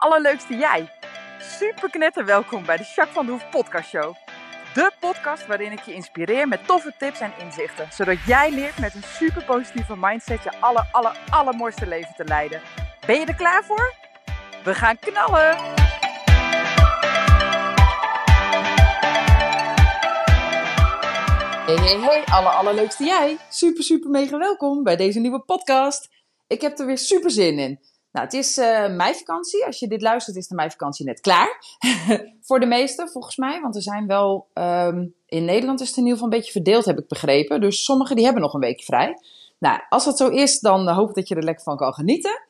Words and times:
allerleukste 0.00 0.54
jij. 0.56 0.90
Super 1.38 1.90
knetter 1.90 2.24
welkom 2.24 2.64
bij 2.64 2.76
de 2.76 2.82
Jacques 2.82 3.14
van 3.14 3.26
de 3.26 3.32
Hoef 3.32 3.50
podcast 3.50 3.88
show. 3.88 4.14
De 4.74 4.90
podcast 5.00 5.46
waarin 5.46 5.72
ik 5.72 5.80
je 5.80 5.94
inspireer 5.94 6.48
met 6.48 6.66
toffe 6.66 6.94
tips 6.98 7.20
en 7.20 7.32
inzichten. 7.38 7.88
Zodat 7.92 8.16
jij 8.26 8.50
leert 8.50 8.78
met 8.78 8.94
een 8.94 9.02
super 9.02 9.44
positieve 9.44 9.96
mindset 9.96 10.42
je 10.42 10.60
aller, 10.60 10.88
aller, 10.92 11.18
allermooiste 11.30 11.86
leven 11.86 12.14
te 12.16 12.24
leiden. 12.24 12.60
Ben 13.06 13.20
je 13.20 13.26
er 13.26 13.34
klaar 13.34 13.64
voor? 13.64 13.94
We 14.64 14.74
gaan 14.74 14.98
knallen! 14.98 15.56
Hey, 21.66 21.76
hey, 21.76 22.00
hey, 22.00 22.24
alle 22.24 22.48
allerleukste 22.48 23.04
jij. 23.04 23.38
Super, 23.50 23.82
super 23.82 24.10
mega 24.10 24.38
welkom 24.38 24.82
bij 24.82 24.96
deze 24.96 25.20
nieuwe 25.20 25.40
podcast. 25.40 26.08
Ik 26.46 26.60
heb 26.60 26.78
er 26.78 26.86
weer 26.86 26.98
super 26.98 27.30
zin 27.30 27.58
in. 27.58 27.89
Nou, 28.12 28.24
het 28.24 28.34
is 28.34 28.58
uh, 28.58 28.88
meivakantie. 28.88 29.66
Als 29.66 29.78
je 29.78 29.88
dit 29.88 30.02
luistert, 30.02 30.36
is 30.36 30.48
de 30.48 30.54
meivakantie 30.54 31.06
net 31.06 31.20
klaar. 31.20 31.64
Voor 32.48 32.60
de 32.60 32.66
meesten, 32.66 33.08
volgens 33.08 33.36
mij. 33.36 33.60
Want 33.60 33.76
er 33.76 33.82
zijn 33.82 34.06
wel... 34.06 34.46
Um, 34.54 35.14
in 35.26 35.44
Nederland 35.44 35.80
is 35.80 35.88
het 35.88 35.96
in 35.96 36.02
ieder 36.02 36.18
geval 36.18 36.32
een 36.32 36.38
beetje 36.38 36.52
verdeeld, 36.52 36.84
heb 36.84 36.98
ik 36.98 37.08
begrepen. 37.08 37.60
Dus 37.60 37.84
sommigen 37.84 38.16
die 38.16 38.24
hebben 38.24 38.42
nog 38.42 38.54
een 38.54 38.60
weekje 38.60 38.84
vrij. 38.84 39.18
Nou, 39.58 39.80
als 39.88 40.04
dat 40.04 40.16
zo 40.16 40.28
is, 40.28 40.60
dan 40.60 40.88
hoop 40.88 41.08
ik 41.08 41.14
dat 41.14 41.28
je 41.28 41.34
er 41.34 41.42
lekker 41.42 41.64
van 41.64 41.76
kan 41.76 41.94
genieten. 41.94 42.42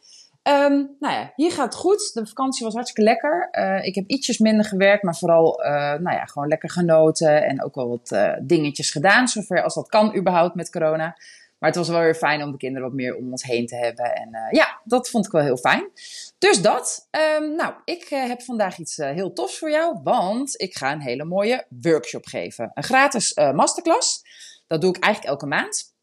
Um, 0.42 0.96
nou 0.98 1.14
ja, 1.14 1.32
hier 1.36 1.52
gaat 1.52 1.64
het 1.64 1.74
goed. 1.74 2.14
De 2.14 2.26
vakantie 2.26 2.64
was 2.64 2.74
hartstikke 2.74 3.10
lekker. 3.10 3.48
Uh, 3.52 3.84
ik 3.84 3.94
heb 3.94 4.04
ietsjes 4.06 4.38
minder 4.38 4.64
gewerkt, 4.64 5.02
maar 5.02 5.16
vooral 5.16 5.60
nou 6.00 6.12
ja, 6.16 6.24
gewoon 6.24 6.48
lekker 6.48 6.70
genoten. 6.70 7.44
En 7.44 7.64
ook 7.64 7.74
wel 7.74 7.88
wat 7.88 8.38
dingetjes 8.42 8.90
gedaan, 8.90 9.28
zover 9.28 9.62
als 9.62 9.74
dat 9.74 9.88
kan 9.88 10.16
überhaupt 10.16 10.54
met 10.54 10.70
corona. 10.70 11.16
Maar 11.60 11.70
het 11.70 11.78
was 11.78 11.88
wel 11.88 12.00
weer 12.00 12.14
fijn 12.14 12.42
om 12.42 12.50
de 12.50 12.56
kinderen 12.56 12.88
wat 12.88 12.96
meer 12.96 13.16
om 13.16 13.30
ons 13.30 13.42
heen 13.42 13.66
te 13.66 13.76
hebben. 13.76 14.14
En 14.14 14.28
uh, 14.32 14.50
ja, 14.50 14.80
dat 14.84 15.08
vond 15.08 15.26
ik 15.26 15.32
wel 15.32 15.42
heel 15.42 15.56
fijn. 15.56 15.90
Dus 16.38 16.62
dat. 16.62 17.08
Um, 17.38 17.54
nou, 17.54 17.74
ik 17.84 18.10
uh, 18.10 18.26
heb 18.26 18.42
vandaag 18.42 18.78
iets 18.78 18.98
uh, 18.98 19.10
heel 19.10 19.32
tofs 19.32 19.58
voor 19.58 19.70
jou. 19.70 20.00
Want 20.02 20.60
ik 20.60 20.76
ga 20.76 20.92
een 20.92 21.00
hele 21.00 21.24
mooie 21.24 21.66
workshop 21.68 22.26
geven. 22.26 22.70
Een 22.74 22.82
gratis 22.82 23.34
masterclass. 23.34 24.22
Dat 24.66 24.80
doe 24.80 24.94
ik 24.94 25.02
eigenlijk 25.02 25.32
elke 25.32 25.46
maand. 25.46 25.94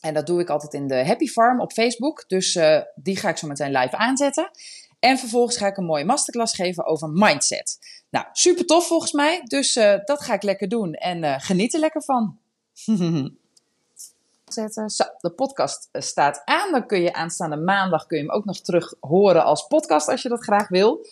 En 0.00 0.14
dat 0.14 0.26
doe 0.26 0.40
ik 0.40 0.50
altijd 0.50 0.74
in 0.74 0.86
de 0.86 1.06
Happy 1.06 1.26
Farm 1.26 1.60
op 1.60 1.72
Facebook. 1.72 2.24
Dus 2.26 2.58
die 2.94 3.16
ga 3.16 3.28
ik 3.28 3.36
zo 3.36 3.46
meteen 3.46 3.72
live 3.72 3.96
aanzetten. 3.96 4.50
En 4.98 5.18
vervolgens 5.18 5.56
ga 5.56 5.66
ik 5.66 5.76
een 5.76 5.84
mooie 5.84 6.04
masterclass 6.04 6.54
geven 6.54 6.86
over 6.86 7.08
mindset. 7.08 7.78
Nou, 8.10 8.26
super 8.32 8.66
tof 8.66 8.86
volgens 8.86 9.12
mij. 9.12 9.40
Dus 9.44 9.72
dat 10.04 10.20
ga 10.20 10.34
ik 10.34 10.42
lekker 10.42 10.68
doen. 10.68 10.94
En 10.94 11.40
geniet 11.40 11.74
er 11.74 11.80
lekker 11.80 12.02
van. 12.02 12.38
zetten. 14.52 14.90
Zo, 14.90 15.04
de 15.20 15.30
podcast 15.30 15.88
eh, 15.92 16.02
staat 16.02 16.42
aan. 16.44 16.72
Dan 16.72 16.86
kun 16.86 17.00
je 17.00 17.12
aanstaande 17.12 17.56
maandag 17.56 18.06
kun 18.06 18.18
je 18.18 18.24
hem 18.24 18.32
ook 18.32 18.44
nog 18.44 18.60
terug 18.60 18.94
horen 19.00 19.44
als 19.44 19.66
podcast 19.66 20.08
als 20.08 20.22
je 20.22 20.28
dat 20.28 20.42
graag 20.42 20.68
wil. 20.68 21.06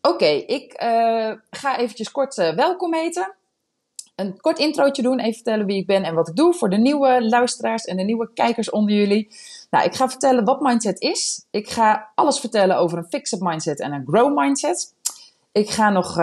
Oké, 0.00 0.26
ik 0.26 0.82
uh, 0.82 1.32
ga 1.50 1.78
eventjes 1.78 2.10
kort 2.10 2.36
uh, 2.36 2.54
welkom 2.54 2.94
heten. 2.94 3.34
Een 4.16 4.40
kort 4.40 4.58
introotje 4.58 5.02
doen, 5.02 5.18
even 5.18 5.34
vertellen 5.34 5.66
wie 5.66 5.76
ik 5.76 5.86
ben 5.86 6.04
en 6.04 6.14
wat 6.14 6.28
ik 6.28 6.36
doe 6.36 6.54
voor 6.54 6.70
de 6.70 6.76
nieuwe 6.76 7.28
luisteraars 7.28 7.84
en 7.84 7.96
de 7.96 8.02
nieuwe 8.02 8.32
kijkers 8.34 8.70
onder 8.70 8.94
jullie. 8.94 9.28
Nou, 9.70 9.84
ik 9.84 9.94
ga 9.94 10.08
vertellen 10.08 10.44
wat 10.44 10.60
mindset 10.60 11.00
is. 11.00 11.46
Ik 11.50 11.70
ga 11.70 12.10
alles 12.14 12.40
vertellen 12.40 12.76
over 12.76 12.98
een 12.98 13.08
fixed 13.08 13.40
mindset 13.40 13.80
en 13.80 13.92
een 13.92 14.06
grow 14.06 14.38
mindset. 14.38 14.94
Ik 15.52 15.70
ga 15.70 15.90
nog 15.90 16.16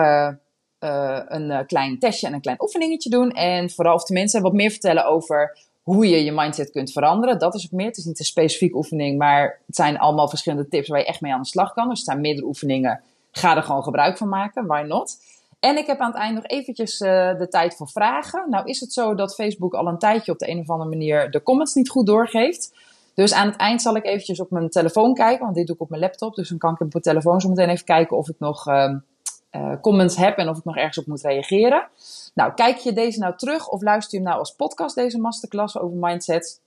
een 1.28 1.66
klein 1.66 1.98
testje 1.98 2.26
en 2.26 2.32
een 2.32 2.40
klein 2.40 2.62
oefeningetje 2.62 3.10
doen. 3.10 3.30
En 3.30 3.70
vooral, 3.70 3.94
of 3.94 4.04
tenminste, 4.04 4.40
wat 4.40 4.52
meer 4.52 4.70
vertellen 4.70 5.06
over 5.06 5.67
hoe 5.88 6.08
je 6.08 6.24
je 6.24 6.32
mindset 6.32 6.70
kunt 6.70 6.92
veranderen. 6.92 7.38
Dat 7.38 7.54
is 7.54 7.64
ook 7.64 7.70
meer. 7.70 7.86
Het 7.86 7.96
is 7.96 8.04
niet 8.04 8.18
een 8.18 8.24
specifieke 8.24 8.76
oefening, 8.76 9.18
maar 9.18 9.60
het 9.66 9.76
zijn 9.76 9.98
allemaal 9.98 10.28
verschillende 10.28 10.68
tips 10.68 10.88
waar 10.88 10.98
je 10.98 11.06
echt 11.06 11.20
mee 11.20 11.32
aan 11.32 11.42
de 11.42 11.46
slag 11.46 11.72
kan. 11.72 11.88
Dus 11.88 11.98
er 11.98 12.04
zijn 12.04 12.20
meerdere 12.20 12.46
oefeningen. 12.46 13.00
Ga 13.30 13.56
er 13.56 13.62
gewoon 13.62 13.82
gebruik 13.82 14.16
van 14.16 14.28
maken. 14.28 14.66
Why 14.66 14.84
not? 14.86 15.16
En 15.60 15.76
ik 15.76 15.86
heb 15.86 15.98
aan 15.98 16.10
het 16.10 16.20
eind 16.20 16.34
nog 16.34 16.46
eventjes 16.46 17.00
uh, 17.00 17.38
de 17.38 17.48
tijd 17.48 17.76
voor 17.76 17.88
vragen. 17.88 18.50
Nou 18.50 18.66
is 18.66 18.80
het 18.80 18.92
zo 18.92 19.14
dat 19.14 19.34
Facebook 19.34 19.74
al 19.74 19.86
een 19.86 19.98
tijdje 19.98 20.32
op 20.32 20.38
de 20.38 20.50
een 20.50 20.58
of 20.58 20.70
andere 20.70 20.90
manier 20.90 21.30
de 21.30 21.42
comments 21.42 21.74
niet 21.74 21.88
goed 21.88 22.06
doorgeeft. 22.06 22.72
Dus 23.14 23.32
aan 23.32 23.46
het 23.46 23.56
eind 23.56 23.82
zal 23.82 23.96
ik 23.96 24.04
eventjes 24.04 24.40
op 24.40 24.50
mijn 24.50 24.68
telefoon 24.68 25.14
kijken, 25.14 25.44
want 25.44 25.54
dit 25.56 25.66
doe 25.66 25.74
ik 25.74 25.82
op 25.82 25.88
mijn 25.90 26.02
laptop. 26.02 26.34
Dus 26.34 26.48
dan 26.48 26.58
kan 26.58 26.72
ik 26.72 26.80
op 26.80 26.92
mijn 26.92 27.04
telefoon 27.04 27.40
zo 27.40 27.48
meteen 27.48 27.68
even 27.68 27.84
kijken 27.84 28.16
of 28.16 28.28
ik 28.28 28.36
nog 28.38 28.66
uh, 28.66 28.94
uh, 29.52 29.72
comments 29.80 30.16
heb 30.16 30.36
en 30.36 30.48
of 30.48 30.58
ik 30.58 30.64
nog 30.64 30.76
ergens 30.76 30.98
op 30.98 31.06
moet 31.06 31.22
reageren. 31.22 31.88
Nou, 32.34 32.54
kijk 32.54 32.76
je 32.76 32.92
deze 32.92 33.18
nou 33.18 33.36
terug 33.36 33.68
of 33.68 33.82
luister 33.82 34.10
je 34.10 34.16
hem 34.16 34.26
nou 34.26 34.38
als 34.38 34.54
podcast, 34.54 34.94
deze 34.94 35.18
masterclass 35.20 35.78
over 35.78 35.96
mindset? 35.96 36.60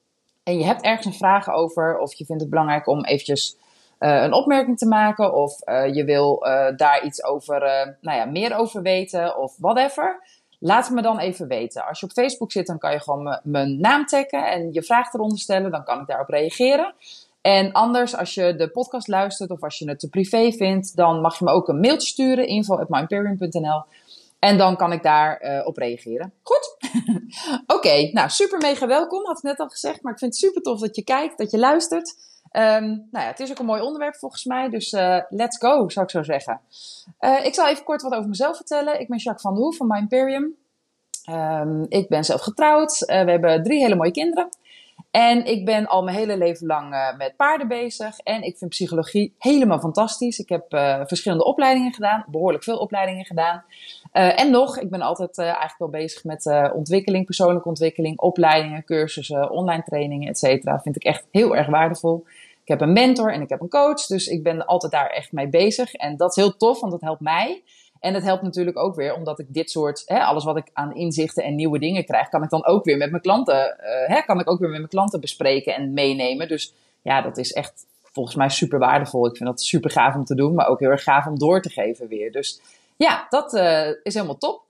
En 0.44 0.58
je 0.58 0.66
hebt 0.66 0.82
ergens 0.82 1.06
een 1.06 1.14
vraag 1.14 1.50
over, 1.50 1.98
of 1.98 2.14
je 2.14 2.26
vindt 2.26 2.42
het 2.42 2.52
belangrijk 2.52 2.88
om 2.88 3.06
eventjes 3.06 3.58
uh, 4.00 4.22
een 4.22 4.34
opmerking 4.34 4.78
te 4.78 4.88
maken, 4.88 5.34
of 5.34 5.68
uh, 5.68 5.94
je 5.94 6.04
wil 6.04 6.40
daar 6.76 7.04
iets 7.04 7.24
over, 7.24 7.60
nou 8.02 8.18
ja, 8.18 8.26
meer 8.26 8.56
over 8.56 8.82
weten, 8.82 9.38
of 9.38 9.56
whatever. 9.58 10.24
Laat 10.60 10.86
het 10.86 10.96
me 10.96 11.02
dan 11.02 11.20
even 11.20 11.48
weten. 11.48 11.86
Als 11.86 12.00
je 12.00 12.06
op 12.06 12.12
Facebook 12.12 12.52
zit, 12.52 12.68
dan 12.68 12.78
kan 12.78 12.92
je 12.92 13.00
gewoon 13.00 13.40
mijn 13.44 13.80
naam 13.80 14.06
taggen 14.06 14.52
en 14.52 14.74
je 14.74 14.84
vraag 14.84 15.14
eronder 15.14 15.40
stellen. 15.40 15.72
Dan 15.72 15.84
kan 15.84 16.00
ik 16.00 16.08
daarop 16.08 16.30
reageren. 16.30 16.94
En 17.42 17.72
anders, 17.72 18.16
als 18.16 18.34
je 18.34 18.56
de 18.56 18.70
podcast 18.70 19.08
luistert 19.08 19.52
of 19.52 19.64
als 19.64 19.78
je 19.78 19.90
het 19.90 20.00
te 20.00 20.10
privé 20.10 20.52
vindt, 20.52 20.96
dan 20.96 21.22
mag 21.22 21.40
je 21.40 21.46
me 21.46 21.52
ook 21.52 21.68
een 21.68 21.80
mailtje 21.80 22.08
sturen, 22.08 22.48
info.myperium.nl. 22.48 23.84
En 24.40 24.58
dan 24.58 24.76
kan 24.76 24.92
ik 24.92 25.04
daar 25.04 25.44
uh, 25.44 25.68
op 25.68 25.78
reageren. 25.78 26.34
Goed? 26.44 26.78
Oké, 27.76 28.10
nou 28.12 28.30
super 28.30 28.58
mega 28.58 28.88
welkom, 28.88 29.26
had 29.26 29.38
ik 29.38 29.44
net 29.44 29.60
al 29.60 29.70
gezegd. 29.70 30.02
Maar 30.02 30.14
ik 30.14 30.20
vind 30.20 30.32
het 30.32 30.42
super 30.42 30.62
tof 30.62 30.80
dat 30.80 30.96
je 30.96 31.04
kijkt, 31.04 31.38
dat 31.38 31.52
je 31.52 31.58
luistert. 31.58 32.16
Um, 32.52 33.08
nou 33.12 33.26
ja, 33.26 33.28
het 33.28 33.40
is 33.40 33.52
ook 33.52 33.60
een 33.60 33.66
mooi 33.66 33.82
onderwerp 33.82 34.16
volgens 34.16 34.46
mij, 34.46 34.70
dus 34.70 34.92
uh, 34.92 35.18
let's 35.30 35.58
go, 35.58 35.90
zou 35.90 36.06
ik 36.06 36.12
zo 36.12 36.24
zeggen. 36.24 36.62
Uh, 37.20 37.46
ik 37.46 37.54
zal 37.54 37.68
even 37.68 37.84
kort 37.84 38.02
wat 38.02 38.14
over 38.14 38.30
mezelf 38.30 38.56
vertellen. 38.56 39.00
Ik 39.00 39.08
ben 39.08 39.18
Jacques 39.18 39.42
van 39.42 39.54
der 39.54 39.64
Hoef 39.64 39.78
van 39.78 39.88
My. 39.88 40.08
Um, 41.32 41.86
ik 41.88 42.10
ben 42.10 42.24
zelf 42.24 42.42
getrouwd. 42.42 43.00
we 43.00 43.14
hebben 43.14 43.64
drie 43.64 43.80
hele 43.80 43.96
mooie 43.96 44.12
kinderen. 44.12 44.50
En 45.12 45.46
ik 45.46 45.66
ben 45.66 45.88
al 45.88 46.04
mijn 46.04 46.18
hele 46.18 46.38
leven 46.38 46.68
lang 46.68 46.94
uh, 46.94 47.18
met 47.18 47.36
paarden 47.36 47.68
bezig. 47.68 48.20
En 48.20 48.44
ik 48.44 48.58
vind 48.58 48.70
psychologie 48.70 49.36
helemaal 49.38 49.80
fantastisch. 49.80 50.40
Ik 50.40 50.50
heb 50.50 50.74
uh, 50.74 51.02
verschillende 51.06 51.46
opleidingen 51.46 51.94
gedaan, 51.94 52.26
behoorlijk 52.28 52.64
veel 52.64 52.78
opleidingen 52.78 53.26
gedaan. 53.26 53.64
Uh, 54.14 54.40
en 54.40 54.52
nog, 54.52 54.80
ik 54.80 54.90
ben 54.90 55.02
altijd 55.02 55.38
eigenlijk 55.38 55.78
wel 55.78 55.90
bezig 55.90 56.24
met 56.24 56.72
ontwikkeling, 56.74 57.26
persoonlijke 57.26 57.68
ontwikkeling, 57.68 58.20
opleidingen, 58.20 58.84
cursussen, 58.84 59.50
online 59.50 59.84
trainingen, 59.84 60.28
et 60.28 60.38
cetera. 60.38 60.80
Vind 60.80 60.96
ik 60.96 61.04
echt 61.04 61.26
heel 61.32 61.56
erg 61.56 61.68
waardevol. 61.68 62.24
Ik 62.62 62.68
heb 62.68 62.82
een 62.82 62.94
mentor 62.94 63.34
en 63.34 63.42
ik 63.42 63.50
heb 63.50 63.62
een 63.62 63.70
coach, 63.70 64.06
dus 64.06 64.28
ik 64.28 64.44
ben 64.44 64.66
altijd 64.66 64.92
daar 64.92 65.10
echt 65.10 65.32
mee 65.32 65.48
bezig. 65.48 65.94
En 65.94 66.18
dat 66.18 66.30
is 66.30 66.36
heel 66.36 66.58
tof, 66.58 66.80
want 66.80 66.92
dat 66.92 67.02
helpt 67.02 67.22
mij. 67.22 67.64
En 68.02 68.14
het 68.14 68.24
helpt 68.24 68.42
natuurlijk 68.42 68.78
ook 68.78 68.96
weer, 68.96 69.14
omdat 69.14 69.40
ik 69.40 69.54
dit 69.54 69.72
soort, 69.72 70.04
hè, 70.06 70.24
alles 70.24 70.44
wat 70.44 70.58
ik 70.58 70.70
aan 70.74 70.96
inzichten 70.96 71.44
en 71.44 71.56
nieuwe 71.56 71.80
dingen 71.80 72.06
krijg, 72.06 72.30
kan 72.30 72.44
ik 72.44 72.50
dan 72.50 72.66
ook 72.66 72.86
weer 72.86 72.98
met 72.98 73.10
mijn 73.10 73.22
klanten, 73.22 73.56
uh, 73.56 74.16
hè, 74.16 74.22
kan 74.22 74.40
ik 74.40 74.50
ook 74.50 74.60
weer 74.60 74.70
met 74.70 74.78
mijn 74.78 74.90
klanten 74.90 75.20
bespreken 75.20 75.76
en 75.76 75.94
meenemen. 75.94 76.48
Dus 76.48 76.74
ja, 77.02 77.22
dat 77.22 77.38
is 77.38 77.54
echt 77.54 77.86
volgens 78.04 78.36
mij 78.36 78.50
super 78.50 78.80
waardevol. 78.80 79.28
Ik 79.28 79.38
vind 79.38 79.50
dat 79.50 79.62
super 79.62 79.90
gaaf 79.90 80.16
om 80.16 80.26
te 80.26 80.36
doen, 80.36 80.54
maar 80.54 80.68
ook 80.68 80.80
heel 80.80 80.90
erg 80.90 81.04
gaaf 81.04 81.26
om 81.26 81.40
door 81.40 81.62
te 81.62 81.70
geven 81.70 82.08
weer. 82.08 82.32
Dus 82.32 82.62
ja, 82.96 83.28
dat 83.30 83.54
uh, 83.54 83.88
is 84.04 84.14
helemaal 84.14 84.38
top. 84.38 84.64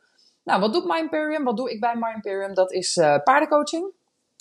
Nou, 0.44 0.60
wat 0.60 0.74
doet 0.74 0.86
My 0.86 0.98
Imperium? 0.98 1.44
Wat 1.44 1.58
doe 1.58 1.72
ik 1.72 1.80
bij 1.80 1.96
My 1.96 2.12
Imperium? 2.16 2.54
Dat 2.54 2.72
is 2.72 2.98
uh, 2.98 3.18
paardencoaching. 3.24 3.86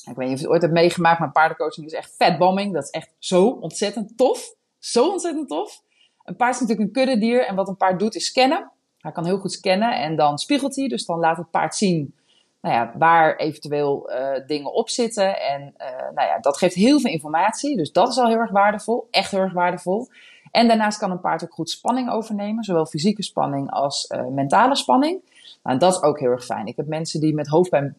Ik 0.07 0.17
weet 0.17 0.29
niet 0.29 0.35
of 0.35 0.41
je 0.41 0.45
het 0.45 0.47
ooit 0.47 0.63
hebt 0.63 0.75
meegemaakt, 0.75 1.19
maar 1.19 1.33
paardencoaching 1.33 1.87
is 1.87 1.93
echt 1.93 2.15
vetbombing. 2.19 2.73
Dat 2.73 2.83
is 2.83 2.91
echt 2.91 3.11
zo 3.19 3.47
ontzettend 3.47 4.17
tof. 4.17 4.55
Zo 4.79 5.11
ontzettend 5.11 5.49
tof. 5.49 5.83
Een 6.25 6.37
paard 6.37 6.55
is 6.55 6.61
natuurlijk 6.61 6.89
een 6.89 6.95
kuddedier 6.95 7.47
en 7.47 7.55
wat 7.55 7.69
een 7.69 7.77
paard 7.77 7.99
doet 7.99 8.15
is 8.15 8.25
scannen. 8.25 8.71
Hij 9.01 9.13
kan 9.13 9.25
heel 9.25 9.39
goed 9.39 9.53
scannen 9.53 10.01
en 10.01 10.17
dan 10.17 10.39
spiegelt 10.39 10.77
hij. 10.77 10.89
Dus 10.89 11.07
dan 11.07 11.19
laat 11.19 11.37
het 11.37 11.51
paard 11.51 11.75
zien 11.75 12.15
nou 12.61 12.75
ja, 12.75 12.93
waar 12.99 13.37
eventueel 13.37 14.11
uh, 14.13 14.47
dingen 14.47 14.73
op 14.73 14.89
zitten. 14.89 15.41
En 15.41 15.61
uh, 15.61 15.87
nou 16.15 16.29
ja, 16.29 16.39
dat 16.39 16.57
geeft 16.57 16.75
heel 16.75 17.01
veel 17.01 17.11
informatie. 17.11 17.77
Dus 17.77 17.93
dat 17.93 18.09
is 18.09 18.19
al 18.19 18.29
heel 18.29 18.39
erg 18.39 18.51
waardevol. 18.51 19.09
Echt 19.11 19.31
heel 19.31 19.41
erg 19.41 19.53
waardevol. 19.53 20.09
En 20.51 20.69
daarnaast 20.69 20.99
kan 20.99 21.11
een 21.11 21.21
paard 21.21 21.43
ook 21.43 21.53
goed 21.53 21.71
spanning 21.71 22.11
overnemen. 22.11 22.65
Zowel 22.65 22.87
fysieke 22.87 23.23
spanning 23.23 23.71
als 23.71 24.11
uh, 24.15 24.27
mentale 24.27 24.77
spanning. 24.77 25.21
Nou, 25.63 25.79
dat 25.79 25.93
is 25.93 26.03
ook 26.03 26.21
heel 26.21 26.31
erg 26.31 26.45
fijn. 26.45 26.67
Ik 26.67 26.77
heb 26.77 26.87
mensen 26.87 27.21
die 27.21 27.35
met 27.35 27.47
hoofdpijn 27.47 27.97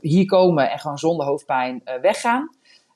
hier 0.00 0.26
komen 0.26 0.70
en 0.70 0.78
gewoon 0.78 0.98
zonder 0.98 1.26
hoofdpijn 1.26 1.82
weggaan. 2.00 2.50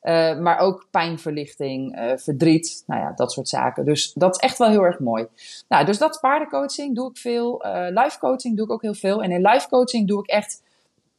Uh, 0.05 0.39
maar 0.39 0.59
ook 0.59 0.87
pijnverlichting, 0.91 1.99
uh, 1.99 2.12
verdriet, 2.17 2.83
nou 2.87 3.01
ja, 3.01 3.12
dat 3.17 3.33
soort 3.33 3.49
zaken. 3.49 3.85
Dus 3.85 4.12
dat 4.12 4.35
is 4.35 4.41
echt 4.41 4.59
wel 4.59 4.69
heel 4.69 4.83
erg 4.83 4.99
mooi. 4.99 5.27
Nou, 5.69 5.85
dus 5.85 5.99
dat 5.99 6.19
paardencoaching, 6.21 6.95
doe 6.95 7.11
ik 7.11 7.17
veel. 7.17 7.67
Uh, 7.67 7.87
life 7.89 8.19
coaching 8.19 8.56
doe 8.56 8.67
ik 8.67 8.73
ook 8.73 8.83
heel 8.83 8.95
veel. 8.95 9.23
En 9.23 9.31
in 9.31 9.47
life 9.47 9.69
coaching 9.69 10.09
doe 10.09 10.21
ik 10.21 10.27
echt, 10.27 10.62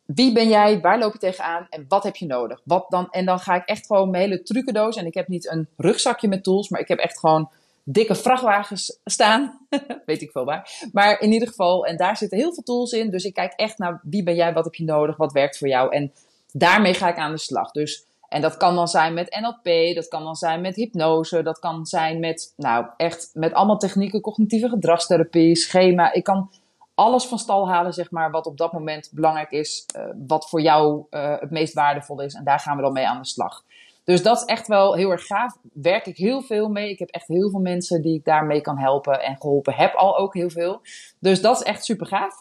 wie 0.06 0.34
ben 0.34 0.48
jij, 0.48 0.82
waar 0.82 1.00
loop 1.00 1.14
je 1.14 1.20
tegenaan 1.20 1.68
en 1.70 1.86
wat 1.88 2.04
heb 2.04 2.16
je 2.16 2.26
nodig? 2.26 2.62
Wat 2.64 2.86
dan, 2.90 3.10
en 3.10 3.26
dan 3.26 3.40
ga 3.40 3.56
ik 3.56 3.66
echt 3.66 3.86
gewoon 3.86 4.10
mijn 4.10 4.24
hele 4.24 4.44
trucendoos. 4.44 4.96
En 4.96 5.06
ik 5.06 5.14
heb 5.14 5.28
niet 5.28 5.52
een 5.52 5.68
rugzakje 5.78 6.28
met 6.28 6.44
tools, 6.44 6.70
maar 6.70 6.82
ik 6.82 6.88
heb 6.88 7.00
echt 7.00 7.20
gewoon 7.20 7.50
dikke 7.84 8.16
vrachtwagens 8.16 9.00
staan. 9.06 9.68
Weet 10.06 10.22
ik 10.22 10.32
veel 10.32 10.46
waar. 10.46 10.88
Maar 10.92 11.22
in 11.22 11.32
ieder 11.32 11.48
geval, 11.48 11.86
en 11.86 11.98
daar 11.98 12.18
zitten 12.18 12.38
heel 12.38 12.54
veel 12.54 12.64
tools 12.64 12.92
in. 12.92 13.10
Dus 13.10 13.24
ik 13.24 13.34
kijk 13.34 13.54
echt 13.56 13.78
naar 13.78 14.00
wie 14.04 14.24
ben 14.24 14.36
jij, 14.36 14.54
wat 14.54 14.64
heb 14.64 14.76
je 14.76 14.84
nodig, 14.84 15.18
wat 15.18 15.32
werkt 15.32 15.58
voor 15.58 15.68
jou. 15.68 15.94
En 15.94 16.12
daarmee 16.52 16.94
ga 16.94 17.10
ik 17.10 17.18
aan 17.18 17.32
de 17.32 17.38
slag. 17.38 17.72
Dus 17.72 18.06
En 18.36 18.42
dat 18.42 18.58
kan 18.58 18.76
dan 18.76 18.88
zijn 18.88 19.14
met 19.14 19.40
NLP, 19.40 19.96
dat 19.96 20.08
kan 20.08 20.24
dan 20.24 20.36
zijn 20.36 20.62
met 20.62 20.76
hypnose, 20.76 21.44
dat 21.44 21.60
kan 21.60 21.86
zijn 21.86 22.20
met, 22.20 22.54
nou 22.58 22.86
echt, 22.98 23.30
met 23.34 23.54
allemaal 23.54 23.78
technieken, 23.78 24.22
cognitieve 24.22 24.70
gedragstherapie, 24.70 25.56
schema. 25.56 26.14
Ik 26.14 26.24
kan 26.24 26.52
alles 26.96 27.26
van 27.26 27.40
stal 27.40 27.70
halen, 27.70 27.94
zeg 27.94 28.12
maar, 28.12 28.32
wat 28.32 28.46
op 28.46 28.58
dat 28.58 28.74
moment 28.74 29.10
belangrijk 29.14 29.52
is, 29.52 29.86
uh, 29.98 30.04
wat 30.28 30.50
voor 30.50 30.62
jou 30.62 31.06
uh, 31.12 31.40
het 31.40 31.52
meest 31.52 31.74
waardevol 31.74 32.22
is. 32.22 32.34
En 32.34 32.44
daar 32.44 32.60
gaan 32.60 32.76
we 32.76 32.82
dan 32.82 32.94
mee 32.94 33.08
aan 33.08 33.22
de 33.22 33.28
slag. 33.28 33.64
Dus 34.04 34.24
dat 34.24 34.38
is 34.38 34.46
echt 34.46 34.68
wel 34.68 34.96
heel 34.96 35.12
erg 35.12 35.26
gaaf. 35.26 35.58
Werk 35.74 36.06
ik 36.06 36.18
heel 36.18 36.42
veel 36.42 36.70
mee. 36.70 36.90
Ik 36.90 37.00
heb 37.00 37.10
echt 37.10 37.28
heel 37.28 37.50
veel 37.50 37.60
mensen 37.60 38.02
die 38.02 38.16
ik 38.16 38.26
daarmee 38.26 38.62
kan 38.62 38.78
helpen 38.78 39.22
en 39.22 39.38
geholpen 39.38 39.74
heb 39.74 39.94
al 39.94 40.18
ook 40.18 40.34
heel 40.34 40.50
veel. 40.50 40.82
Dus 41.20 41.42
dat 41.42 41.56
is 41.56 41.64
echt 41.64 41.86
super 41.86 42.06
gaaf. 42.08 42.40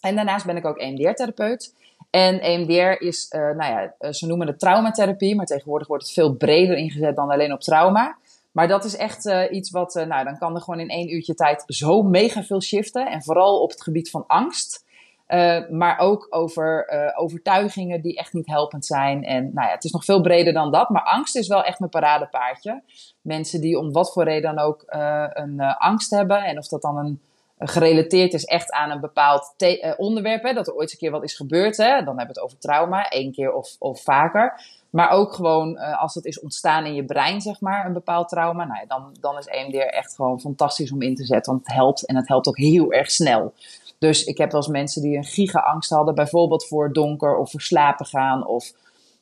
En 0.00 0.16
daarnaast 0.16 0.46
ben 0.46 0.56
ik 0.56 0.64
ook 0.64 0.78
EMDR-therapeut. 0.78 1.74
En 2.14 2.40
EMDR 2.40 3.04
is, 3.04 3.30
uh, 3.30 3.40
nou 3.40 3.72
ja, 3.72 3.94
eh, 3.98 4.12
ze 4.12 4.26
noemen 4.26 4.46
het 4.46 4.58
traumatherapie, 4.58 5.36
maar 5.36 5.46
tegenwoordig 5.46 5.88
wordt 5.88 6.02
het 6.02 6.12
veel 6.12 6.34
breder 6.34 6.76
ingezet 6.76 7.16
dan 7.16 7.30
alleen 7.30 7.52
op 7.52 7.60
trauma. 7.60 8.16
Maar 8.52 8.68
dat 8.68 8.84
is 8.84 8.96
echt 8.96 9.26
uh, 9.26 9.42
iets 9.50 9.70
wat, 9.70 9.94
nou, 9.94 10.24
dan 10.24 10.38
kan 10.38 10.54
er 10.54 10.60
gewoon 10.60 10.80
in 10.80 10.88
één 10.88 11.14
uurtje 11.14 11.34
tijd 11.34 11.64
zo 11.66 12.02
mega 12.02 12.42
veel 12.42 12.62
shiften. 12.62 13.06
En 13.06 13.22
vooral 13.22 13.62
op 13.62 13.70
het 13.70 13.82
gebied 13.82 14.10
van 14.10 14.24
angst. 14.26 14.84
Uh, 15.28 15.68
maar 15.70 15.98
ook 15.98 16.26
over 16.30 16.92
uh, 16.92 17.22
overtuigingen 17.22 18.00
die 18.00 18.16
echt 18.16 18.32
niet 18.32 18.46
helpend 18.46 18.86
zijn. 18.86 19.24
En 19.24 19.50
nou 19.54 19.66
ja, 19.66 19.74
het 19.74 19.84
is 19.84 19.92
nog 19.92 20.04
veel 20.04 20.20
breder 20.20 20.52
dan 20.52 20.70
dat. 20.70 20.88
Maar 20.88 21.02
angst 21.02 21.36
is 21.36 21.48
wel 21.48 21.64
echt 21.64 21.78
mijn 21.78 21.90
paradepaardje. 21.90 22.82
Mensen 23.20 23.60
die 23.60 23.78
om 23.78 23.92
wat 23.92 24.12
voor 24.12 24.24
reden 24.24 24.54
dan 24.54 24.64
ook 24.64 24.84
uh, 24.88 25.26
een 25.28 25.60
angst 25.60 26.10
hebben. 26.10 26.44
En 26.44 26.58
of 26.58 26.68
dat 26.68 26.82
dan 26.82 26.98
een, 26.98 27.20
gerelateerd 27.58 28.32
is 28.32 28.44
echt 28.44 28.72
aan 28.72 28.90
een 28.90 29.00
bepaald 29.00 29.54
onderwerp. 29.96 30.42
Hè, 30.42 30.52
dat 30.52 30.66
er 30.66 30.74
ooit 30.74 30.92
een 30.92 30.98
keer 30.98 31.10
wat 31.10 31.22
is 31.22 31.36
gebeurd. 31.36 31.76
Hè, 31.76 32.04
dan 32.04 32.16
hebben 32.18 32.34
we 32.34 32.40
het 32.40 32.40
over 32.40 32.58
trauma. 32.58 33.08
één 33.08 33.32
keer 33.32 33.52
of, 33.52 33.76
of 33.78 34.02
vaker. 34.02 34.60
Maar 34.90 35.10
ook 35.10 35.32
gewoon 35.32 35.78
als 35.78 36.14
het 36.14 36.24
is 36.24 36.40
ontstaan 36.40 36.84
in 36.84 36.94
je 36.94 37.04
brein, 37.04 37.40
zeg 37.40 37.60
maar, 37.60 37.86
een 37.86 37.92
bepaald 37.92 38.28
trauma. 38.28 38.64
Nou 38.64 38.80
ja, 38.80 38.86
dan, 38.86 39.16
dan 39.20 39.38
is 39.38 39.46
EMDR 39.46 39.78
echt 39.78 40.14
gewoon 40.14 40.40
fantastisch 40.40 40.92
om 40.92 41.02
in 41.02 41.14
te 41.14 41.24
zetten. 41.24 41.52
Want 41.52 41.66
het 41.66 41.74
helpt 41.74 42.06
en 42.06 42.16
het 42.16 42.28
helpt 42.28 42.46
ook 42.46 42.58
heel 42.58 42.92
erg 42.92 43.10
snel. 43.10 43.52
Dus 43.98 44.24
ik 44.24 44.38
heb 44.38 44.50
wel 44.50 44.60
eens 44.60 44.70
mensen 44.70 45.02
die 45.02 45.16
een 45.16 45.24
giga-angst 45.24 45.90
hadden, 45.90 46.14
bijvoorbeeld 46.14 46.66
voor 46.66 46.92
donker 46.92 47.36
of 47.36 47.50
voor 47.50 47.60
slapen 47.60 48.06
gaan. 48.06 48.46
Of 48.46 48.72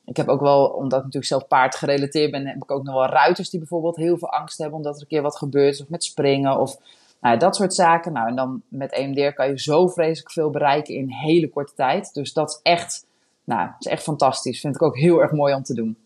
ik 0.05 0.17
heb 0.17 0.27
ook 0.27 0.41
wel, 0.41 0.65
omdat 0.65 0.99
ik 0.99 1.05
natuurlijk 1.05 1.25
zelf 1.25 1.47
paard 1.47 1.75
gerelateerd 1.75 2.31
ben, 2.31 2.47
heb 2.47 2.55
ik 2.55 2.71
ook 2.71 2.83
nog 2.83 2.93
wel 2.93 3.05
ruiters 3.05 3.49
die 3.49 3.59
bijvoorbeeld 3.59 3.95
heel 3.95 4.17
veel 4.17 4.31
angst 4.31 4.57
hebben 4.57 4.77
omdat 4.77 4.95
er 4.95 5.01
een 5.01 5.07
keer 5.07 5.21
wat 5.21 5.37
gebeurt. 5.37 5.81
Of 5.81 5.89
met 5.89 6.03
springen 6.03 6.59
of 6.59 6.77
nou, 7.23 7.37
dat 7.37 7.55
soort 7.55 7.73
zaken. 7.73 8.13
Nou, 8.13 8.27
en 8.27 8.35
dan 8.35 8.61
met 8.67 8.91
EMDR 8.91 9.33
kan 9.33 9.47
je 9.47 9.59
zo 9.59 9.87
vreselijk 9.87 10.31
veel 10.31 10.49
bereiken 10.49 10.95
in 10.95 11.09
hele 11.09 11.49
korte 11.49 11.73
tijd. 11.73 12.13
Dus 12.13 12.33
dat 12.33 12.49
is 12.49 12.59
echt, 12.63 13.05
nou, 13.43 13.69
is 13.79 13.87
echt 13.87 14.03
fantastisch. 14.03 14.59
Vind 14.59 14.75
ik 14.75 14.81
ook 14.81 14.97
heel 14.97 15.21
erg 15.21 15.31
mooi 15.31 15.53
om 15.53 15.63
te 15.63 15.73
doen. 15.73 15.97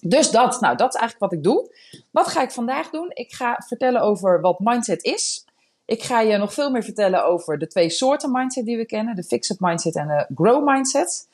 Dus 0.00 0.30
dat, 0.30 0.60
nou, 0.60 0.76
dat 0.76 0.94
is 0.94 1.00
eigenlijk 1.00 1.30
wat 1.30 1.38
ik 1.38 1.44
doe. 1.44 1.70
Wat 2.10 2.28
ga 2.28 2.42
ik 2.42 2.50
vandaag 2.50 2.90
doen? 2.90 3.10
Ik 3.14 3.32
ga 3.32 3.62
vertellen 3.66 4.00
over 4.00 4.40
wat 4.40 4.58
mindset 4.58 5.02
is. 5.02 5.44
Ik 5.84 6.02
ga 6.02 6.20
je 6.20 6.36
nog 6.36 6.54
veel 6.54 6.70
meer 6.70 6.82
vertellen 6.82 7.24
over 7.24 7.58
de 7.58 7.66
twee 7.66 7.90
soorten 7.90 8.32
mindset 8.32 8.64
die 8.64 8.76
we 8.76 8.86
kennen: 8.86 9.14
de 9.14 9.24
fixed 9.24 9.60
mindset 9.60 9.96
en 9.96 10.06
de 10.06 10.26
grow 10.34 10.68
mindset. 10.68 11.28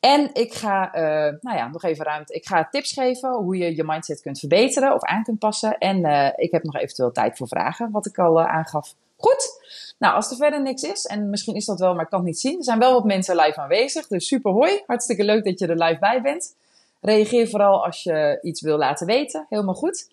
En 0.00 0.30
ik 0.32 0.54
ga, 0.54 0.96
uh, 0.96 1.02
nou 1.40 1.56
ja, 1.56 1.68
nog 1.68 1.82
even 1.82 2.04
ruimte. 2.04 2.34
Ik 2.34 2.46
ga 2.46 2.68
tips 2.70 2.92
geven 2.92 3.32
hoe 3.32 3.56
je 3.56 3.76
je 3.76 3.84
mindset 3.84 4.20
kunt 4.20 4.38
verbeteren 4.38 4.94
of 4.94 5.02
aan 5.02 5.22
kunt 5.22 5.38
passen. 5.38 5.78
En 5.78 6.04
uh, 6.04 6.28
ik 6.36 6.50
heb 6.50 6.62
nog 6.62 6.76
eventueel 6.76 7.12
tijd 7.12 7.36
voor 7.36 7.48
vragen, 7.48 7.90
wat 7.90 8.06
ik 8.06 8.18
al 8.18 8.40
uh, 8.40 8.46
aangaf. 8.46 8.94
Goed. 9.16 9.64
Nou, 9.98 10.14
als 10.14 10.30
er 10.30 10.36
verder 10.36 10.62
niks 10.62 10.82
is, 10.82 11.04
en 11.04 11.30
misschien 11.30 11.54
is 11.54 11.64
dat 11.64 11.78
wel, 11.78 11.94
maar 11.94 12.04
ik 12.04 12.10
kan 12.10 12.18
het 12.18 12.28
niet 12.28 12.40
zien. 12.40 12.58
Er 12.58 12.64
zijn 12.64 12.78
wel 12.78 12.92
wat 12.92 13.04
mensen 13.04 13.36
live 13.36 13.60
aanwezig, 13.60 14.06
dus 14.06 14.26
super 14.26 14.52
hoi. 14.52 14.82
Hartstikke 14.86 15.24
leuk 15.24 15.44
dat 15.44 15.58
je 15.58 15.66
er 15.66 15.84
live 15.84 15.98
bij 16.00 16.22
bent. 16.22 16.56
Reageer 17.00 17.48
vooral 17.48 17.84
als 17.84 18.02
je 18.02 18.38
iets 18.42 18.60
wil 18.60 18.78
laten 18.78 19.06
weten. 19.06 19.46
Helemaal 19.48 19.74
goed. 19.74 20.08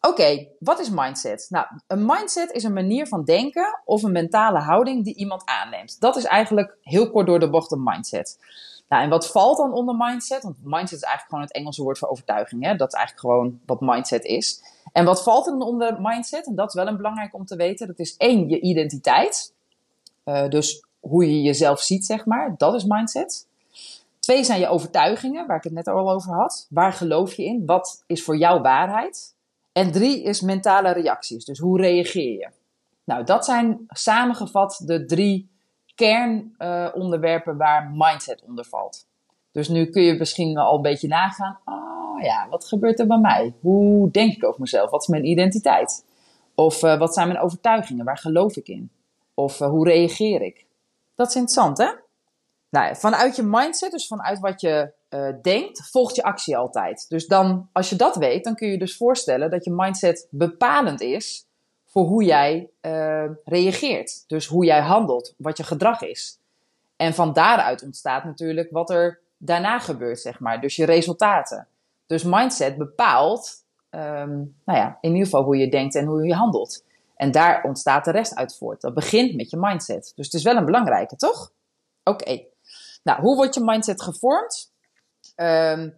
Oké, 0.00 0.46
wat 0.58 0.80
is 0.80 0.90
mindset? 0.90 1.46
Nou, 1.48 1.66
een 1.86 2.06
mindset 2.06 2.52
is 2.52 2.64
een 2.64 2.72
manier 2.72 3.06
van 3.06 3.24
denken 3.24 3.80
of 3.84 4.02
een 4.02 4.12
mentale 4.12 4.58
houding 4.58 5.04
die 5.04 5.14
iemand 5.14 5.42
aanneemt. 5.44 6.00
Dat 6.00 6.16
is 6.16 6.24
eigenlijk 6.24 6.76
heel 6.82 7.10
kort 7.10 7.26
door 7.26 7.40
de 7.40 7.50
bocht 7.50 7.72
een 7.72 7.82
mindset. 7.82 8.38
Nou, 8.94 9.06
en 9.06 9.12
wat 9.12 9.30
valt 9.30 9.56
dan 9.56 9.72
onder 9.72 9.94
mindset? 9.96 10.42
Want 10.42 10.56
mindset 10.62 10.98
is 10.98 11.04
eigenlijk 11.04 11.28
gewoon 11.28 11.44
het 11.44 11.52
Engelse 11.52 11.82
woord 11.82 11.98
voor 11.98 12.08
overtuiging. 12.08 12.64
Hè? 12.64 12.74
Dat 12.76 12.88
is 12.88 12.98
eigenlijk 12.98 13.26
gewoon 13.26 13.60
wat 13.66 13.80
mindset 13.80 14.24
is. 14.24 14.62
En 14.92 15.04
wat 15.04 15.22
valt 15.22 15.44
dan 15.44 15.62
onder 15.62 16.00
mindset? 16.00 16.46
En 16.46 16.54
dat 16.54 16.68
is 16.68 16.74
wel 16.74 16.86
een 16.86 16.96
belangrijk 16.96 17.34
om 17.34 17.44
te 17.44 17.56
weten. 17.56 17.86
Dat 17.86 17.98
is 17.98 18.16
één, 18.16 18.48
je 18.48 18.60
identiteit. 18.60 19.54
Uh, 20.24 20.48
dus 20.48 20.84
hoe 21.00 21.30
je 21.30 21.42
jezelf 21.42 21.80
ziet, 21.80 22.06
zeg 22.06 22.26
maar. 22.26 22.54
Dat 22.56 22.74
is 22.74 22.84
mindset. 22.84 23.46
Twee 24.18 24.44
zijn 24.44 24.60
je 24.60 24.68
overtuigingen, 24.68 25.46
waar 25.46 25.56
ik 25.56 25.64
het 25.64 25.72
net 25.72 25.88
al 25.88 26.10
over 26.10 26.32
had. 26.32 26.66
Waar 26.70 26.92
geloof 26.92 27.34
je 27.34 27.44
in? 27.44 27.66
Wat 27.66 28.04
is 28.06 28.24
voor 28.24 28.36
jou 28.36 28.60
waarheid? 28.60 29.34
En 29.72 29.92
drie 29.92 30.22
is 30.22 30.40
mentale 30.40 30.92
reacties. 30.92 31.44
Dus 31.44 31.58
hoe 31.58 31.80
reageer 31.80 32.32
je? 32.32 32.48
Nou, 33.04 33.24
dat 33.24 33.44
zijn 33.44 33.84
samengevat 33.88 34.82
de 34.84 35.04
drie 35.04 35.48
kernonderwerpen 35.94 37.56
waar 37.56 37.90
mindset 37.94 38.42
onder 38.46 38.64
valt. 38.64 39.06
Dus 39.52 39.68
nu 39.68 39.86
kun 39.86 40.02
je 40.02 40.14
misschien 40.14 40.58
al 40.58 40.76
een 40.76 40.82
beetje 40.82 41.08
nagaan. 41.08 41.58
Oh 41.64 42.22
ja, 42.22 42.46
wat 42.50 42.64
gebeurt 42.64 42.98
er 43.00 43.06
bij 43.06 43.18
mij? 43.18 43.54
Hoe 43.60 44.10
denk 44.10 44.34
ik 44.34 44.44
over 44.44 44.60
mezelf? 44.60 44.90
Wat 44.90 45.02
is 45.02 45.08
mijn 45.08 45.26
identiteit? 45.26 46.04
Of 46.54 46.82
uh, 46.82 46.98
wat 46.98 47.14
zijn 47.14 47.28
mijn 47.28 47.40
overtuigingen? 47.40 48.04
Waar 48.04 48.18
geloof 48.18 48.56
ik 48.56 48.68
in? 48.68 48.90
Of 49.34 49.60
uh, 49.60 49.68
hoe 49.68 49.88
reageer 49.88 50.42
ik? 50.42 50.66
Dat 51.14 51.28
is 51.28 51.34
interessant, 51.34 51.78
hè? 51.78 51.88
Nou, 52.70 52.96
vanuit 52.96 53.36
je 53.36 53.42
mindset, 53.42 53.90
dus 53.90 54.06
vanuit 54.06 54.38
wat 54.38 54.60
je 54.60 54.92
uh, 55.10 55.28
denkt, 55.42 55.90
volgt 55.90 56.16
je 56.16 56.22
actie 56.22 56.56
altijd. 56.56 57.08
Dus 57.08 57.26
dan, 57.26 57.68
als 57.72 57.90
je 57.90 57.96
dat 57.96 58.16
weet, 58.16 58.44
dan 58.44 58.54
kun 58.54 58.68
je 58.68 58.78
dus 58.78 58.96
voorstellen 58.96 59.50
dat 59.50 59.64
je 59.64 59.70
mindset 59.70 60.28
bepalend 60.30 61.00
is 61.00 61.46
voor 61.94 62.06
hoe 62.06 62.24
jij 62.24 62.70
uh, 62.82 63.24
reageert. 63.44 64.24
Dus 64.26 64.46
hoe 64.46 64.64
jij 64.64 64.80
handelt, 64.80 65.34
wat 65.36 65.56
je 65.56 65.62
gedrag 65.62 66.02
is. 66.02 66.38
En 66.96 67.14
van 67.14 67.32
daaruit 67.32 67.82
ontstaat 67.82 68.24
natuurlijk 68.24 68.70
wat 68.70 68.90
er 68.90 69.20
daarna 69.36 69.78
gebeurt, 69.78 70.20
zeg 70.20 70.40
maar. 70.40 70.60
Dus 70.60 70.76
je 70.76 70.84
resultaten. 70.84 71.68
Dus 72.06 72.22
mindset 72.22 72.76
bepaalt, 72.76 73.64
um, 73.90 74.56
nou 74.64 74.78
ja, 74.78 74.98
in 75.00 75.10
ieder 75.10 75.24
geval 75.24 75.42
hoe 75.42 75.56
je 75.56 75.70
denkt 75.70 75.94
en 75.94 76.06
hoe 76.06 76.26
je 76.26 76.34
handelt. 76.34 76.84
En 77.16 77.30
daar 77.30 77.64
ontstaat 77.64 78.04
de 78.04 78.10
rest 78.10 78.34
uit 78.34 78.56
voort. 78.56 78.80
Dat 78.80 78.94
begint 78.94 79.36
met 79.36 79.50
je 79.50 79.56
mindset. 79.56 80.12
Dus 80.16 80.24
het 80.24 80.34
is 80.34 80.42
wel 80.42 80.56
een 80.56 80.64
belangrijke, 80.64 81.16
toch? 81.16 81.52
Oké. 82.04 82.44
Nou, 83.02 83.20
hoe 83.20 83.36
wordt 83.36 83.54
je 83.54 83.64
mindset 83.64 84.02
gevormd? 84.02 84.72
Um, 85.36 85.94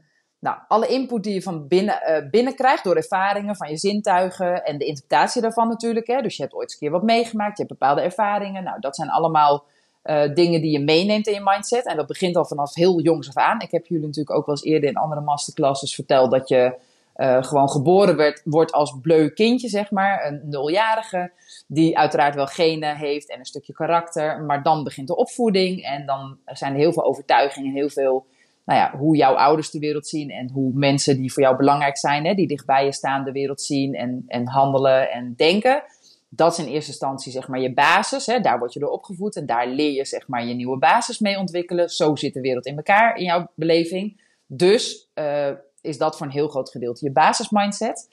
nou, 0.47 0.59
alle 0.69 0.87
input 0.87 1.23
die 1.23 1.35
je 1.35 1.43
van 1.43 1.69
binnen, 1.69 2.01
uh, 2.09 2.31
binnenkrijgt 2.31 2.85
door 2.85 2.97
ervaringen 2.97 3.57
van 3.57 3.69
je 3.69 3.77
zintuigen 3.77 4.65
en 4.65 4.79
de 4.79 4.85
interpretatie 4.85 5.43
daarvan 5.43 5.69
natuurlijk. 5.69 6.07
Hè. 6.07 6.21
Dus 6.23 6.37
je 6.37 6.43
hebt 6.43 6.55
ooit 6.55 6.63
eens 6.63 6.73
een 6.73 6.79
keer 6.79 6.91
wat 6.91 7.03
meegemaakt, 7.03 7.57
je 7.57 7.65
hebt 7.65 7.79
bepaalde 7.79 8.01
ervaringen. 8.01 8.65
Nou, 8.65 8.81
dat 8.81 8.97
zijn 8.97 9.11
allemaal 9.11 9.65
uh, 10.05 10.35
dingen 10.35 10.61
die 10.61 10.71
je 10.71 10.81
meeneemt 10.81 11.27
in 11.27 11.35
je 11.35 11.41
mindset. 11.45 11.87
En 11.87 11.97
dat 11.97 12.07
begint 12.07 12.37
al 12.37 12.45
vanaf 12.45 12.75
heel 12.75 13.01
jongs 13.01 13.29
af 13.29 13.37
aan. 13.37 13.61
Ik 13.61 13.71
heb 13.71 13.87
jullie 13.87 14.07
natuurlijk 14.07 14.37
ook 14.37 14.47
wel 14.47 14.55
eens 14.55 14.65
eerder 14.65 14.89
in 14.89 14.97
andere 14.97 15.21
masterclasses 15.21 15.95
verteld 15.95 16.31
dat 16.31 16.49
je 16.49 16.75
uh, 17.17 17.43
gewoon 17.43 17.71
geboren 17.71 18.17
werd, 18.17 18.43
wordt 18.45 18.73
als 18.73 18.99
bleu 19.03 19.29
kindje, 19.29 19.69
zeg 19.69 19.91
maar. 19.91 20.27
Een 20.27 20.41
nuljarige, 20.45 21.33
die 21.67 21.99
uiteraard 21.99 22.35
wel 22.35 22.47
genen 22.47 22.97
heeft 22.97 23.31
en 23.31 23.39
een 23.39 23.45
stukje 23.45 23.73
karakter. 23.73 24.43
Maar 24.43 24.63
dan 24.63 24.85
begint 24.85 25.07
de 25.07 25.17
opvoeding 25.17 25.83
en 25.83 26.07
dan 26.07 26.39
zijn 26.45 26.73
er 26.73 26.79
heel 26.79 26.93
veel 26.93 27.05
overtuigingen, 27.05 27.73
heel 27.73 27.89
veel 27.89 28.27
nou 28.67 28.81
ja, 28.81 28.99
hoe 28.99 29.17
jouw 29.17 29.35
ouders 29.35 29.71
de 29.71 29.79
wereld 29.79 30.07
zien 30.07 30.31
en 30.31 30.51
hoe 30.51 30.73
mensen 30.75 31.17
die 31.17 31.33
voor 31.33 31.43
jou 31.43 31.57
belangrijk 31.57 31.99
zijn, 31.99 32.27
hè, 32.27 32.35
die 32.35 32.47
dichtbij 32.47 32.85
je 32.85 32.93
staan, 32.93 33.25
de 33.25 33.33
wereld 33.33 33.61
zien 33.61 33.95
en, 33.95 34.25
en 34.27 34.47
handelen 34.47 35.11
en 35.11 35.35
denken. 35.37 35.83
Dat 36.29 36.53
is 36.53 36.59
in 36.59 36.73
eerste 36.73 36.91
instantie 36.91 37.33
zeg 37.33 37.49
maar 37.49 37.61
je 37.61 37.75
basis. 37.75 38.27
Hè, 38.27 38.41
daar 38.41 38.59
word 38.59 38.73
je 38.73 38.81
door 38.81 38.91
opgevoed 38.91 39.37
en 39.37 39.47
daar 39.47 39.69
leer 39.69 39.93
je 39.93 40.05
zeg 40.05 40.29
maar 40.29 40.47
je 40.47 40.55
nieuwe 40.55 40.79
basis 40.79 41.19
mee 41.19 41.39
ontwikkelen. 41.39 41.89
Zo 41.89 42.17
zit 42.17 42.35
de 42.35 42.41
wereld 42.41 42.67
in 42.67 42.77
elkaar 42.77 43.17
in 43.17 43.25
jouw 43.25 43.51
beleving. 43.55 44.21
Dus 44.47 45.11
uh, 45.15 45.51
is 45.81 45.99
dat 45.99 46.17
voor 46.17 46.27
een 46.27 46.33
heel 46.33 46.49
groot 46.49 46.71
gedeelte 46.71 47.05
je 47.05 47.13
basismindset. 47.13 48.09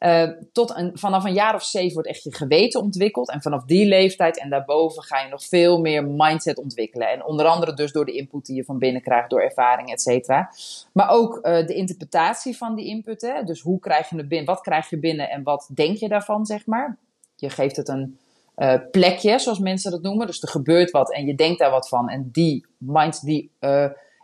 Uh, 0.00 0.28
tot 0.52 0.90
vanaf 0.94 1.24
een 1.24 1.32
jaar 1.32 1.54
of 1.54 1.62
zeven 1.62 1.92
wordt 1.92 2.08
echt 2.08 2.22
je 2.22 2.34
geweten 2.34 2.80
ontwikkeld. 2.80 3.30
En 3.30 3.42
vanaf 3.42 3.64
die 3.64 3.86
leeftijd 3.86 4.38
en 4.38 4.50
daarboven 4.50 5.02
ga 5.02 5.20
je 5.20 5.28
nog 5.28 5.44
veel 5.44 5.80
meer 5.80 6.04
mindset 6.04 6.58
ontwikkelen. 6.58 7.10
En 7.10 7.24
onder 7.24 7.46
andere 7.46 7.74
dus 7.74 7.92
door 7.92 8.04
de 8.04 8.12
input 8.12 8.46
die 8.46 8.56
je 8.56 8.64
van 8.64 8.78
binnen 8.78 9.02
krijgt, 9.02 9.30
door 9.30 9.40
ervaring, 9.40 9.90
et 9.90 10.00
cetera. 10.00 10.50
Maar 10.92 11.08
ook 11.08 11.36
uh, 11.36 11.66
de 11.66 11.74
interpretatie 11.74 12.56
van 12.56 12.74
die 12.74 12.86
input. 12.86 13.20
Hè? 13.20 13.42
Dus 13.42 13.60
hoe 13.60 13.78
krijg 13.78 14.10
je 14.10 14.26
binnen? 14.26 14.46
Wat 14.46 14.60
krijg 14.60 14.90
je 14.90 14.98
binnen 14.98 15.30
en 15.30 15.42
wat 15.42 15.70
denk 15.74 15.96
je 15.96 16.08
daarvan, 16.08 16.46
zeg 16.46 16.66
maar? 16.66 16.96
Je 17.36 17.50
geeft 17.50 17.76
het 17.76 17.88
een 17.88 18.18
uh, 18.56 18.74
plekje, 18.90 19.38
zoals 19.38 19.58
mensen 19.58 19.90
dat 19.90 20.02
noemen. 20.02 20.26
Dus 20.26 20.42
er 20.42 20.48
gebeurt 20.48 20.90
wat 20.90 21.12
en 21.12 21.26
je 21.26 21.34
denkt 21.34 21.58
daar 21.58 21.70
wat 21.70 21.88
van. 21.88 22.08
En 22.08 22.28
die 22.32 22.66
mind, 22.78 23.24
die 23.24 23.50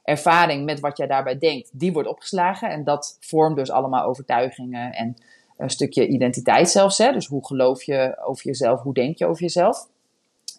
ervaring 0.04 0.64
met 0.64 0.80
wat 0.80 0.96
jij 0.96 1.06
daarbij 1.06 1.38
denkt, 1.38 1.70
die 1.72 1.92
wordt 1.92 2.08
opgeslagen. 2.08 2.70
En 2.70 2.84
dat 2.84 3.16
vormt 3.20 3.56
dus 3.56 3.70
allemaal 3.70 4.04
overtuigingen 4.04 4.92
en 4.92 5.16
een 5.60 5.70
stukje 5.70 6.06
identiteit 6.06 6.70
zelfs. 6.70 6.98
Hè? 6.98 7.12
Dus 7.12 7.26
hoe 7.26 7.46
geloof 7.46 7.82
je 7.82 8.18
over 8.24 8.44
jezelf, 8.44 8.82
hoe 8.82 8.94
denk 8.94 9.18
je 9.18 9.26
over 9.26 9.42
jezelf 9.42 9.88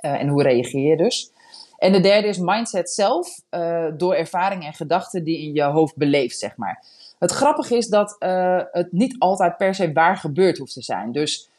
uh, 0.02 0.12
en 0.12 0.28
hoe 0.28 0.44
reageer 0.44 0.90
je 0.90 0.98
dus. 0.98 1.32
En 1.78 1.92
de 1.92 2.00
derde 2.00 2.28
is 2.28 2.38
mindset 2.38 2.90
zelf, 2.90 3.42
uh, 3.52 3.86
door 3.98 4.14
ervaringen 4.14 4.68
en 4.68 4.74
gedachten 4.74 5.24
die 5.24 5.40
in 5.40 5.54
je 5.54 5.64
hoofd 5.64 5.96
beleeft, 5.96 6.38
zeg 6.38 6.58
maar. 6.58 6.86
Het 7.20 7.32
grappige 7.32 7.78
is 7.78 7.88
dat 7.88 8.16
uh, 8.20 8.62
het 8.72 8.92
niet 8.92 9.16
altijd 9.20 9.58
per 9.58 9.76
se 9.76 9.92
waar 9.92 10.18
gebeurd 10.18 10.58
hoeft 10.58 10.74
te 10.74 10.82
zijn. 10.82 11.12
Dus 11.12 11.50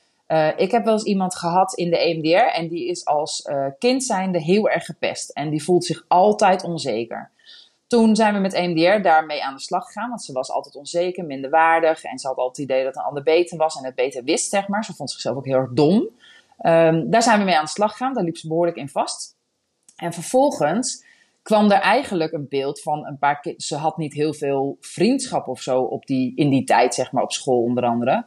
ik 0.57 0.71
heb 0.71 0.85
wel 0.85 0.93
eens 0.93 1.05
iemand 1.05 1.37
gehad 1.37 1.75
in 1.75 1.91
de 1.91 1.99
EMDR 1.99 2.57
en 2.57 2.69
die 2.69 2.89
is 2.89 3.05
als 3.05 3.47
uh, 3.51 3.67
kind 3.79 4.05
zijnde 4.05 4.43
heel 4.43 4.69
erg 4.69 4.85
gepest. 4.85 5.31
En 5.31 5.51
die 5.51 5.63
voelt 5.63 5.85
zich 5.85 6.05
altijd 6.09 6.65
onzeker. 6.65 7.31
Toen 7.93 8.17
zijn 8.17 8.35
we 8.35 8.41
met 8.41 8.53
EMDR 8.53 9.03
daarmee 9.03 9.45
aan 9.45 9.55
de 9.55 9.61
slag 9.61 9.85
gegaan, 9.85 10.09
want 10.09 10.23
ze 10.23 10.33
was 10.33 10.51
altijd 10.51 10.77
onzeker, 10.77 11.25
minderwaardig. 11.25 12.05
En 12.05 12.19
ze 12.19 12.27
had 12.27 12.37
altijd 12.37 12.57
het 12.57 12.67
idee 12.67 12.85
dat 12.85 12.97
een 12.97 13.03
ander 13.03 13.23
beter 13.23 13.59
was 13.59 13.77
en 13.77 13.85
het 13.85 13.95
beter 13.95 14.25
wist, 14.25 14.51
zeg 14.51 14.69
maar. 14.69 14.85
Ze 14.85 14.95
vond 14.95 15.11
zichzelf 15.11 15.37
ook 15.37 15.45
heel 15.45 15.59
erg 15.59 15.73
dom. 15.73 16.09
Um, 16.63 17.11
daar 17.11 17.23
zijn 17.23 17.39
we 17.39 17.45
mee 17.45 17.57
aan 17.57 17.65
de 17.65 17.71
slag 17.71 17.91
gegaan, 17.91 18.15
daar 18.15 18.25
liep 18.25 18.37
ze 18.37 18.49
behoorlijk 18.49 18.77
in 18.77 18.89
vast. 18.89 19.37
En 19.97 20.13
vervolgens 20.13 21.05
kwam 21.43 21.71
er 21.71 21.81
eigenlijk 21.81 22.33
een 22.33 22.47
beeld 22.49 22.81
van 22.81 23.07
een 23.07 23.19
paar. 23.19 23.55
Ze 23.57 23.77
had 23.77 23.97
niet 23.97 24.13
heel 24.13 24.35
veel 24.35 24.77
vriendschap 24.81 25.49
of 25.49 25.61
zo 25.61 25.81
op 25.81 26.07
die, 26.07 26.33
in 26.37 26.51
die 26.51 26.65
tijd, 26.65 26.95
zeg 26.95 27.13
maar, 27.13 27.23
op 27.23 27.33
school 27.33 27.63
onder 27.63 27.85
andere. 27.85 28.25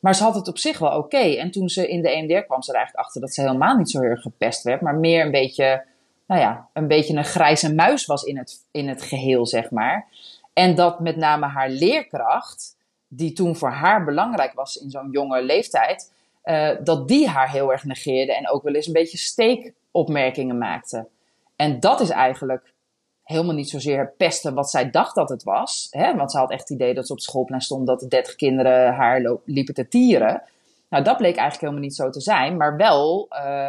Maar 0.00 0.14
ze 0.14 0.22
had 0.22 0.34
het 0.34 0.48
op 0.48 0.58
zich 0.58 0.78
wel 0.78 0.98
oké. 0.98 1.36
En 1.36 1.50
toen 1.50 1.68
ze 1.68 1.88
in 1.88 2.02
de 2.02 2.10
EMDR 2.10 2.46
kwam 2.46 2.62
ze 2.62 2.70
er 2.70 2.76
eigenlijk 2.76 3.06
achter 3.06 3.20
dat 3.20 3.34
ze 3.34 3.40
helemaal 3.40 3.76
niet 3.76 3.90
zo 3.90 4.00
heel 4.00 4.10
erg 4.10 4.22
gepest 4.22 4.62
werd, 4.62 4.80
maar 4.80 4.96
meer 4.96 5.24
een 5.24 5.30
beetje, 5.30 5.84
nou 6.28 6.40
ja, 6.40 6.68
een 6.72 6.88
beetje 6.88 7.16
een 7.16 7.24
grijze 7.24 7.74
muis 7.74 8.06
was 8.06 8.22
in 8.22 8.38
het, 8.38 8.66
in 8.70 8.88
het 8.88 9.02
geheel, 9.02 9.46
zeg 9.46 9.70
maar. 9.70 10.06
En 10.52 10.74
dat 10.74 11.00
met 11.00 11.16
name 11.16 11.46
haar 11.46 11.70
leerkracht, 11.70 12.76
die 13.08 13.32
toen 13.32 13.56
voor 13.56 13.70
haar 13.70 14.04
belangrijk 14.04 14.52
was 14.52 14.76
in 14.76 14.90
zo'n 14.90 15.10
jonge 15.10 15.42
leeftijd, 15.42 16.12
uh, 16.44 16.70
dat 16.84 17.08
die 17.08 17.28
haar 17.28 17.50
heel 17.50 17.72
erg 17.72 17.84
negeerde 17.84 18.34
en 18.36 18.50
ook 18.50 18.62
wel 18.62 18.74
eens 18.74 18.86
een 18.86 18.92
beetje 18.92 19.18
steekopmerkingen 19.18 20.58
maakte. 20.58 21.08
En 21.56 21.80
dat 21.80 22.00
is 22.00 22.10
eigenlijk 22.10 22.72
helemaal 23.22 23.54
niet 23.54 23.70
zozeer 23.70 24.12
pesten 24.16 24.54
wat 24.54 24.70
zij 24.70 24.90
dacht 24.90 25.14
dat 25.14 25.28
het 25.28 25.42
was. 25.42 25.88
Hè? 25.90 26.14
Want 26.14 26.30
ze 26.30 26.38
had 26.38 26.50
echt 26.50 26.68
het 26.68 26.70
idee 26.70 26.94
dat 26.94 27.06
ze 27.06 27.12
op 27.12 27.20
schoolplein 27.20 27.60
stond 27.60 27.86
dat 27.86 28.00
de 28.00 28.08
30 28.08 28.34
kinderen 28.34 28.94
haar 28.94 29.38
liepen 29.44 29.74
te 29.74 29.88
tieren. 29.88 30.42
Nou, 30.88 31.04
dat 31.04 31.16
bleek 31.16 31.36
eigenlijk 31.36 31.60
helemaal 31.60 31.82
niet 31.82 31.94
zo 31.94 32.10
te 32.10 32.20
zijn, 32.20 32.56
maar 32.56 32.76
wel 32.76 33.28
uh, 33.30 33.68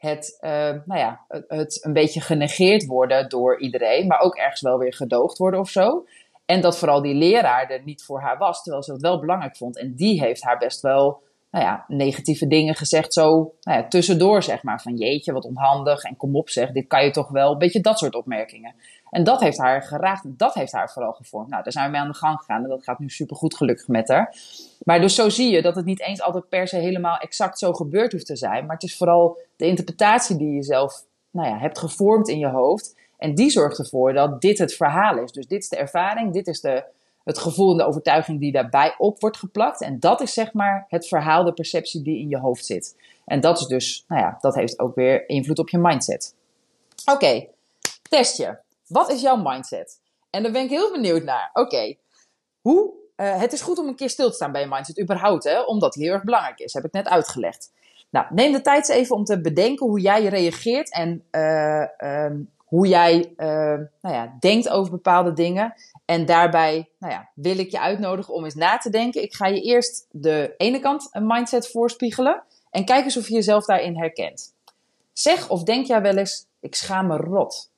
het, 0.00 0.38
uh, 0.40 0.50
nou 0.84 0.98
ja, 1.00 1.24
het, 1.28 1.44
het, 1.48 1.84
een 1.84 1.92
beetje 1.92 2.20
genegeerd 2.20 2.86
worden 2.86 3.28
door 3.28 3.60
iedereen, 3.60 4.06
maar 4.06 4.20
ook 4.20 4.36
ergens 4.36 4.60
wel 4.60 4.78
weer 4.78 4.94
gedoogd 4.94 5.38
worden 5.38 5.60
of 5.60 5.68
zo. 5.68 6.06
En 6.44 6.60
dat 6.60 6.78
vooral 6.78 7.02
die 7.02 7.14
leraar 7.14 7.70
er 7.70 7.82
niet 7.84 8.04
voor 8.04 8.20
haar 8.20 8.38
was, 8.38 8.62
terwijl 8.62 8.82
ze 8.82 8.92
het 8.92 9.00
wel 9.00 9.20
belangrijk 9.20 9.56
vond. 9.56 9.78
En 9.78 9.94
die 9.94 10.20
heeft 10.20 10.42
haar 10.42 10.58
best 10.58 10.80
wel 10.80 11.22
nou 11.50 11.64
ja, 11.64 11.84
negatieve 11.88 12.46
dingen 12.46 12.74
gezegd, 12.74 13.12
zo 13.12 13.54
nou 13.60 13.78
ja, 13.78 13.88
tussendoor, 13.88 14.42
zeg 14.42 14.62
maar. 14.62 14.80
Van 14.82 14.96
jeetje, 14.96 15.32
wat 15.32 15.44
onhandig 15.44 16.02
en 16.02 16.16
kom 16.16 16.36
op 16.36 16.48
zeg, 16.48 16.72
dit 16.72 16.86
kan 16.86 17.04
je 17.04 17.10
toch 17.10 17.28
wel. 17.28 17.56
Beetje 17.56 17.80
dat 17.80 17.98
soort 17.98 18.14
opmerkingen. 18.14 18.74
En 19.10 19.24
dat 19.24 19.40
heeft 19.40 19.58
haar 19.58 19.82
geraakt 19.82 20.24
en 20.24 20.34
dat 20.36 20.54
heeft 20.54 20.72
haar 20.72 20.90
vooral 20.90 21.12
gevormd. 21.12 21.48
Nou, 21.48 21.62
daar 21.62 21.72
zijn 21.72 21.84
we 21.84 21.90
mee 21.90 22.00
aan 22.00 22.08
de 22.08 22.14
gang 22.14 22.38
gegaan 22.38 22.62
en 22.62 22.68
dat 22.68 22.84
gaat 22.84 22.98
nu 22.98 23.08
super 23.08 23.36
goed 23.36 23.56
gelukkig 23.56 23.88
met 23.88 24.08
haar. 24.08 24.36
Maar 24.84 25.00
dus 25.00 25.14
zo 25.14 25.28
zie 25.28 25.52
je 25.52 25.62
dat 25.62 25.76
het 25.76 25.84
niet 25.84 26.00
eens 26.00 26.22
altijd 26.22 26.48
per 26.48 26.68
se 26.68 26.76
helemaal 26.76 27.18
exact 27.18 27.58
zo 27.58 27.72
gebeurd 27.72 28.12
hoeft 28.12 28.26
te 28.26 28.36
zijn. 28.36 28.66
Maar 28.66 28.74
het 28.74 28.84
is 28.84 28.96
vooral 28.96 29.38
de 29.56 29.66
interpretatie 29.66 30.36
die 30.36 30.52
je 30.52 30.62
zelf 30.62 31.04
nou 31.30 31.48
ja, 31.48 31.58
hebt 31.58 31.78
gevormd 31.78 32.28
in 32.28 32.38
je 32.38 32.48
hoofd. 32.48 32.98
En 33.18 33.34
die 33.34 33.50
zorgt 33.50 33.78
ervoor 33.78 34.12
dat 34.12 34.40
dit 34.40 34.58
het 34.58 34.74
verhaal 34.74 35.18
is. 35.18 35.32
Dus 35.32 35.46
dit 35.46 35.62
is 35.62 35.68
de 35.68 35.76
ervaring, 35.76 36.32
dit 36.32 36.46
is 36.46 36.60
de, 36.60 36.84
het 37.24 37.38
gevoel 37.38 37.70
en 37.70 37.76
de 37.76 37.86
overtuiging 37.86 38.40
die 38.40 38.52
daarbij 38.52 38.94
op 38.98 39.20
wordt 39.20 39.36
geplakt. 39.36 39.82
En 39.82 40.00
dat 40.00 40.20
is 40.20 40.32
zeg 40.32 40.52
maar 40.52 40.86
het 40.88 41.08
verhaal, 41.08 41.44
de 41.44 41.52
perceptie 41.52 42.02
die 42.02 42.18
in 42.18 42.28
je 42.28 42.38
hoofd 42.38 42.66
zit. 42.66 42.96
En 43.24 43.40
dat 43.40 43.60
is 43.60 43.66
dus, 43.66 44.04
nou 44.08 44.20
ja, 44.20 44.38
dat 44.40 44.54
heeft 44.54 44.78
ook 44.78 44.94
weer 44.94 45.28
invloed 45.28 45.58
op 45.58 45.68
je 45.68 45.78
mindset. 45.78 46.34
Oké, 47.12 47.46
testje. 48.08 48.60
Wat 48.86 49.10
is 49.10 49.20
jouw 49.20 49.36
mindset? 49.36 50.00
En 50.30 50.42
daar 50.42 50.52
ben 50.52 50.62
ik 50.62 50.70
heel 50.70 50.92
benieuwd 50.92 51.22
naar. 51.22 51.50
Oké, 51.52 51.94
hoe? 52.60 52.92
Uh, 53.16 53.40
het 53.40 53.52
is 53.52 53.60
goed 53.60 53.78
om 53.78 53.88
een 53.88 53.96
keer 53.96 54.10
stil 54.10 54.28
te 54.28 54.34
staan 54.34 54.52
bij 54.52 54.60
je 54.60 54.66
mindset, 54.66 55.00
überhaupt, 55.00 55.44
hè, 55.44 55.60
omdat 55.60 55.92
die 55.92 56.04
heel 56.04 56.12
erg 56.12 56.24
belangrijk 56.24 56.58
is. 56.58 56.72
Heb 56.72 56.84
ik 56.84 56.92
net 56.92 57.08
uitgelegd. 57.08 57.72
Nou, 58.10 58.26
neem 58.30 58.52
de 58.52 58.60
tijd 58.60 58.88
even 58.88 59.16
om 59.16 59.24
te 59.24 59.40
bedenken 59.40 59.86
hoe 59.86 60.00
jij 60.00 60.24
reageert 60.24 60.92
en 60.92 61.24
uh, 61.30 62.24
um, 62.24 62.50
hoe 62.70 62.86
jij 62.86 63.32
uh, 63.36 63.46
nou 64.00 64.14
ja, 64.14 64.36
denkt 64.40 64.68
over 64.68 64.90
bepaalde 64.90 65.32
dingen. 65.32 65.74
En 66.04 66.26
daarbij 66.26 66.88
nou 66.98 67.12
ja, 67.12 67.28
wil 67.34 67.58
ik 67.58 67.70
je 67.70 67.80
uitnodigen 67.80 68.34
om 68.34 68.44
eens 68.44 68.54
na 68.54 68.76
te 68.76 68.90
denken. 68.90 69.22
Ik 69.22 69.34
ga 69.34 69.46
je 69.46 69.60
eerst 69.60 70.06
de 70.10 70.54
ene 70.56 70.80
kant 70.80 71.08
een 71.12 71.26
mindset 71.26 71.70
voorspiegelen 71.70 72.42
en 72.70 72.84
kijk 72.84 73.04
eens 73.04 73.16
of 73.16 73.28
je 73.28 73.34
jezelf 73.34 73.64
daarin 73.64 73.98
herkent. 73.98 74.54
Zeg 75.12 75.48
of 75.48 75.62
denk 75.62 75.86
jij 75.86 76.02
wel 76.02 76.16
eens, 76.16 76.46
ik 76.60 76.74
schaam 76.74 77.06
me 77.06 77.16
rot. 77.16 77.70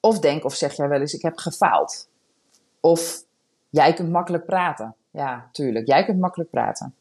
Of 0.00 0.18
denk 0.18 0.44
of 0.44 0.54
zeg 0.54 0.76
jij 0.76 0.88
wel 0.88 1.00
eens, 1.00 1.14
ik 1.14 1.22
heb 1.22 1.36
gefaald. 1.36 2.08
Of 2.80 3.24
jij 3.70 3.92
kunt 3.92 4.10
makkelijk 4.10 4.46
praten. 4.46 4.94
Ja, 5.10 5.48
tuurlijk, 5.52 5.86
jij 5.86 6.04
kunt 6.04 6.20
makkelijk 6.20 6.50
praten. 6.50 6.94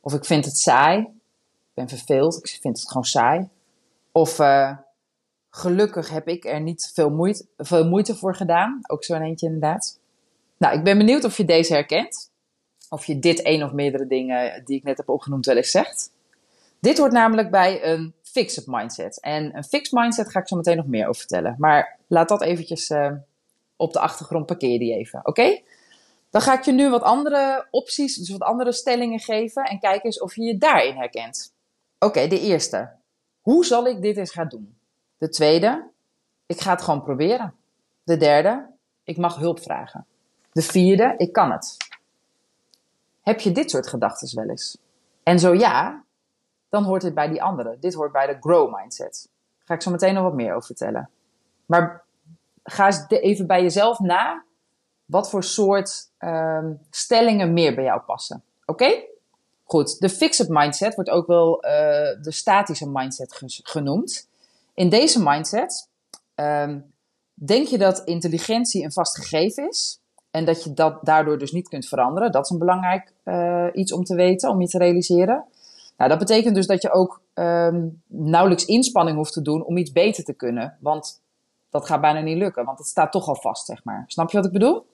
Of 0.00 0.14
ik 0.14 0.24
vind 0.24 0.44
het 0.44 0.58
saai. 0.58 0.98
Ik 0.98 1.74
ben 1.74 1.88
verveeld, 1.88 2.36
ik 2.36 2.58
vind 2.60 2.78
het 2.78 2.88
gewoon 2.88 3.04
saai. 3.04 3.48
Of 4.12 4.38
uh, 4.38 4.76
gelukkig 5.54 6.10
heb 6.10 6.28
ik 6.28 6.44
er 6.44 6.60
niet 6.60 6.90
veel 6.94 7.10
moeite, 7.10 7.46
veel 7.56 7.88
moeite 7.88 8.14
voor 8.14 8.34
gedaan. 8.34 8.80
Ook 8.86 9.04
zo 9.04 9.14
een 9.14 9.22
eentje 9.22 9.46
inderdaad. 9.46 9.98
Nou, 10.56 10.76
ik 10.76 10.84
ben 10.84 10.98
benieuwd 10.98 11.24
of 11.24 11.36
je 11.36 11.44
deze 11.44 11.72
herkent. 11.72 12.30
Of 12.88 13.06
je 13.06 13.18
dit 13.18 13.46
een 13.46 13.64
of 13.64 13.72
meerdere 13.72 14.06
dingen 14.06 14.64
die 14.64 14.76
ik 14.76 14.82
net 14.82 14.96
heb 14.96 15.08
opgenoemd 15.08 15.46
wel 15.46 15.56
eens 15.56 15.70
zegt. 15.70 16.10
Dit 16.80 16.98
hoort 16.98 17.12
namelijk 17.12 17.50
bij 17.50 17.84
een 17.84 18.14
fixed 18.22 18.66
mindset. 18.66 19.20
En 19.20 19.56
een 19.56 19.64
fixed 19.64 19.92
mindset 19.92 20.30
ga 20.30 20.40
ik 20.40 20.48
zo 20.48 20.56
meteen 20.56 20.76
nog 20.76 20.86
meer 20.86 21.06
over 21.06 21.20
vertellen. 21.20 21.54
Maar 21.58 21.98
laat 22.06 22.28
dat 22.28 22.42
eventjes 22.42 22.90
uh, 22.90 23.12
op 23.76 23.92
de 23.92 23.98
achtergrond, 24.00 24.46
parkeer 24.46 24.78
die 24.78 24.94
even. 24.94 25.20
Oké? 25.26 25.60
Dan 26.30 26.40
ga 26.40 26.58
ik 26.58 26.64
je 26.64 26.72
nu 26.72 26.90
wat 26.90 27.02
andere 27.02 27.66
opties, 27.70 28.16
dus 28.16 28.30
wat 28.30 28.40
andere 28.40 28.72
stellingen 28.72 29.18
geven. 29.18 29.64
En 29.64 29.80
kijk 29.80 30.04
eens 30.04 30.20
of 30.20 30.36
je 30.36 30.42
je 30.42 30.58
daarin 30.58 30.96
herkent. 30.96 31.54
Oké, 31.98 32.26
de 32.26 32.40
eerste. 32.40 32.90
Hoe 33.40 33.64
zal 33.64 33.86
ik 33.86 34.02
dit 34.02 34.16
eens 34.16 34.32
gaan 34.32 34.48
doen? 34.48 34.76
De 35.22 35.28
tweede. 35.28 35.90
Ik 36.46 36.60
ga 36.60 36.70
het 36.70 36.82
gewoon 36.82 37.02
proberen. 37.02 37.54
De 38.02 38.16
derde. 38.16 38.66
Ik 39.04 39.16
mag 39.16 39.36
hulp 39.36 39.60
vragen. 39.60 40.06
De 40.52 40.62
vierde. 40.62 41.14
Ik 41.16 41.32
kan 41.32 41.52
het. 41.52 41.76
Heb 43.20 43.40
je 43.40 43.52
dit 43.52 43.70
soort 43.70 43.86
gedachten 43.86 44.36
wel 44.36 44.48
eens? 44.48 44.78
En 45.22 45.38
zo 45.38 45.54
ja, 45.54 46.04
dan 46.68 46.84
hoort 46.84 47.02
dit 47.02 47.14
bij 47.14 47.28
die 47.28 47.42
andere. 47.42 47.76
Dit 47.80 47.94
hoort 47.94 48.12
bij 48.12 48.26
de 48.26 48.36
grow 48.40 48.74
mindset. 48.74 49.28
Daar 49.56 49.66
ga 49.66 49.74
ik 49.74 49.82
zo 49.82 49.90
meteen 49.90 50.14
nog 50.14 50.22
wat 50.22 50.34
meer 50.34 50.54
over 50.54 50.66
vertellen. 50.66 51.10
Maar 51.66 52.04
ga 52.62 52.86
eens 52.86 53.04
even 53.08 53.46
bij 53.46 53.62
jezelf 53.62 53.98
na 53.98 54.44
wat 55.04 55.30
voor 55.30 55.44
soort 55.44 56.10
um, 56.18 56.80
stellingen 56.90 57.52
meer 57.52 57.74
bij 57.74 57.84
jou 57.84 58.00
passen. 58.00 58.42
Oké? 58.64 59.04
Goed, 59.64 60.00
de 60.00 60.08
fixed 60.08 60.48
mindset 60.48 60.94
wordt 60.94 61.10
ook 61.10 61.26
wel 61.26 61.64
uh, 61.64 61.70
de 62.22 62.32
statische 62.32 62.88
mindset 62.88 63.42
genoemd. 63.62 64.30
In 64.74 64.88
deze 64.88 65.22
mindset 65.22 65.88
um, 66.34 66.92
denk 67.34 67.66
je 67.66 67.78
dat 67.78 68.02
intelligentie 68.04 68.84
een 68.84 68.92
vast 68.92 69.16
gegeven 69.16 69.68
is 69.68 70.00
en 70.30 70.44
dat 70.44 70.64
je 70.64 70.72
dat 70.72 70.98
daardoor 71.02 71.38
dus 71.38 71.52
niet 71.52 71.68
kunt 71.68 71.86
veranderen. 71.86 72.32
Dat 72.32 72.44
is 72.44 72.50
een 72.50 72.58
belangrijk 72.58 73.12
uh, 73.24 73.66
iets 73.72 73.92
om 73.92 74.04
te 74.04 74.14
weten, 74.14 74.50
om 74.50 74.60
je 74.60 74.68
te 74.68 74.78
realiseren. 74.78 75.44
Nou, 75.96 76.10
dat 76.10 76.18
betekent 76.18 76.54
dus 76.54 76.66
dat 76.66 76.82
je 76.82 76.92
ook 76.92 77.20
um, 77.34 78.02
nauwelijks 78.06 78.64
inspanning 78.64 79.16
hoeft 79.16 79.32
te 79.32 79.42
doen 79.42 79.64
om 79.64 79.76
iets 79.76 79.92
beter 79.92 80.24
te 80.24 80.32
kunnen. 80.32 80.76
Want 80.80 81.20
dat 81.70 81.86
gaat 81.86 82.00
bijna 82.00 82.20
niet 82.20 82.36
lukken, 82.36 82.64
want 82.64 82.78
het 82.78 82.86
staat 82.86 83.12
toch 83.12 83.28
al 83.28 83.36
vast, 83.36 83.66
zeg 83.66 83.84
maar. 83.84 84.04
Snap 84.06 84.30
je 84.30 84.36
wat 84.36 84.46
ik 84.46 84.52
bedoel? 84.52 84.86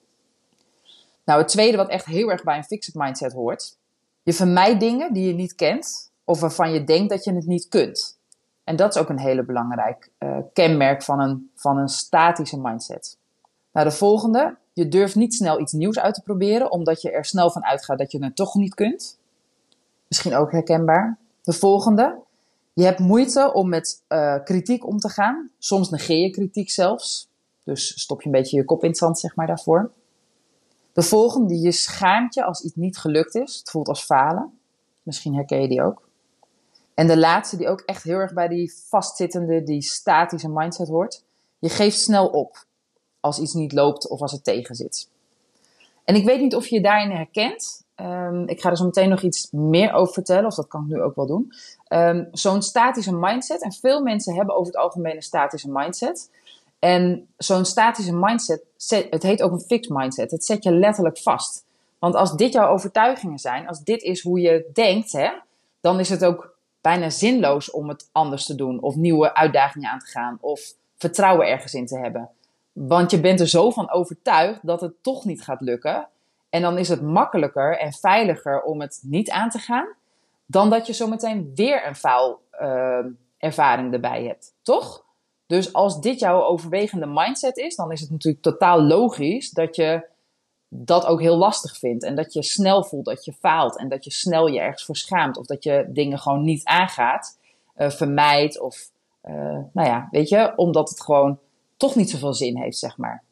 Nou, 1.25 1.39
het 1.39 1.49
tweede 1.49 1.77
wat 1.77 1.89
echt 1.89 2.05
heel 2.05 2.31
erg 2.31 2.43
bij 2.43 2.57
een 2.57 2.63
fixed 2.63 2.95
mindset 2.95 3.33
hoort. 3.33 3.77
Je 4.23 4.33
vermijdt 4.33 4.79
dingen 4.79 5.13
die 5.13 5.27
je 5.27 5.33
niet 5.33 5.55
kent 5.55 6.11
of 6.23 6.39
waarvan 6.39 6.71
je 6.71 6.83
denkt 6.83 7.09
dat 7.09 7.23
je 7.23 7.33
het 7.33 7.45
niet 7.45 7.67
kunt. 7.67 8.18
En 8.69 8.75
dat 8.75 8.95
is 8.95 9.01
ook 9.01 9.09
een 9.09 9.19
hele 9.19 9.43
belangrijk 9.43 10.11
uh, 10.19 10.37
kenmerk 10.53 11.03
van 11.03 11.19
een, 11.19 11.51
van 11.55 11.77
een 11.77 11.87
statische 11.87 12.59
mindset. 12.59 13.17
Nou, 13.71 13.87
de 13.87 13.93
volgende. 13.93 14.57
Je 14.73 14.87
durft 14.87 15.15
niet 15.15 15.33
snel 15.33 15.59
iets 15.59 15.73
nieuws 15.73 15.99
uit 15.99 16.13
te 16.13 16.21
proberen, 16.21 16.71
omdat 16.71 17.01
je 17.01 17.11
er 17.11 17.25
snel 17.25 17.51
van 17.51 17.65
uitgaat 17.65 17.97
dat 17.97 18.11
je 18.11 18.23
het 18.23 18.35
toch 18.35 18.55
niet 18.55 18.75
kunt. 18.75 19.19
Misschien 20.07 20.35
ook 20.35 20.51
herkenbaar. 20.51 21.17
De 21.41 21.53
volgende. 21.53 22.17
Je 22.73 22.83
hebt 22.83 22.99
moeite 22.99 23.53
om 23.53 23.69
met 23.69 24.03
uh, 24.09 24.35
kritiek 24.43 24.87
om 24.87 24.99
te 24.99 25.09
gaan. 25.09 25.49
Soms 25.57 25.89
negeer 25.89 26.21
je 26.21 26.29
kritiek 26.29 26.69
zelfs. 26.69 27.29
Dus 27.63 28.01
stop 28.01 28.21
je 28.21 28.25
een 28.25 28.31
beetje 28.31 28.57
je 28.57 28.65
kop 28.65 28.83
in 28.83 28.89
het 28.89 28.97
zand, 28.97 29.19
zeg 29.19 29.35
maar, 29.35 29.47
daarvoor. 29.47 29.91
De 30.93 31.01
volgende, 31.01 31.59
je 31.59 31.71
schaamt 31.71 32.33
je 32.33 32.43
als 32.43 32.63
iets 32.63 32.75
niet 32.75 32.97
gelukt 32.97 33.35
is. 33.35 33.57
Het 33.57 33.69
voelt 33.69 33.87
als 33.87 34.03
falen. 34.03 34.59
Misschien 35.03 35.35
herken 35.35 35.61
je 35.61 35.67
die 35.67 35.83
ook. 35.83 36.08
En 36.99 37.07
de 37.07 37.17
laatste, 37.17 37.57
die 37.57 37.67
ook 37.67 37.81
echt 37.85 38.03
heel 38.03 38.17
erg 38.17 38.33
bij 38.33 38.47
die 38.47 38.73
vastzittende, 38.89 39.63
die 39.63 39.81
statische 39.81 40.49
mindset 40.49 40.87
hoort. 40.87 41.23
Je 41.59 41.69
geeft 41.69 41.99
snel 41.99 42.27
op 42.27 42.65
als 43.19 43.39
iets 43.39 43.53
niet 43.53 43.73
loopt 43.73 44.07
of 44.07 44.21
als 44.21 44.31
het 44.31 44.43
tegen 44.43 44.75
zit. 44.75 45.09
En 46.03 46.15
ik 46.15 46.25
weet 46.25 46.39
niet 46.39 46.55
of 46.55 46.67
je 46.67 46.75
je 46.75 46.81
daarin 46.81 47.11
herkent. 47.11 47.83
Um, 47.95 48.47
ik 48.47 48.61
ga 48.61 48.69
er 48.69 48.77
zo 48.77 48.85
meteen 48.85 49.09
nog 49.09 49.21
iets 49.21 49.47
meer 49.51 49.93
over 49.93 50.13
vertellen, 50.13 50.45
of 50.45 50.55
dat 50.55 50.67
kan 50.67 50.81
ik 50.81 50.87
nu 50.87 51.01
ook 51.01 51.15
wel 51.15 51.25
doen. 51.25 51.53
Um, 51.87 52.27
zo'n 52.31 52.61
statische 52.61 53.15
mindset, 53.15 53.61
en 53.63 53.71
veel 53.71 54.01
mensen 54.01 54.35
hebben 54.35 54.55
over 54.55 54.73
het 54.73 54.81
algemeen 54.81 55.15
een 55.15 55.21
statische 55.21 55.71
mindset. 55.71 56.29
En 56.79 57.27
zo'n 57.37 57.65
statische 57.65 58.15
mindset, 58.15 58.63
het 59.09 59.23
heet 59.23 59.41
ook 59.41 59.51
een 59.51 59.59
fixed 59.67 59.95
mindset, 59.95 60.31
het 60.31 60.45
zet 60.45 60.63
je 60.63 60.71
letterlijk 60.71 61.17
vast. 61.17 61.65
Want 61.99 62.15
als 62.15 62.35
dit 62.35 62.53
jouw 62.53 62.69
overtuigingen 62.69 63.39
zijn, 63.39 63.67
als 63.67 63.83
dit 63.83 64.01
is 64.01 64.21
hoe 64.21 64.39
je 64.39 64.69
denkt, 64.73 65.11
hè, 65.11 65.29
dan 65.81 65.99
is 65.99 66.09
het 66.09 66.25
ook 66.25 66.57
bijna 66.81 67.09
zinloos 67.09 67.71
om 67.71 67.89
het 67.89 68.09
anders 68.11 68.45
te 68.45 68.55
doen 68.55 68.81
of 68.81 68.95
nieuwe 68.95 69.33
uitdagingen 69.33 69.89
aan 69.89 69.99
te 69.99 70.05
gaan 70.05 70.37
of 70.41 70.61
vertrouwen 70.97 71.47
ergens 71.47 71.73
in 71.73 71.85
te 71.85 71.97
hebben. 71.97 72.29
Want 72.71 73.11
je 73.11 73.19
bent 73.19 73.39
er 73.39 73.47
zo 73.47 73.69
van 73.69 73.91
overtuigd 73.91 74.59
dat 74.61 74.81
het 74.81 75.03
toch 75.03 75.25
niet 75.25 75.41
gaat 75.41 75.61
lukken. 75.61 76.07
En 76.49 76.61
dan 76.61 76.77
is 76.77 76.89
het 76.89 77.01
makkelijker 77.01 77.77
en 77.77 77.93
veiliger 77.93 78.61
om 78.61 78.81
het 78.81 78.99
niet 79.03 79.29
aan 79.29 79.49
te 79.49 79.59
gaan, 79.59 79.87
dan 80.45 80.69
dat 80.69 80.87
je 80.87 80.93
zometeen 80.93 81.51
weer 81.55 81.87
een 81.87 81.95
faalervaring 81.95 83.15
ervaring 83.37 83.93
erbij 83.93 84.23
hebt. 84.23 84.53
Toch? 84.61 85.05
Dus 85.47 85.73
als 85.73 86.01
dit 86.01 86.19
jouw 86.19 86.43
overwegende 86.43 87.05
mindset 87.05 87.57
is, 87.57 87.75
dan 87.75 87.91
is 87.91 88.01
het 88.01 88.09
natuurlijk 88.09 88.43
totaal 88.43 88.81
logisch 88.81 89.49
dat 89.49 89.75
je 89.75 90.07
dat 90.69 91.05
ook 91.05 91.21
heel 91.21 91.37
lastig 91.37 91.77
vindt. 91.77 92.03
En 92.03 92.15
dat 92.15 92.33
je 92.33 92.43
snel 92.43 92.83
voelt 92.83 93.05
dat 93.05 93.25
je 93.25 93.33
faalt. 93.33 93.77
En 93.77 93.89
dat 93.89 94.03
je 94.03 94.11
snel 94.11 94.47
je 94.47 94.59
ergens 94.59 94.85
voor 94.85 94.95
schaamt. 94.95 95.37
Of 95.37 95.45
dat 95.45 95.63
je 95.63 95.85
dingen 95.89 96.19
gewoon 96.19 96.43
niet 96.43 96.63
aangaat, 96.63 97.39
uh, 97.77 97.89
vermijdt. 97.89 98.59
Of, 98.59 98.91
uh, 99.23 99.33
nou 99.73 99.87
ja, 99.87 100.07
weet 100.11 100.29
je, 100.29 100.53
omdat 100.55 100.89
het 100.89 101.01
gewoon 101.01 101.39
toch 101.77 101.95
niet 101.95 102.09
zoveel 102.09 102.33
zin 102.33 102.57
heeft, 102.57 102.77
zeg 102.77 102.97
maar. 102.97 103.23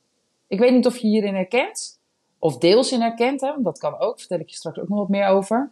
Ik 0.48 0.60
weet 0.60 0.72
niet 0.72 0.86
of 0.86 0.98
je 0.98 1.08
hierin 1.08 1.36
herkent. 1.36 2.00
Of 2.40 2.58
deels 2.58 2.92
in 2.92 3.02
herkent, 3.02 3.42
hè, 3.42 3.54
dat 3.62 3.78
kan 3.78 4.00
ook. 4.00 4.20
Vertel 4.20 4.40
ik 4.40 4.50
je 4.50 4.56
straks 4.56 4.80
ook 4.80 4.90
nog 4.90 5.00
wat 5.00 5.10
meer 5.10 5.28
over. 5.28 5.72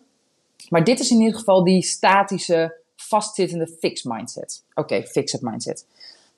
Maar 0.70 0.84
dit 0.84 1.00
is 1.00 1.12
in 1.12 1.20
ieder 1.20 1.40
geval 1.40 1.64
die 1.64 1.82
statische, 1.84 2.78
vastzittende 2.96 3.68
fixed 3.68 4.12
mindset. 4.12 4.64
Oké, 4.74 5.04
fixed 5.04 5.42
mindset. 5.42 5.86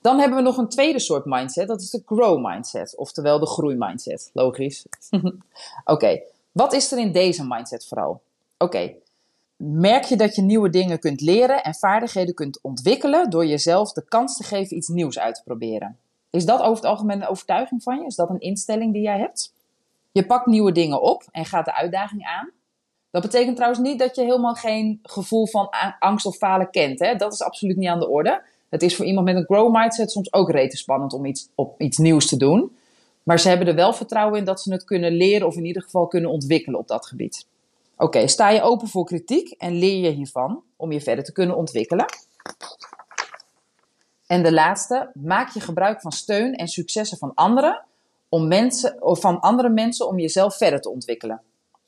Dan 0.00 0.18
hebben 0.18 0.38
we 0.38 0.44
nog 0.44 0.56
een 0.56 0.68
tweede 0.68 0.98
soort 0.98 1.24
mindset, 1.24 1.68
dat 1.68 1.80
is 1.80 1.90
de 1.90 2.02
grow 2.06 2.46
mindset, 2.46 2.96
oftewel 2.96 3.38
de 3.38 3.46
groei 3.46 3.76
mindset. 3.76 4.30
Logisch. 4.32 4.86
Oké, 5.84 6.20
wat 6.52 6.72
is 6.72 6.92
er 6.92 6.98
in 6.98 7.12
deze 7.12 7.46
mindset 7.46 7.86
vooral? 7.86 8.20
Oké, 8.58 8.94
merk 9.56 10.04
je 10.04 10.16
dat 10.16 10.34
je 10.34 10.42
nieuwe 10.42 10.70
dingen 10.70 10.98
kunt 10.98 11.20
leren 11.20 11.62
en 11.62 11.74
vaardigheden 11.74 12.34
kunt 12.34 12.58
ontwikkelen 12.62 13.30
door 13.30 13.46
jezelf 13.46 13.92
de 13.92 14.04
kans 14.08 14.36
te 14.36 14.42
geven 14.42 14.76
iets 14.76 14.88
nieuws 14.88 15.18
uit 15.18 15.34
te 15.34 15.42
proberen? 15.44 15.98
Is 16.30 16.44
dat 16.44 16.60
over 16.60 16.74
het 16.74 16.84
algemeen 16.84 17.22
een 17.22 17.28
overtuiging 17.28 17.82
van 17.82 17.98
je? 17.98 18.06
Is 18.06 18.16
dat 18.16 18.30
een 18.30 18.40
instelling 18.40 18.92
die 18.92 19.02
jij 19.02 19.18
hebt? 19.18 19.52
Je 20.12 20.26
pakt 20.26 20.46
nieuwe 20.46 20.72
dingen 20.72 21.02
op 21.02 21.24
en 21.30 21.44
gaat 21.44 21.64
de 21.64 21.74
uitdaging 21.74 22.24
aan. 22.24 22.50
Dat 23.10 23.22
betekent 23.22 23.56
trouwens 23.56 23.82
niet 23.82 23.98
dat 23.98 24.16
je 24.16 24.22
helemaal 24.22 24.54
geen 24.54 24.98
gevoel 25.02 25.46
van 25.46 25.70
angst 25.98 26.26
of 26.26 26.36
falen 26.36 26.70
kent. 26.70 26.98
Hè? 26.98 27.14
Dat 27.14 27.32
is 27.32 27.42
absoluut 27.42 27.76
niet 27.76 27.88
aan 27.88 27.98
de 27.98 28.08
orde. 28.08 28.42
Het 28.68 28.82
is 28.82 28.96
voor 28.96 29.04
iemand 29.04 29.26
met 29.26 29.36
een 29.36 29.44
grow 29.44 29.74
mindset 29.74 30.10
soms 30.10 30.32
ook 30.32 30.50
rete 30.50 30.76
spannend 30.76 31.12
om 31.12 31.24
iets, 31.24 31.48
op 31.54 31.80
iets 31.80 31.98
nieuws 31.98 32.26
te 32.26 32.36
doen. 32.36 32.76
Maar 33.22 33.40
ze 33.40 33.48
hebben 33.48 33.66
er 33.66 33.74
wel 33.74 33.92
vertrouwen 33.92 34.38
in 34.38 34.44
dat 34.44 34.60
ze 34.60 34.72
het 34.72 34.84
kunnen 34.84 35.12
leren 35.12 35.46
of 35.46 35.56
in 35.56 35.64
ieder 35.64 35.82
geval 35.82 36.06
kunnen 36.06 36.30
ontwikkelen 36.30 36.78
op 36.78 36.88
dat 36.88 37.06
gebied. 37.06 37.46
Oké, 37.96 38.26
sta 38.26 38.48
je 38.48 38.62
open 38.62 38.88
voor 38.88 39.04
kritiek 39.04 39.50
en 39.50 39.72
leer 39.72 40.04
je 40.04 40.10
hiervan 40.10 40.62
om 40.76 40.92
je 40.92 41.00
verder 41.00 41.24
te 41.24 41.32
kunnen 41.32 41.56
ontwikkelen. 41.56 42.06
En 44.26 44.42
de 44.42 44.52
laatste, 44.52 45.10
maak 45.14 45.50
je 45.50 45.60
gebruik 45.60 46.00
van 46.00 46.12
steun 46.12 46.54
en 46.54 46.68
successen 46.68 47.18
van 47.18 47.34
anderen, 47.34 47.84
om 48.28 48.48
mensen, 48.48 49.02
of 49.02 49.20
van 49.20 49.40
andere 49.40 49.68
mensen 49.68 50.08
om 50.08 50.18
jezelf 50.18 50.56
verder 50.56 50.80
te 50.80 50.90
ontwikkelen. 50.90 51.42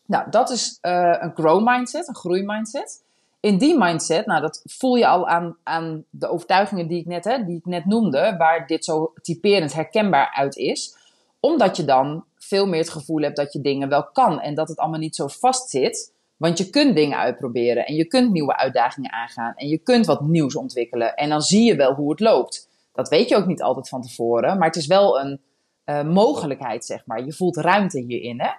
Nou, 0.07 0.31
dat 0.31 0.51
is 0.51 0.79
uh, 0.83 1.17
een 1.21 1.35
grow 1.35 1.69
mindset, 1.69 2.09
een 2.09 2.17
groeimindset 2.17 3.03
in 3.41 3.59
die 3.59 3.79
mindset, 3.79 4.27
nou 4.27 4.41
dat 4.41 4.63
voel 4.65 4.95
je 4.95 5.07
al 5.07 5.29
aan, 5.29 5.57
aan 5.63 6.05
de 6.11 6.29
overtuigingen 6.29 6.89
die 6.89 7.01
ik, 7.01 7.07
net, 7.07 7.25
hè, 7.25 7.45
die 7.45 7.57
ik 7.57 7.65
net 7.65 7.85
noemde, 7.85 8.35
waar 8.39 8.67
dit 8.67 8.85
zo 8.85 9.13
typerend 9.23 9.73
herkenbaar 9.73 10.35
uit 10.35 10.57
is. 10.57 10.97
Omdat 11.41 11.77
je 11.77 11.85
dan 11.85 12.25
veel 12.39 12.67
meer 12.67 12.81
het 12.81 12.91
gevoel 12.91 13.21
hebt 13.21 13.37
dat 13.37 13.53
je 13.53 13.61
dingen 13.61 13.89
wel 13.89 14.05
kan 14.13 14.41
en 14.41 14.55
dat 14.55 14.69
het 14.69 14.79
allemaal 14.79 14.99
niet 14.99 15.17
zo 15.17 15.27
vast 15.27 15.71
zit. 15.71 16.15
Want 16.37 16.59
je 16.59 16.71
kunt 16.71 16.97
dingen 16.97 17.19
uitproberen 17.19 17.87
en 17.87 17.95
je 17.95 18.05
kunt 18.05 18.33
nieuwe 18.33 18.57
uitdagingen 18.57 19.13
aangaan 19.13 19.55
en 19.57 19.69
je 19.69 19.79
kunt 19.79 20.07
wat 20.07 20.21
nieuws 20.21 20.57
ontwikkelen. 20.57 21.15
En 21.15 21.29
dan 21.29 21.41
zie 21.41 21.65
je 21.65 21.77
wel 21.77 21.95
hoe 21.95 22.11
het 22.11 22.21
loopt. 22.21 22.69
Dat 22.93 23.09
weet 23.09 23.29
je 23.29 23.37
ook 23.37 23.47
niet 23.47 23.63
altijd 23.63 23.89
van 23.89 24.03
tevoren, 24.03 24.59
maar 24.59 24.67
het 24.67 24.77
is 24.77 24.87
wel 24.87 25.21
een 25.21 25.41
uh, 25.85 26.03
mogelijkheid, 26.03 26.85
zeg 26.85 27.07
maar. 27.07 27.25
Je 27.25 27.33
voelt 27.33 27.57
ruimte 27.57 28.01
hierin, 28.01 28.41
hè. 28.41 28.51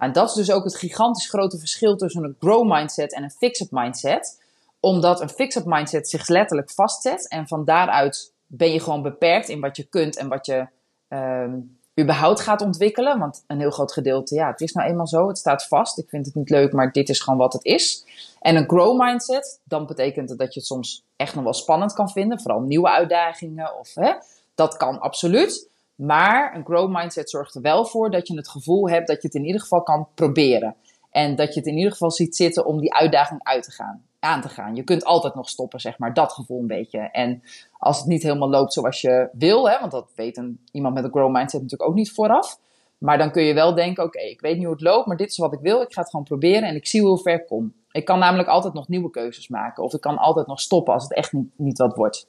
En 0.00 0.12
dat 0.12 0.28
is 0.28 0.34
dus 0.34 0.50
ook 0.50 0.64
het 0.64 0.76
gigantisch 0.76 1.28
grote 1.28 1.58
verschil 1.58 1.96
tussen 1.96 2.24
een 2.24 2.36
grow 2.38 2.72
mindset 2.72 3.14
en 3.14 3.22
een 3.22 3.30
fixed 3.30 3.70
mindset. 3.70 4.42
Omdat 4.80 5.20
een 5.20 5.28
fixed 5.28 5.64
mindset 5.64 6.08
zich 6.08 6.28
letterlijk 6.28 6.70
vastzet 6.70 7.28
en 7.28 7.48
van 7.48 7.64
daaruit 7.64 8.32
ben 8.46 8.72
je 8.72 8.80
gewoon 8.80 9.02
beperkt 9.02 9.48
in 9.48 9.60
wat 9.60 9.76
je 9.76 9.84
kunt 9.84 10.16
en 10.16 10.28
wat 10.28 10.46
je 10.46 10.66
um, 11.08 11.78
überhaupt 12.00 12.40
gaat 12.40 12.62
ontwikkelen. 12.62 13.18
Want 13.18 13.44
een 13.46 13.58
heel 13.58 13.70
groot 13.70 13.92
gedeelte, 13.92 14.34
ja, 14.34 14.50
het 14.50 14.60
is 14.60 14.72
nou 14.72 14.88
eenmaal 14.88 15.06
zo, 15.06 15.28
het 15.28 15.38
staat 15.38 15.66
vast. 15.66 15.98
Ik 15.98 16.08
vind 16.08 16.26
het 16.26 16.34
niet 16.34 16.50
leuk, 16.50 16.72
maar 16.72 16.92
dit 16.92 17.08
is 17.08 17.20
gewoon 17.20 17.38
wat 17.38 17.52
het 17.52 17.64
is. 17.64 18.04
En 18.40 18.56
een 18.56 18.68
grow 18.68 19.00
mindset, 19.00 19.60
dan 19.64 19.86
betekent 19.86 20.28
het 20.28 20.38
dat 20.38 20.54
je 20.54 20.60
het 20.60 20.68
soms 20.68 21.04
echt 21.16 21.34
nog 21.34 21.44
wel 21.44 21.54
spannend 21.54 21.92
kan 21.92 22.10
vinden. 22.10 22.40
Vooral 22.40 22.60
nieuwe 22.60 22.90
uitdagingen 22.90 23.78
of 23.78 23.94
hè, 23.94 24.12
dat 24.54 24.76
kan 24.76 25.00
absoluut. 25.00 25.68
Maar 26.00 26.54
een 26.54 26.64
grow 26.64 26.96
mindset 26.96 27.30
zorgt 27.30 27.54
er 27.54 27.60
wel 27.60 27.84
voor 27.84 28.10
dat 28.10 28.28
je 28.28 28.36
het 28.36 28.48
gevoel 28.48 28.88
hebt 28.88 29.06
dat 29.06 29.22
je 29.22 29.26
het 29.26 29.36
in 29.36 29.44
ieder 29.44 29.60
geval 29.60 29.82
kan 29.82 30.08
proberen. 30.14 30.74
En 31.10 31.36
dat 31.36 31.54
je 31.54 31.60
het 31.60 31.68
in 31.68 31.76
ieder 31.76 31.92
geval 31.92 32.10
ziet 32.10 32.36
zitten 32.36 32.64
om 32.64 32.80
die 32.80 32.94
uitdaging 32.94 33.40
uit 33.42 33.62
te 33.62 33.70
gaan, 33.70 34.02
aan 34.20 34.40
te 34.40 34.48
gaan. 34.48 34.74
Je 34.74 34.82
kunt 34.82 35.04
altijd 35.04 35.34
nog 35.34 35.48
stoppen, 35.48 35.80
zeg 35.80 35.98
maar, 35.98 36.14
dat 36.14 36.32
gevoel 36.32 36.60
een 36.60 36.66
beetje. 36.66 36.98
En 36.98 37.42
als 37.78 37.98
het 37.98 38.06
niet 38.06 38.22
helemaal 38.22 38.50
loopt 38.50 38.72
zoals 38.72 39.00
je 39.00 39.28
wil, 39.32 39.70
hè, 39.70 39.78
want 39.80 39.92
dat 39.92 40.12
weet 40.14 40.36
een, 40.36 40.60
iemand 40.72 40.94
met 40.94 41.04
een 41.04 41.10
grow 41.10 41.32
mindset 41.34 41.62
natuurlijk 41.62 41.90
ook 41.90 41.96
niet 41.96 42.12
vooraf. 42.12 42.58
Maar 42.98 43.18
dan 43.18 43.30
kun 43.30 43.42
je 43.42 43.54
wel 43.54 43.74
denken, 43.74 44.04
oké, 44.04 44.20
ik 44.20 44.40
weet 44.40 44.56
niet 44.56 44.64
hoe 44.64 44.74
het 44.74 44.82
loopt, 44.82 45.06
maar 45.06 45.16
dit 45.16 45.30
is 45.30 45.38
wat 45.38 45.52
ik 45.52 45.60
wil. 45.60 45.80
Ik 45.82 45.92
ga 45.92 46.00
het 46.00 46.10
gewoon 46.10 46.24
proberen 46.24 46.68
en 46.68 46.74
ik 46.74 46.86
zie 46.86 47.02
hoe 47.02 47.18
ver 47.18 47.34
ik 47.34 47.46
kom. 47.46 47.72
Ik 47.90 48.04
kan 48.04 48.18
namelijk 48.18 48.48
altijd 48.48 48.74
nog 48.74 48.88
nieuwe 48.88 49.10
keuzes 49.10 49.48
maken. 49.48 49.82
Of 49.82 49.94
ik 49.94 50.00
kan 50.00 50.18
altijd 50.18 50.46
nog 50.46 50.60
stoppen 50.60 50.94
als 50.94 51.02
het 51.02 51.14
echt 51.14 51.32
niet, 51.32 51.50
niet 51.56 51.78
wat 51.78 51.96
wordt. 51.96 52.28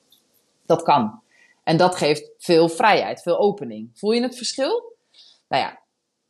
Dat 0.66 0.82
kan. 0.82 1.22
En 1.72 1.78
dat 1.78 1.96
geeft 1.96 2.32
veel 2.38 2.70
vrijheid, 2.70 3.22
veel 3.22 3.40
opening. 3.40 3.90
Voel 3.94 4.12
je 4.12 4.22
het 4.22 4.38
verschil? 4.38 4.96
Nou 5.48 5.64
ja, 5.64 5.80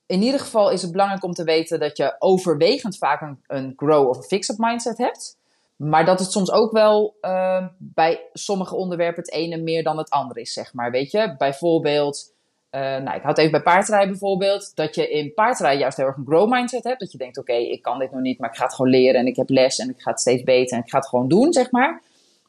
in 0.05 0.21
ieder 0.21 0.39
geval 0.39 0.71
is 0.71 0.81
het 0.81 0.91
belangrijk 0.91 1.23
om 1.23 1.33
te 1.33 1.43
weten 1.43 1.79
dat 1.79 1.97
je 1.97 2.15
overwegend 2.19 2.97
vaak 2.97 3.35
een, 3.47 3.73
grow 3.75 4.09
of 4.09 4.17
een 4.17 4.23
fix-up 4.23 4.57
mindset 4.57 4.97
hebt. 4.97 5.37
Maar 5.75 6.05
dat 6.05 6.19
het 6.19 6.31
soms 6.31 6.51
ook 6.51 6.71
wel 6.71 7.15
uh, 7.21 7.65
bij 7.77 8.29
sommige 8.33 8.75
onderwerpen 8.75 9.23
het 9.23 9.31
ene 9.31 9.57
meer 9.57 9.83
dan 9.83 9.97
het 9.97 10.09
andere 10.09 10.41
is, 10.41 10.53
zeg 10.53 10.73
maar. 10.73 10.91
Weet 10.91 11.11
je, 11.11 11.35
bijvoorbeeld, 11.37 12.33
uh, 12.71 12.81
nou, 12.81 13.15
ik 13.15 13.23
houd 13.23 13.37
even 13.37 13.51
bij 13.51 13.61
paardrijden 13.61 14.09
bijvoorbeeld, 14.09 14.75
dat 14.75 14.95
je 14.95 15.09
in 15.09 15.33
paardrijden 15.33 15.79
juist 15.79 15.97
heel 15.97 16.05
erg 16.05 16.17
een 16.17 16.25
grow 16.25 16.51
mindset 16.51 16.83
hebt. 16.83 16.99
Dat 16.99 17.11
je 17.11 17.17
denkt, 17.17 17.37
oké, 17.37 17.53
ik 17.53 17.81
kan 17.81 17.99
dit 17.99 18.11
nog 18.11 18.21
niet, 18.21 18.39
maar 18.39 18.49
ik 18.49 18.55
ga 18.55 18.63
het 18.63 18.73
gewoon 18.73 18.91
leren 18.91 19.19
en 19.19 19.27
ik 19.27 19.35
heb 19.35 19.49
les 19.49 19.79
en 19.79 19.89
ik 19.89 20.01
ga 20.01 20.11
het 20.11 20.19
steeds 20.19 20.43
beter 20.43 20.77
en 20.77 20.83
ik 20.83 20.89
ga 20.89 20.97
het 20.97 21.07
gewoon 21.07 21.27
doen, 21.27 21.53
zeg 21.53 21.71
maar. 21.71 22.01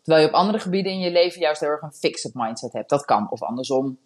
Terwijl 0.03 0.25
je 0.25 0.33
op 0.33 0.39
andere 0.39 0.59
gebieden 0.59 0.93
in 0.93 1.01
je 1.01 1.11
leven 1.11 1.41
juist 1.41 1.61
heel 1.61 1.69
erg 1.69 1.83
een 1.83 1.93
fixed 1.93 2.35
mindset 2.35 2.73
hebt. 2.73 2.89
Dat 2.89 3.05
kan. 3.05 3.31
Of 3.31 3.43
andersom. 3.43 3.99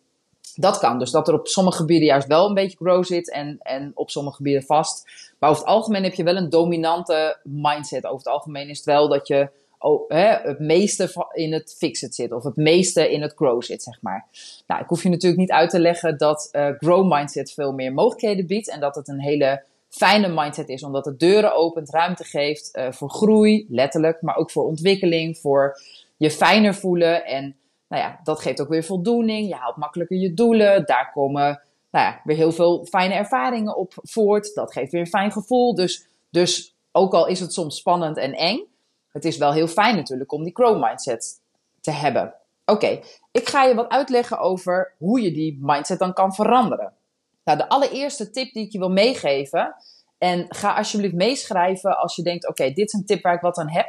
Dat 0.55 0.79
kan. 0.79 0.99
Dus 0.99 1.11
dat 1.11 1.29
er 1.29 1.35
op 1.35 1.47
sommige 1.47 1.77
gebieden 1.77 2.07
juist 2.07 2.27
wel 2.27 2.49
een 2.49 2.55
beetje 2.55 2.77
grow 2.77 3.05
zit 3.05 3.31
en, 3.31 3.59
en 3.59 3.93
op 3.95 4.11
sommige 4.11 4.37
gebieden 4.37 4.63
vast. 4.63 5.09
Maar 5.39 5.51
over 5.51 5.63
het 5.63 5.73
algemeen 5.73 6.03
heb 6.03 6.15
je 6.15 6.25
wel 6.25 6.37
een 6.37 6.51
dominante 6.51 7.39
mindset. 7.43 8.05
Over 8.05 8.19
het 8.19 8.27
algemeen 8.27 8.69
is 8.69 8.77
het 8.77 8.87
wel 8.87 9.09
dat 9.09 9.29
je 9.29 9.51
oh, 9.79 10.09
hè, 10.09 10.27
het 10.27 10.59
meeste 10.59 11.29
in 11.33 11.53
het 11.53 11.75
fixed 11.79 12.15
zit. 12.15 12.33
Of 12.33 12.45
het 12.45 12.57
meeste 12.57 13.13
in 13.13 13.23
het 13.23 13.33
grow 13.35 13.63
zit, 13.63 13.83
zeg 13.83 14.03
maar. 14.03 14.27
Nou, 14.67 14.83
ik 14.83 14.89
hoef 14.89 15.03
je 15.03 15.09
natuurlijk 15.09 15.41
niet 15.41 15.51
uit 15.51 15.71
te 15.71 15.81
leggen 15.81 16.19
dat 16.19 16.49
uh, 16.53 16.69
grow 16.79 17.13
mindset 17.13 17.53
veel 17.53 17.73
meer 17.73 17.93
mogelijkheden 17.93 18.47
biedt. 18.47 18.71
En 18.71 18.81
dat 18.81 18.95
het 18.95 19.09
een 19.09 19.21
hele 19.21 19.63
fijne 19.97 20.29
mindset 20.29 20.69
is, 20.69 20.83
omdat 20.83 21.05
het 21.05 21.19
deuren 21.19 21.55
opent, 21.55 21.91
ruimte 21.91 22.25
geeft 22.25 22.71
uh, 22.73 22.93
voor 22.93 23.11
groei, 23.11 23.67
letterlijk, 23.69 24.23
maar 24.23 24.37
ook 24.37 24.51
voor 24.51 24.65
ontwikkeling, 24.65 25.39
voor 25.39 25.81
je 26.17 26.31
fijner 26.31 26.75
voelen. 26.75 27.25
En 27.25 27.57
nou 27.89 28.03
ja, 28.03 28.21
dat 28.23 28.41
geeft 28.41 28.61
ook 28.61 28.69
weer 28.69 28.85
voldoening. 28.85 29.49
Je 29.49 29.55
haalt 29.55 29.77
makkelijker 29.77 30.17
je 30.17 30.35
doelen. 30.35 30.87
Daar 30.87 31.11
komen 31.13 31.61
nou 31.91 32.07
ja, 32.07 32.21
weer 32.25 32.37
heel 32.37 32.53
veel 32.53 32.85
fijne 32.85 33.15
ervaringen 33.15 33.77
op 33.77 33.93
voort. 33.97 34.55
Dat 34.55 34.73
geeft 34.73 34.93
weer 34.93 35.01
een 35.01 35.07
fijn 35.07 35.33
gevoel. 35.33 35.75
Dus, 35.75 36.07
dus 36.31 36.75
ook 36.93 37.13
al 37.13 37.27
is 37.27 37.41
het 37.41 37.53
soms 37.53 37.77
spannend 37.77 38.17
en 38.17 38.33
eng, 38.33 38.65
het 39.13 39.25
is 39.25 39.37
wel 39.37 39.53
heel 39.53 39.67
fijn 39.67 39.97
natuurlijk 39.97 40.33
om 40.33 40.43
die 40.43 40.55
grow 40.55 40.83
mindset 40.83 41.41
te 41.81 41.91
hebben. 41.91 42.35
Oké, 42.65 43.01
ik 43.31 43.49
ga 43.49 43.65
je 43.65 43.75
wat 43.75 43.89
uitleggen 43.89 44.39
over 44.39 44.95
hoe 44.99 45.21
je 45.21 45.33
die 45.33 45.59
mindset 45.61 45.99
dan 45.99 46.13
kan 46.13 46.35
veranderen. 46.35 46.93
Nou, 47.47 47.59
de 47.59 47.69
allereerste 47.69 48.31
tip 48.31 48.53
die 48.53 48.65
ik 48.65 48.73
je 48.73 48.79
wil 48.79 48.91
meegeven. 48.91 49.75
En 50.19 50.47
ga 50.49 50.75
alsjeblieft 50.75 51.15
meeschrijven 51.15 51.99
als 51.99 52.17
je 52.17 52.23
denkt: 52.23 52.49
oké, 52.49 52.73
dit 52.73 52.87
is 52.87 52.93
een 52.93 53.07
tip 53.07 53.23
waar 53.23 53.35
ik 53.35 53.41
wat 53.41 53.59
aan 53.59 53.71
heb. 53.71 53.89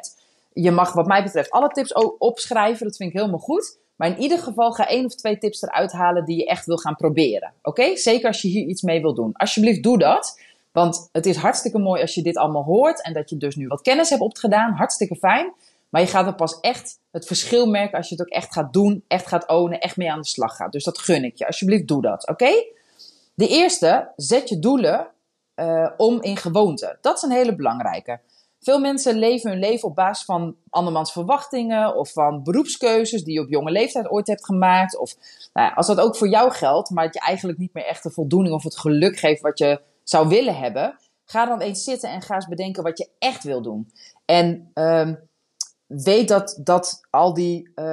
Je 0.53 0.71
mag, 0.71 0.93
wat 0.93 1.07
mij 1.07 1.23
betreft, 1.23 1.51
alle 1.51 1.67
tips 1.67 1.93
opschrijven. 2.17 2.85
Dat 2.85 2.95
vind 2.95 3.09
ik 3.09 3.17
helemaal 3.17 3.39
goed. 3.39 3.77
Maar 3.95 4.07
in 4.07 4.17
ieder 4.17 4.39
geval 4.39 4.71
ga 4.71 4.87
één 4.87 5.05
of 5.05 5.15
twee 5.15 5.37
tips 5.37 5.61
eruit 5.61 5.91
halen 5.91 6.25
die 6.25 6.37
je 6.37 6.45
echt 6.45 6.65
wil 6.65 6.77
gaan 6.77 6.95
proberen. 6.95 7.53
Oké? 7.61 7.95
Zeker 7.95 8.27
als 8.27 8.41
je 8.41 8.47
hier 8.47 8.67
iets 8.67 8.81
mee 8.81 9.01
wil 9.01 9.13
doen. 9.13 9.33
Alsjeblieft, 9.33 9.83
doe 9.83 9.97
dat. 9.97 10.41
Want 10.71 11.09
het 11.11 11.25
is 11.25 11.35
hartstikke 11.35 11.79
mooi 11.79 12.01
als 12.01 12.13
je 12.13 12.21
dit 12.21 12.37
allemaal 12.37 12.63
hoort 12.63 13.01
en 13.01 13.13
dat 13.13 13.29
je 13.29 13.37
dus 13.37 13.55
nu 13.55 13.67
wat 13.67 13.81
kennis 13.81 14.09
hebt 14.09 14.21
opgedaan. 14.21 14.73
Hartstikke 14.73 15.15
fijn. 15.15 15.53
Maar 15.89 16.01
je 16.01 16.07
gaat 16.07 16.25
er 16.25 16.35
pas 16.35 16.59
echt 16.59 16.99
het 17.11 17.25
verschil 17.25 17.67
merken 17.69 17.97
als 17.97 18.09
je 18.09 18.15
het 18.15 18.23
ook 18.23 18.33
echt 18.33 18.53
gaat 18.53 18.73
doen, 18.73 19.03
echt 19.07 19.27
gaat 19.27 19.47
ownen, 19.47 19.79
echt 19.79 19.97
mee 19.97 20.11
aan 20.11 20.21
de 20.21 20.27
slag 20.27 20.55
gaat. 20.55 20.71
Dus 20.71 20.83
dat 20.83 20.97
gun 20.97 21.23
ik 21.23 21.37
je. 21.37 21.45
Alsjeblieft, 21.47 21.87
doe 21.87 22.01
dat. 22.01 22.27
Oké? 22.27 22.49
De 23.37 23.47
eerste, 23.47 24.11
zet 24.15 24.49
je 24.49 24.59
doelen 24.59 25.07
uh, 25.55 25.89
om 25.97 26.21
in 26.21 26.37
gewoonte. 26.37 26.97
Dat 27.01 27.15
is 27.15 27.21
een 27.21 27.31
hele 27.31 27.55
belangrijke. 27.55 28.19
Veel 28.59 28.79
mensen 28.79 29.17
leven 29.17 29.49
hun 29.49 29.59
leven 29.59 29.87
op 29.87 29.95
basis 29.95 30.25
van 30.25 30.55
andermans 30.69 31.11
verwachtingen 31.11 31.95
of 31.95 32.11
van 32.11 32.43
beroepskeuzes 32.43 33.23
die 33.23 33.33
je 33.33 33.41
op 33.41 33.49
jonge 33.49 33.71
leeftijd 33.71 34.09
ooit 34.09 34.27
hebt 34.27 34.45
gemaakt. 34.45 34.97
Of 34.97 35.15
nou 35.53 35.67
ja, 35.67 35.73
als 35.73 35.87
dat 35.87 35.99
ook 35.99 36.15
voor 36.15 36.27
jou 36.27 36.51
geldt, 36.51 36.89
maar 36.89 37.05
dat 37.05 37.13
je 37.13 37.19
eigenlijk 37.19 37.59
niet 37.59 37.73
meer 37.73 37.85
echt 37.85 38.03
de 38.03 38.11
voldoening 38.11 38.55
of 38.55 38.63
het 38.63 38.77
geluk 38.77 39.17
geeft 39.17 39.41
wat 39.41 39.59
je 39.59 39.81
zou 40.03 40.27
willen 40.27 40.55
hebben, 40.55 40.97
ga 41.25 41.45
dan 41.45 41.61
eens 41.61 41.83
zitten 41.83 42.09
en 42.09 42.21
ga 42.21 42.35
eens 42.35 42.47
bedenken 42.47 42.83
wat 42.83 42.97
je 42.97 43.09
echt 43.19 43.43
wil 43.43 43.61
doen. 43.61 43.91
En 44.25 44.71
uh, 44.73 45.09
weet 45.85 46.27
dat, 46.27 46.59
dat 46.63 47.01
al 47.09 47.33
die, 47.33 47.71
uh, 47.75 47.85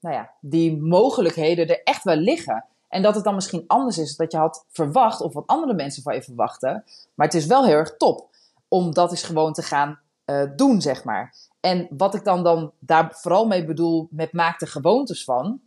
nou 0.00 0.14
ja, 0.14 0.30
die 0.40 0.76
mogelijkheden 0.76 1.68
er 1.68 1.82
echt 1.82 2.04
wel 2.04 2.16
liggen. 2.16 2.64
En 2.88 3.02
dat 3.02 3.14
het 3.14 3.24
dan 3.24 3.34
misschien 3.34 3.64
anders 3.66 3.98
is 3.98 4.16
dan 4.16 4.26
dat 4.26 4.32
je 4.32 4.38
had 4.38 4.64
verwacht 4.68 5.20
of 5.20 5.32
wat 5.32 5.46
andere 5.46 5.74
mensen 5.74 6.02
van 6.02 6.14
je 6.14 6.22
verwachten. 6.22 6.84
Maar 7.14 7.26
het 7.26 7.34
is 7.34 7.46
wel 7.46 7.64
heel 7.64 7.74
erg 7.74 7.96
top 7.96 8.28
om 8.68 8.94
dat 8.94 9.10
eens 9.10 9.22
gewoon 9.22 9.52
te 9.52 9.62
gaan 9.62 9.98
uh, 10.26 10.42
doen, 10.56 10.80
zeg 10.80 11.04
maar. 11.04 11.34
En 11.60 11.88
wat 11.90 12.14
ik 12.14 12.24
dan, 12.24 12.42
dan 12.42 12.72
daar 12.78 13.08
vooral 13.12 13.46
mee 13.46 13.64
bedoel 13.64 14.08
met 14.10 14.32
maak 14.32 14.58
de 14.58 14.66
gewoontes 14.66 15.24
van, 15.24 15.60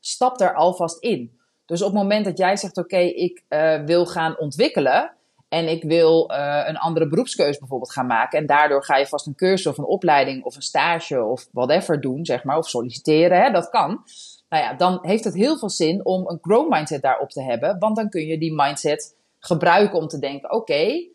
stap 0.00 0.40
er 0.40 0.54
alvast 0.54 1.02
in. 1.02 1.38
Dus 1.66 1.82
op 1.82 1.92
het 1.92 2.02
moment 2.02 2.24
dat 2.24 2.38
jij 2.38 2.56
zegt, 2.56 2.76
oké, 2.76 2.98
ik 2.98 3.42
uh, 3.48 3.84
wil 3.84 4.06
gaan 4.06 4.38
ontwikkelen 4.38 5.12
en 5.48 5.68
ik 5.68 5.82
wil 5.82 6.30
uh, 6.30 6.62
een 6.66 6.76
andere 6.76 7.08
beroepskeuze 7.08 7.58
bijvoorbeeld 7.58 7.92
gaan 7.92 8.06
maken 8.06 8.38
en 8.38 8.46
daardoor 8.46 8.84
ga 8.84 8.96
je 8.96 9.06
vast 9.06 9.26
een 9.26 9.34
cursus 9.34 9.66
of 9.66 9.78
een 9.78 9.84
opleiding 9.84 10.44
of 10.44 10.56
een 10.56 10.62
stage 10.62 11.22
of 11.22 11.48
whatever 11.52 12.00
doen, 12.00 12.24
zeg 12.24 12.44
maar, 12.44 12.56
of 12.56 12.68
solliciteren, 12.68 13.42
hè, 13.42 13.50
dat 13.50 13.68
kan. 13.68 14.04
Nou 14.48 14.62
ja, 14.62 14.74
dan 14.74 14.98
heeft 15.02 15.24
het 15.24 15.34
heel 15.34 15.58
veel 15.58 15.70
zin 15.70 16.04
om 16.04 16.28
een 16.28 16.38
grow 16.40 16.72
mindset 16.72 17.02
daarop 17.02 17.30
te 17.30 17.42
hebben, 17.42 17.78
want 17.78 17.96
dan 17.96 18.08
kun 18.08 18.26
je 18.26 18.38
die 18.38 18.54
mindset 18.54 19.16
gebruiken 19.38 19.98
om 19.98 20.08
te 20.08 20.18
denken, 20.18 20.52
oké, 20.52 21.08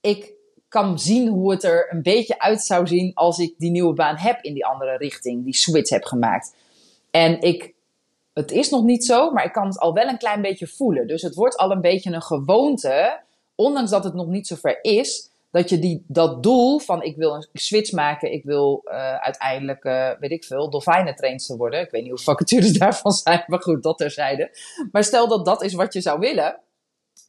ik 0.00 0.32
kan 0.68 0.98
zien 0.98 1.28
hoe 1.28 1.50
het 1.50 1.64
er 1.64 1.92
een 1.92 2.02
beetje 2.02 2.40
uit 2.40 2.62
zou 2.62 2.86
zien 2.86 3.14
als 3.14 3.38
ik 3.38 3.54
die 3.58 3.70
nieuwe 3.70 3.92
baan 3.92 4.16
heb 4.16 4.42
in 4.42 4.54
die 4.54 4.66
andere 4.66 4.96
richting, 4.96 5.44
die 5.44 5.54
switch 5.54 5.90
heb 5.90 6.04
gemaakt. 6.04 6.54
En 7.10 7.40
ik, 7.40 7.74
het 8.32 8.50
is 8.50 8.70
nog 8.70 8.84
niet 8.84 9.04
zo, 9.04 9.30
maar 9.30 9.44
ik 9.44 9.52
kan 9.52 9.66
het 9.66 9.78
al 9.78 9.92
wel 9.92 10.08
een 10.08 10.18
klein 10.18 10.42
beetje 10.42 10.66
voelen. 10.66 11.06
Dus 11.06 11.22
het 11.22 11.34
wordt 11.34 11.56
al 11.56 11.70
een 11.70 11.80
beetje 11.80 12.12
een 12.12 12.22
gewoonte, 12.22 13.20
ondanks 13.54 13.90
dat 13.90 14.04
het 14.04 14.14
nog 14.14 14.26
niet 14.26 14.46
zo 14.46 14.56
ver 14.56 14.78
is, 14.82 15.27
dat 15.50 15.68
je 15.68 15.78
die, 15.78 16.04
dat 16.06 16.42
doel 16.42 16.78
van 16.78 17.02
ik 17.02 17.16
wil 17.16 17.34
een 17.34 17.46
switch 17.52 17.92
maken, 17.92 18.32
ik 18.32 18.44
wil 18.44 18.82
uh, 18.84 19.14
uiteindelijk, 19.14 19.84
uh, 19.84 20.10
weet 20.18 20.30
ik 20.30 20.44
veel, 20.44 20.70
dolfijnentrainster 20.70 21.56
worden. 21.56 21.80
Ik 21.80 21.90
weet 21.90 22.02
niet 22.02 22.10
hoe 22.10 22.20
vacatures 22.20 22.72
daarvan 22.78 23.12
zijn, 23.12 23.44
maar 23.46 23.62
goed, 23.62 23.82
dat 23.82 23.98
terzijde. 23.98 24.50
Maar 24.92 25.04
stel 25.04 25.28
dat 25.28 25.44
dat 25.44 25.62
is 25.62 25.74
wat 25.74 25.92
je 25.92 26.00
zou 26.00 26.18
willen, 26.18 26.60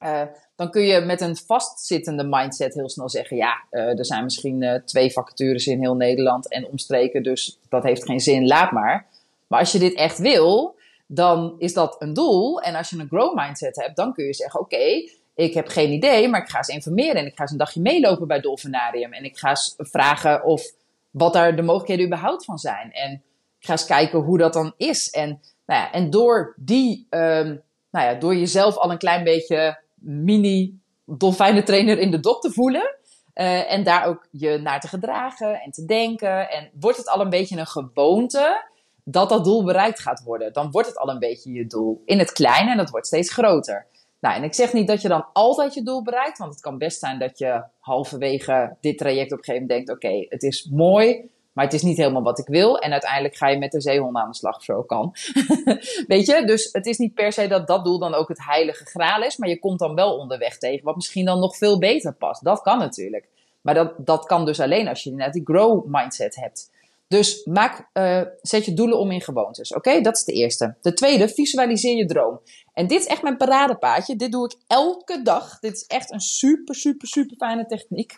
uh, 0.03 0.21
dan 0.55 0.71
kun 0.71 0.81
je 0.81 0.99
met 0.99 1.21
een 1.21 1.35
vastzittende 1.35 2.23
mindset 2.23 2.73
heel 2.73 2.89
snel 2.89 3.09
zeggen: 3.09 3.37
ja, 3.37 3.63
er 3.69 4.05
zijn 4.05 4.23
misschien 4.23 4.81
twee 4.85 5.11
vacatures 5.11 5.67
in 5.67 5.79
heel 5.79 5.95
Nederland 5.95 6.49
en 6.49 6.67
omstreken, 6.67 7.23
dus 7.23 7.59
dat 7.69 7.83
heeft 7.83 8.05
geen 8.05 8.19
zin, 8.19 8.47
laat 8.47 8.71
maar. 8.71 9.07
Maar 9.47 9.59
als 9.59 9.71
je 9.71 9.79
dit 9.79 9.93
echt 9.93 10.17
wil, 10.17 10.75
dan 11.07 11.55
is 11.57 11.73
dat 11.73 11.95
een 11.99 12.13
doel. 12.13 12.61
En 12.61 12.75
als 12.75 12.89
je 12.89 12.99
een 12.99 13.07
grow 13.07 13.35
mindset 13.35 13.75
hebt, 13.75 13.95
dan 13.95 14.13
kun 14.13 14.25
je 14.25 14.33
zeggen: 14.33 14.59
oké, 14.59 15.09
ik 15.39 15.53
heb 15.53 15.67
geen 15.67 15.91
idee, 15.91 16.27
maar 16.27 16.41
ik 16.41 16.49
ga 16.49 16.57
eens 16.57 16.67
informeren 16.67 17.15
en 17.15 17.25
ik 17.25 17.35
ga 17.35 17.41
eens 17.41 17.51
een 17.51 17.57
dagje 17.57 17.81
meelopen 17.81 18.27
bij 18.27 18.39
Dolfinarium 18.39 19.13
en 19.13 19.23
ik 19.23 19.37
ga 19.37 19.49
eens 19.49 19.73
vragen 19.77 20.43
of 20.43 20.63
wat 21.09 21.33
daar 21.33 21.55
de 21.55 21.61
mogelijkheden 21.61 22.05
überhaupt 22.05 22.45
van 22.45 22.57
zijn. 22.57 22.91
En 22.91 23.11
ik 23.59 23.65
ga 23.65 23.71
eens 23.71 23.85
kijken 23.85 24.19
hoe 24.19 24.37
dat 24.37 24.53
dan 24.53 24.73
is. 24.77 25.09
En, 25.09 25.27
nou 25.65 25.81
ja, 25.81 25.91
en 25.91 26.09
door 26.09 26.53
die, 26.57 27.07
um, 27.09 27.61
nou 27.91 28.05
ja, 28.05 28.13
door 28.13 28.35
jezelf 28.35 28.77
al 28.77 28.91
een 28.91 28.97
klein 28.97 29.23
beetje 29.23 29.81
mini 29.95 30.79
dolfijnentrainer 31.05 31.99
in 31.99 32.11
de 32.11 32.19
dop 32.19 32.41
te 32.41 32.51
voelen. 32.51 32.97
Uh, 33.35 33.71
en 33.71 33.83
daar 33.83 34.05
ook 34.05 34.27
je 34.31 34.57
naar 34.57 34.79
te 34.79 34.87
gedragen 34.87 35.61
en 35.61 35.71
te 35.71 35.85
denken. 35.85 36.49
En 36.49 36.69
wordt 36.79 36.97
het 36.97 37.09
al 37.09 37.21
een 37.21 37.29
beetje 37.29 37.57
een 37.57 37.67
gewoonte 37.67 38.65
dat 39.03 39.29
dat 39.29 39.43
doel 39.43 39.63
bereikt 39.63 39.99
gaat 39.99 40.23
worden. 40.23 40.53
Dan 40.53 40.71
wordt 40.71 40.87
het 40.87 40.97
al 40.97 41.09
een 41.09 41.19
beetje 41.19 41.51
je 41.51 41.67
doel 41.67 42.01
in 42.05 42.19
het 42.19 42.31
kleine 42.31 42.71
en 42.71 42.77
dat 42.77 42.89
wordt 42.89 43.07
steeds 43.07 43.33
groter. 43.33 43.87
Nou, 44.19 44.35
en 44.35 44.43
ik 44.43 44.53
zeg 44.53 44.73
niet 44.73 44.87
dat 44.87 45.01
je 45.01 45.07
dan 45.07 45.25
altijd 45.33 45.73
je 45.73 45.83
doel 45.83 46.03
bereikt, 46.03 46.37
want 46.37 46.51
het 46.51 46.61
kan 46.61 46.77
best 46.77 46.99
zijn 46.99 47.19
dat 47.19 47.37
je 47.37 47.63
halverwege 47.79 48.75
dit 48.81 48.97
traject 48.97 49.31
op 49.31 49.37
een 49.37 49.43
gegeven 49.43 49.67
moment 49.67 49.87
denkt: 49.87 50.03
oké, 50.03 50.25
het 50.29 50.43
is 50.43 50.69
mooi, 50.71 51.29
maar 51.53 51.65
het 51.65 51.73
is 51.73 51.81
niet 51.81 51.97
helemaal 51.97 52.21
wat 52.21 52.39
ik 52.39 52.47
wil. 52.47 52.79
En 52.79 52.91
uiteindelijk 52.91 53.35
ga 53.35 53.47
je 53.47 53.57
met 53.57 53.71
de 53.71 53.81
zeehond 53.81 54.17
aan 54.17 54.29
de 54.29 54.35
slag, 54.35 54.63
zo 54.63 54.81
kan. 54.81 55.15
Weet 56.07 56.25
je? 56.25 56.43
Dus 56.45 56.69
het 56.71 56.85
is 56.85 56.97
niet 56.97 57.13
per 57.13 57.31
se 57.31 57.47
dat 57.47 57.67
dat 57.67 57.85
doel 57.85 57.99
dan 57.99 58.13
ook 58.13 58.27
het 58.27 58.45
heilige 58.45 58.85
graal 58.85 59.23
is. 59.23 59.37
Maar 59.37 59.49
je 59.49 59.59
komt 59.59 59.79
dan 59.79 59.95
wel 59.95 60.17
onderweg 60.17 60.57
tegen 60.57 60.85
wat 60.85 60.95
misschien 60.95 61.25
dan 61.25 61.39
nog 61.39 61.57
veel 61.57 61.79
beter 61.79 62.13
past. 62.13 62.43
Dat 62.43 62.61
kan 62.61 62.77
natuurlijk. 62.77 63.27
Maar 63.61 63.73
dat, 63.73 63.93
dat 63.97 64.25
kan 64.25 64.45
dus 64.45 64.59
alleen 64.59 64.87
als 64.87 65.03
je 65.03 65.11
net 65.11 65.33
die 65.33 65.45
grow 65.45 65.85
mindset 65.85 66.35
hebt. 66.35 66.71
Dus 67.09 67.45
maak, 67.45 67.89
uh, 67.93 68.21
zet 68.41 68.65
je 68.65 68.73
doelen 68.73 68.99
om 68.99 69.11
in 69.11 69.21
gewoontes. 69.21 69.73
Oké, 69.73 70.01
dat 70.01 70.15
is 70.15 70.23
de 70.23 70.33
eerste. 70.33 70.75
De 70.81 70.93
tweede, 70.93 71.29
visualiseer 71.29 71.95
je 71.95 72.05
droom. 72.05 72.39
En 72.73 72.87
dit 72.87 72.99
is 72.99 73.05
echt 73.05 73.21
mijn 73.21 73.37
paradepaadje. 73.37 74.15
Dit 74.15 74.31
doe 74.31 74.45
ik 74.45 74.55
elke 74.67 75.21
dag. 75.21 75.59
Dit 75.59 75.73
is 75.75 75.85
echt 75.85 76.11
een 76.11 76.19
super, 76.19 76.75
super, 76.75 77.07
super 77.07 77.35
fijne 77.37 77.65
techniek. 77.65 78.15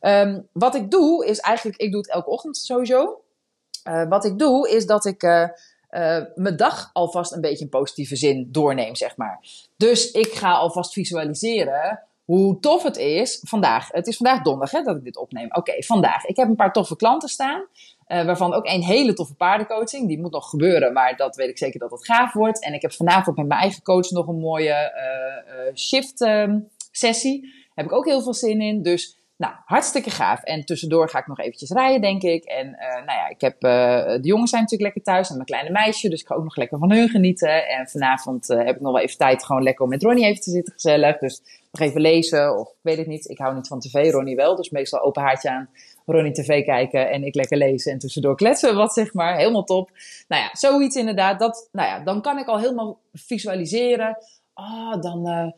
Um, 0.00 0.48
wat 0.52 0.74
ik 0.74 0.90
doe 0.90 1.26
is 1.26 1.38
eigenlijk, 1.38 1.80
ik 1.80 1.92
doe 1.92 2.00
het 2.00 2.10
elke 2.10 2.30
ochtend 2.30 2.56
sowieso. 2.56 3.20
Uh, 3.88 4.08
wat 4.08 4.24
ik 4.24 4.38
doe 4.38 4.70
is 4.70 4.86
dat 4.86 5.04
ik 5.04 5.22
uh, 5.22 5.48
mijn 6.34 6.56
dag 6.56 6.90
alvast 6.92 7.32
een 7.32 7.40
beetje 7.40 7.64
in 7.64 7.70
positieve 7.70 8.16
zin 8.16 8.48
doorneem, 8.50 8.94
zeg 8.96 9.16
maar. 9.16 9.40
Dus 9.76 10.10
ik 10.10 10.32
ga 10.32 10.52
alvast 10.52 10.92
visualiseren 10.92 12.02
hoe 12.32 12.60
tof 12.60 12.82
het 12.82 12.96
is 12.96 13.40
vandaag. 13.42 13.88
Het 13.90 14.06
is 14.06 14.16
vandaag 14.16 14.42
donderdag 14.42 14.84
dat 14.84 14.96
ik 14.96 15.04
dit 15.04 15.16
opneem. 15.16 15.48
Oké, 15.50 15.82
vandaag. 15.82 16.24
Ik 16.24 16.36
heb 16.36 16.48
een 16.48 16.56
paar 16.56 16.72
toffe 16.72 16.96
klanten 16.96 17.28
staan. 17.28 17.60
Uh, 17.60 18.24
waarvan 18.24 18.52
ook 18.54 18.66
een 18.66 18.82
hele 18.82 19.12
toffe 19.12 19.34
paardencoaching. 19.34 20.08
Die 20.08 20.20
moet 20.20 20.32
nog 20.32 20.50
gebeuren, 20.50 20.92
maar 20.92 21.16
dat 21.16 21.36
weet 21.36 21.48
ik 21.48 21.58
zeker 21.58 21.80
dat 21.80 21.90
het 21.90 22.04
gaaf 22.04 22.32
wordt. 22.32 22.64
En 22.64 22.74
ik 22.74 22.82
heb 22.82 22.92
vanavond 22.92 23.36
met 23.36 23.46
mijn 23.46 23.60
eigen 23.60 23.82
coach 23.82 24.10
nog 24.10 24.26
een 24.26 24.38
mooie 24.38 24.92
uh, 24.96 25.66
uh, 25.66 25.74
shift 25.74 26.20
um, 26.20 26.68
sessie. 26.90 27.54
Heb 27.74 27.84
ik 27.84 27.92
ook 27.92 28.06
heel 28.06 28.22
veel 28.22 28.34
zin 28.34 28.60
in. 28.60 28.82
Dus 28.82 29.21
nou, 29.42 29.54
hartstikke 29.64 30.10
gaaf. 30.10 30.42
En 30.42 30.64
tussendoor 30.64 31.08
ga 31.08 31.18
ik 31.18 31.26
nog 31.26 31.40
eventjes 31.40 31.70
rijden, 31.70 32.00
denk 32.00 32.22
ik. 32.22 32.44
En 32.44 32.66
uh, 32.66 32.94
nou 32.94 33.18
ja, 33.18 33.28
ik 33.28 33.40
heb, 33.40 33.64
uh, 33.64 33.70
de 34.04 34.28
jongens 34.28 34.50
zijn 34.50 34.62
natuurlijk 34.62 34.94
lekker 34.94 35.02
thuis 35.12 35.28
en 35.28 35.34
mijn 35.34 35.46
kleine 35.46 35.70
meisje. 35.70 36.08
Dus 36.08 36.20
ik 36.20 36.26
ga 36.26 36.34
ook 36.34 36.42
nog 36.42 36.56
lekker 36.56 36.78
van 36.78 36.92
hun 36.92 37.08
genieten. 37.08 37.68
En 37.68 37.88
vanavond 37.88 38.50
uh, 38.50 38.56
heb 38.58 38.74
ik 38.74 38.80
nog 38.80 38.92
wel 38.92 39.02
even 39.02 39.16
tijd 39.16 39.44
gewoon 39.44 39.62
lekker 39.62 39.84
om 39.84 39.90
met 39.90 40.02
Ronnie 40.02 40.24
even 40.24 40.42
te 40.42 40.50
zitten, 40.50 40.72
gezellig. 40.72 41.18
Dus 41.18 41.42
nog 41.72 41.80
even 41.80 42.00
lezen 42.00 42.58
of 42.58 42.68
ik 42.68 42.74
weet 42.82 42.96
het 42.96 43.06
niet. 43.06 43.28
Ik 43.28 43.38
hou 43.38 43.54
niet 43.54 43.68
van 43.68 43.80
tv, 43.80 44.10
Ronnie 44.10 44.36
wel. 44.36 44.56
Dus 44.56 44.70
meestal 44.70 45.00
open 45.00 45.22
haartje 45.22 45.50
aan, 45.50 45.68
Ronnie 46.06 46.32
tv 46.32 46.64
kijken 46.64 47.10
en 47.10 47.24
ik 47.24 47.34
lekker 47.34 47.56
lezen. 47.56 47.92
En 47.92 47.98
tussendoor 47.98 48.36
kletsen 48.36 48.74
wat, 48.74 48.92
zeg 48.92 49.14
maar. 49.14 49.36
Helemaal 49.36 49.64
top. 49.64 49.90
Nou 50.28 50.42
ja, 50.42 50.50
zoiets 50.52 50.96
inderdaad. 50.96 51.38
Dat, 51.38 51.68
nou 51.72 51.88
ja, 51.88 52.00
dan 52.00 52.22
kan 52.22 52.38
ik 52.38 52.46
al 52.46 52.58
helemaal 52.58 52.98
visualiseren. 53.12 54.18
Ah, 54.54 54.64
oh, 54.64 55.00
dan 55.02 55.52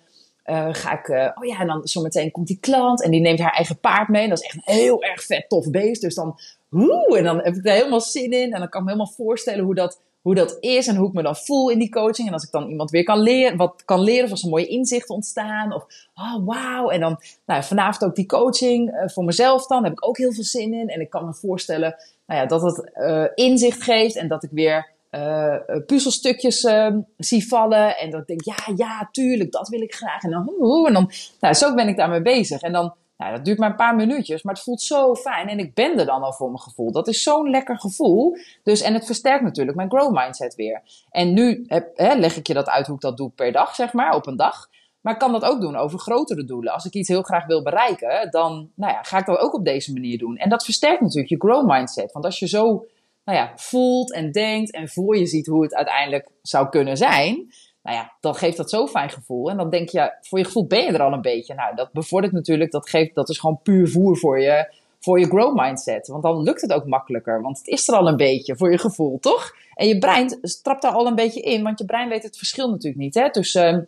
uh, 0.46 0.68
ga 0.70 0.98
ik, 0.98 1.09
uh, 1.09 1.30
oh 1.35 1.44
ja, 1.44 1.61
en 1.61 1.66
dan 1.66 1.80
zometeen 1.87 2.30
komt 2.30 2.46
die 2.46 2.59
klant 2.61 3.02
en 3.02 3.11
die 3.11 3.20
neemt 3.20 3.38
haar 3.38 3.52
eigen 3.52 3.78
paard 3.78 4.09
mee. 4.09 4.22
En 4.22 4.28
dat 4.28 4.38
is 4.38 4.44
echt 4.44 4.54
een 4.54 4.74
heel 4.74 5.02
erg 5.02 5.22
vet 5.22 5.48
tof 5.48 5.70
beest. 5.70 6.00
Dus 6.00 6.14
dan, 6.14 6.38
woe, 6.68 7.18
en 7.18 7.24
dan 7.24 7.37
heb 7.37 7.54
ik 7.54 7.66
er 7.66 7.72
helemaal 7.72 8.00
zin 8.00 8.30
in. 8.30 8.52
En 8.52 8.59
dan 8.59 8.68
kan 8.68 8.80
ik 8.80 8.87
me 8.87 8.92
helemaal 8.92 9.12
voorstellen 9.16 9.64
hoe 9.64 9.74
dat, 9.74 10.00
hoe 10.22 10.35
dat 10.35 10.57
is 10.61 10.87
en 10.87 10.96
hoe 10.96 11.09
ik 11.09 11.14
me 11.14 11.22
dan 11.22 11.37
voel 11.37 11.70
in 11.70 11.78
die 11.78 11.90
coaching. 11.90 12.28
En 12.28 12.33
als 12.35 12.44
ik 12.44 12.50
dan 12.50 12.68
iemand 12.68 12.90
weer 12.90 13.04
kan 13.04 13.18
leren, 13.18 13.57
wat 13.57 13.83
kan 13.85 14.00
leren, 14.00 14.24
of 14.24 14.30
als 14.30 14.42
er 14.42 14.48
mooie 14.48 14.66
inzichten 14.66 15.14
ontstaan. 15.14 15.74
Of, 15.74 15.87
oh 16.14 16.46
wauw. 16.46 16.90
En 16.90 17.00
dan, 17.00 17.20
nou, 17.46 17.62
vanavond 17.62 18.04
ook 18.04 18.16
die 18.16 18.26
coaching 18.26 18.90
uh, 18.90 19.09
voor 19.09 19.24
mezelf 19.24 19.66
dan. 19.66 19.83
Daar 19.83 19.90
heb 19.90 19.98
ik 19.98 20.09
ook 20.09 20.18
heel 20.18 20.33
veel 20.33 20.44
zin 20.44 20.74
in. 20.74 20.88
En 20.88 21.00
ik 21.00 21.11
kan 21.11 21.24
me 21.24 21.35
voorstellen, 21.35 21.96
nou 22.26 22.40
ja, 22.40 22.46
dat 22.46 22.62
het 22.62 22.90
inzicht 23.35 23.83
geeft 23.83 24.16
en 24.16 24.28
dat 24.28 24.42
ik 24.42 24.50
weer 24.52 24.92
uh, 25.14 25.57
puzzelstukjes 25.87 26.62
uh, 26.62 26.96
zie 27.16 27.48
vallen. 27.48 27.98
En 27.98 28.11
dat 28.11 28.20
ik 28.20 28.27
denk, 28.27 28.44
ja, 28.44 28.74
ja, 28.77 29.09
tuurlijk, 29.11 29.53
dat 29.53 29.68
wil 29.68 29.81
ik 29.81 29.94
graag. 29.94 30.22
En 30.22 30.31
dan, 30.31 30.48
en 30.87 30.92
dan 30.92 31.11
nou, 31.40 31.55
zo 31.55 31.74
ben 31.74 31.88
ik 31.88 31.96
daarmee 31.96 32.22
bezig. 32.22 32.61
En 32.61 32.72
dan, 32.72 32.94
nou, 33.16 33.33
dat 33.33 33.44
duurt 33.44 33.59
maar 33.59 33.70
een 33.70 33.77
paar 33.77 33.94
minuutjes, 33.94 34.42
maar 34.42 34.55
het 34.55 34.62
voelt 34.62 34.83
zo 34.83 35.14
fijn. 35.14 35.48
En 35.48 35.59
ik 35.59 35.74
ben 35.74 35.98
er 35.98 36.07
dan 36.07 36.22
al 36.22 36.33
voor 36.33 36.48
mijn 36.48 36.61
gevoel. 36.61 36.92
Dat 36.92 37.09
is 37.09 37.22
zo'n 37.22 37.50
lekker 37.50 37.79
gevoel. 37.79 38.37
Dus, 38.62 38.81
en 38.83 38.94
het 38.94 39.07
versterkt 39.07 39.42
natuurlijk 39.42 39.77
mijn 39.77 39.90
grow 39.90 40.16
mindset 40.16 40.55
weer. 40.55 40.83
En 41.11 41.35
nu 41.35 41.64
heb, 41.66 41.90
hè, 41.94 42.14
leg 42.14 42.37
ik 42.37 42.46
je 42.46 42.55
dat 42.55 42.68
uit 42.68 42.87
hoe 42.87 42.94
ik 42.94 43.00
dat 43.00 43.16
doe 43.16 43.31
per 43.31 43.53
dag, 43.53 43.74
zeg 43.74 43.92
maar, 43.92 44.14
op 44.14 44.27
een 44.27 44.37
dag. 44.37 44.68
Maar 45.00 45.12
ik 45.12 45.18
kan 45.18 45.33
dat 45.33 45.44
ook 45.44 45.61
doen 45.61 45.77
over 45.77 45.98
grotere 45.98 46.44
doelen. 46.44 46.72
Als 46.72 46.85
ik 46.85 46.94
iets 46.94 47.09
heel 47.09 47.22
graag 47.22 47.46
wil 47.46 47.62
bereiken, 47.62 48.31
dan 48.31 48.70
nou 48.74 48.92
ja, 48.92 49.03
ga 49.03 49.18
ik 49.18 49.27
dat 49.27 49.38
ook 49.38 49.55
op 49.55 49.64
deze 49.64 49.92
manier 49.92 50.18
doen. 50.18 50.37
En 50.37 50.48
dat 50.48 50.64
versterkt 50.64 51.00
natuurlijk 51.00 51.29
je 51.29 51.38
grow 51.38 51.70
mindset. 51.70 52.12
Want 52.12 52.24
als 52.24 52.38
je 52.38 52.48
zo 52.48 52.87
nou 53.24 53.38
ja, 53.38 53.52
voelt 53.56 54.12
en 54.12 54.32
denkt 54.32 54.72
en 54.72 54.88
voor 54.88 55.16
je 55.16 55.26
ziet 55.26 55.46
hoe 55.46 55.62
het 55.62 55.74
uiteindelijk 55.74 56.28
zou 56.42 56.68
kunnen 56.68 56.96
zijn, 56.96 57.46
nou 57.84 57.96
ja, 57.96 58.12
dan 58.20 58.34
geeft 58.34 58.56
dat 58.56 58.70
zo'n 58.70 58.88
fijn 58.88 59.10
gevoel. 59.10 59.50
En 59.50 59.56
dan 59.56 59.70
denk 59.70 59.88
je, 59.88 60.12
voor 60.20 60.38
je 60.38 60.44
gevoel 60.44 60.66
ben 60.66 60.84
je 60.84 60.92
er 60.92 61.02
al 61.02 61.12
een 61.12 61.20
beetje. 61.20 61.54
Nou, 61.54 61.74
dat 61.74 61.92
bevordert 61.92 62.32
natuurlijk, 62.32 62.70
dat, 62.70 62.88
geeft, 62.88 63.14
dat 63.14 63.28
is 63.28 63.38
gewoon 63.38 63.60
puur 63.62 63.88
voer 63.88 64.16
voor 64.18 64.40
je, 64.40 64.74
voor 65.00 65.18
je 65.18 65.26
grow 65.26 65.60
mindset. 65.60 66.06
Want 66.06 66.22
dan 66.22 66.42
lukt 66.42 66.60
het 66.60 66.72
ook 66.72 66.87
makkelijker, 66.87 67.42
want 67.42 67.58
het 67.58 67.66
is 67.66 67.88
er 67.88 67.94
al 67.94 68.08
een 68.08 68.16
beetje 68.16 68.56
voor 68.56 68.70
je 68.70 68.78
gevoel, 68.78 69.18
toch? 69.18 69.54
En 69.74 69.88
je 69.88 69.98
brein 69.98 70.40
trapt 70.62 70.82
daar 70.82 70.92
al 70.92 71.06
een 71.06 71.14
beetje 71.14 71.40
in, 71.40 71.62
want 71.62 71.78
je 71.78 71.84
brein 71.84 72.08
weet 72.08 72.22
het 72.22 72.37
verschil 72.37 72.70
natuurlijk 72.70 73.02
niet 73.02 73.14
hè, 73.14 73.32
tussen 73.32 73.74
uh, 73.74 73.82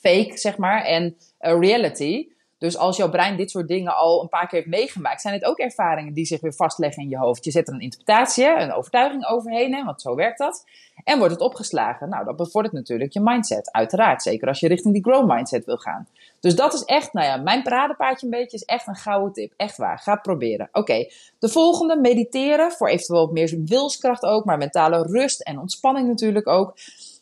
fake, 0.00 0.38
zeg 0.38 0.56
maar, 0.56 0.84
en 0.84 1.16
uh, 1.40 1.58
reality. 1.60 2.28
Dus 2.64 2.76
als 2.76 2.96
jouw 2.96 3.10
brein 3.10 3.36
dit 3.36 3.50
soort 3.50 3.68
dingen 3.68 3.96
al 3.96 4.22
een 4.22 4.28
paar 4.28 4.48
keer 4.48 4.58
heeft 4.58 4.70
meegemaakt, 4.70 5.20
zijn 5.20 5.34
het 5.34 5.44
ook 5.44 5.58
ervaringen 5.58 6.14
die 6.14 6.24
zich 6.24 6.40
weer 6.40 6.54
vastleggen 6.54 7.02
in 7.02 7.08
je 7.08 7.18
hoofd. 7.18 7.44
Je 7.44 7.50
zet 7.50 7.68
er 7.68 7.74
een 7.74 7.80
interpretatie, 7.80 8.46
een 8.46 8.72
overtuiging 8.72 9.26
overheen, 9.26 9.74
hè, 9.74 9.84
want 9.84 10.00
zo 10.00 10.14
werkt 10.14 10.38
dat. 10.38 10.64
En 11.04 11.18
wordt 11.18 11.32
het 11.32 11.42
opgeslagen. 11.42 12.08
Nou, 12.08 12.24
dat 12.24 12.36
bevordert 12.36 12.74
natuurlijk 12.74 13.12
je 13.12 13.20
mindset, 13.20 13.72
uiteraard. 13.72 14.22
Zeker 14.22 14.48
als 14.48 14.60
je 14.60 14.68
richting 14.68 14.94
die 14.94 15.02
grow 15.02 15.30
mindset 15.30 15.64
wil 15.64 15.76
gaan. 15.76 16.06
Dus 16.40 16.56
dat 16.56 16.74
is 16.74 16.84
echt, 16.84 17.12
nou 17.12 17.26
ja, 17.26 17.36
mijn 17.36 17.62
paradepaardje 17.62 18.26
een 18.26 18.32
beetje 18.32 18.56
is 18.56 18.64
echt 18.64 18.86
een 18.86 18.94
gouden 18.94 19.32
tip. 19.32 19.52
Echt 19.56 19.76
waar, 19.76 19.98
ga 19.98 20.12
het 20.12 20.22
proberen. 20.22 20.68
Oké, 20.72 21.06
de 21.38 21.48
volgende, 21.48 21.96
mediteren. 21.96 22.72
Voor 22.72 22.88
eventueel 22.88 23.30
meer 23.32 23.54
wilskracht 23.64 24.22
ook, 24.22 24.44
maar 24.44 24.58
mentale 24.58 25.02
rust 25.02 25.40
en 25.40 25.58
ontspanning 25.58 26.08
natuurlijk 26.08 26.48
ook. 26.48 26.74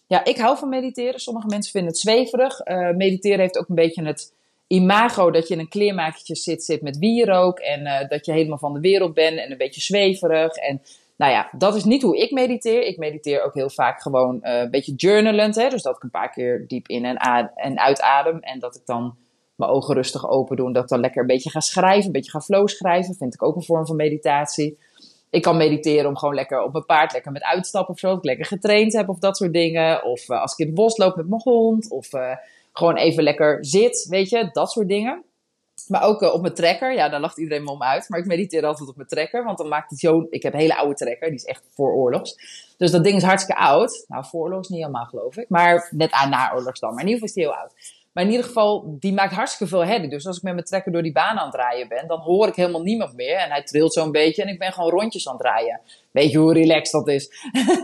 Ja, 0.06 0.24
ik 0.24 0.36
hou 0.36 0.58
van 0.58 0.68
mediteren. 0.68 1.20
Sommige 1.20 1.46
mensen 1.46 1.72
vinden 1.72 1.90
het 1.90 2.00
zweverig. 2.00 2.66
Uh, 2.66 2.90
mediteren 2.90 3.40
heeft 3.40 3.58
ook 3.58 3.68
een 3.68 3.74
beetje 3.74 4.04
het 4.04 4.32
imago 4.72 5.30
dat 5.30 5.48
je 5.48 5.54
in 5.54 5.60
een 5.60 5.68
kleermakertje 5.68 6.36
zit, 6.36 6.64
zit 6.64 6.82
met 6.82 6.98
wierook. 6.98 7.58
En 7.58 7.80
uh, 7.80 8.08
dat 8.08 8.26
je 8.26 8.32
helemaal 8.32 8.58
van 8.58 8.72
de 8.72 8.80
wereld 8.80 9.14
bent 9.14 9.38
en 9.38 9.50
een 9.50 9.56
beetje 9.56 9.80
zweverig. 9.80 10.54
En 10.54 10.82
nou 11.16 11.32
ja, 11.32 11.48
dat 11.58 11.74
is 11.74 11.84
niet 11.84 12.02
hoe 12.02 12.16
ik 12.16 12.30
mediteer. 12.30 12.82
Ik 12.82 12.98
mediteer 12.98 13.42
ook 13.42 13.54
heel 13.54 13.70
vaak 13.70 14.02
gewoon 14.02 14.40
uh, 14.42 14.58
een 14.58 14.70
beetje 14.70 14.94
journalend. 14.94 15.54
Hè? 15.54 15.68
Dus 15.68 15.82
dat 15.82 15.96
ik 15.96 16.02
een 16.02 16.10
paar 16.10 16.30
keer 16.30 16.64
diep 16.66 16.88
in 16.88 17.04
en, 17.04 17.16
en 17.54 17.78
uitadem. 17.78 18.38
En 18.38 18.58
dat 18.58 18.76
ik 18.76 18.82
dan 18.84 19.16
mijn 19.54 19.70
ogen 19.70 19.94
rustig 19.94 20.28
open 20.28 20.56
doe. 20.56 20.66
En 20.66 20.72
dat 20.72 20.82
ik 20.82 20.88
dan 20.88 21.00
lekker 21.00 21.20
een 21.20 21.26
beetje 21.26 21.50
ga 21.50 21.60
schrijven. 21.60 22.06
Een 22.06 22.12
beetje 22.12 22.30
ga 22.30 22.40
flow 22.40 22.68
schrijven. 22.68 23.14
Vind 23.14 23.34
ik 23.34 23.42
ook 23.42 23.56
een 23.56 23.62
vorm 23.62 23.86
van 23.86 23.96
meditatie. 23.96 24.78
Ik 25.30 25.42
kan 25.42 25.56
mediteren 25.56 26.08
om 26.08 26.16
gewoon 26.16 26.34
lekker 26.34 26.62
op 26.62 26.72
mijn 26.72 26.86
paard 26.86 27.12
lekker 27.12 27.32
met 27.32 27.42
uitstappen 27.42 27.94
of 27.94 28.00
zo. 28.00 28.08
Dat 28.08 28.18
ik 28.18 28.24
lekker 28.24 28.46
getraind 28.46 28.92
heb 28.92 29.08
of 29.08 29.18
dat 29.18 29.36
soort 29.36 29.52
dingen. 29.52 30.04
Of 30.04 30.28
uh, 30.28 30.40
als 30.40 30.52
ik 30.52 30.58
in 30.58 30.66
het 30.66 30.74
bos 30.74 30.96
loop 30.96 31.16
met 31.16 31.28
mijn 31.28 31.40
hond. 31.44 31.90
Of 31.90 32.12
gewoon 32.72 32.96
even 32.96 33.22
lekker 33.22 33.64
zit, 33.64 34.06
weet 34.08 34.28
je. 34.28 34.48
Dat 34.52 34.70
soort 34.70 34.88
dingen. 34.88 35.24
Maar 35.88 36.02
ook 36.02 36.22
uh, 36.22 36.34
op 36.34 36.40
mijn 36.40 36.54
trekker. 36.54 36.94
Ja, 36.94 37.08
daar 37.08 37.20
lacht 37.20 37.38
iedereen 37.38 37.64
me 37.64 37.70
om 37.70 37.82
uit. 37.82 38.08
Maar 38.08 38.18
ik 38.18 38.26
mediteer 38.26 38.66
altijd 38.66 38.88
op 38.88 38.96
mijn 38.96 39.08
trekker. 39.08 39.44
Want 39.44 39.58
dan 39.58 39.68
maakt 39.68 39.90
het 39.90 39.98
zo... 39.98 40.26
Ik 40.30 40.42
heb 40.42 40.52
een 40.52 40.58
hele 40.58 40.76
oude 40.76 40.94
trekker. 40.94 41.26
Die 41.26 41.36
is 41.36 41.44
echt 41.44 41.62
voor 41.74 41.94
oorlogs. 41.94 42.36
Dus 42.76 42.90
dat 42.90 43.04
ding 43.04 43.16
is 43.16 43.22
hartstikke 43.22 43.60
oud. 43.60 44.04
Nou, 44.08 44.24
voor 44.24 44.40
oorlogs 44.40 44.68
niet 44.68 44.78
helemaal 44.78 45.04
geloof 45.04 45.36
ik. 45.36 45.48
Maar 45.48 45.88
net 45.90 46.10
aan 46.10 46.30
na 46.30 46.54
oorlogs 46.54 46.80
dan. 46.80 46.94
Maar 46.94 47.02
in 47.02 47.08
ieder 47.08 47.28
geval 47.28 47.28
is 47.28 47.34
die 47.34 47.44
heel 47.44 47.62
oud. 47.62 48.01
Maar 48.12 48.24
in 48.24 48.30
ieder 48.30 48.46
geval, 48.46 48.96
die 48.98 49.12
maakt 49.12 49.34
hartstikke 49.34 49.72
veel 49.74 49.84
herrie. 49.84 50.08
Dus 50.08 50.26
als 50.26 50.36
ik 50.36 50.42
met 50.42 50.52
mijn 50.52 50.64
trekker 50.64 50.92
door 50.92 51.02
die 51.02 51.12
baan 51.12 51.38
aan 51.38 51.46
het 51.46 51.54
rijden 51.54 51.88
ben, 51.88 52.06
dan 52.06 52.20
hoor 52.20 52.48
ik 52.48 52.54
helemaal 52.54 52.82
niemand 52.82 53.14
meer. 53.14 53.36
En 53.36 53.50
hij 53.50 53.62
trilt 53.62 53.92
zo'n 53.92 54.12
beetje 54.12 54.42
en 54.42 54.48
ik 54.48 54.58
ben 54.58 54.72
gewoon 54.72 54.90
rondjes 54.90 55.28
aan 55.28 55.36
het 55.36 55.42
rijden. 55.42 55.80
Weet 56.10 56.30
je 56.30 56.38
hoe 56.38 56.52
relaxed 56.52 56.92
dat 56.92 57.08
is? 57.08 57.30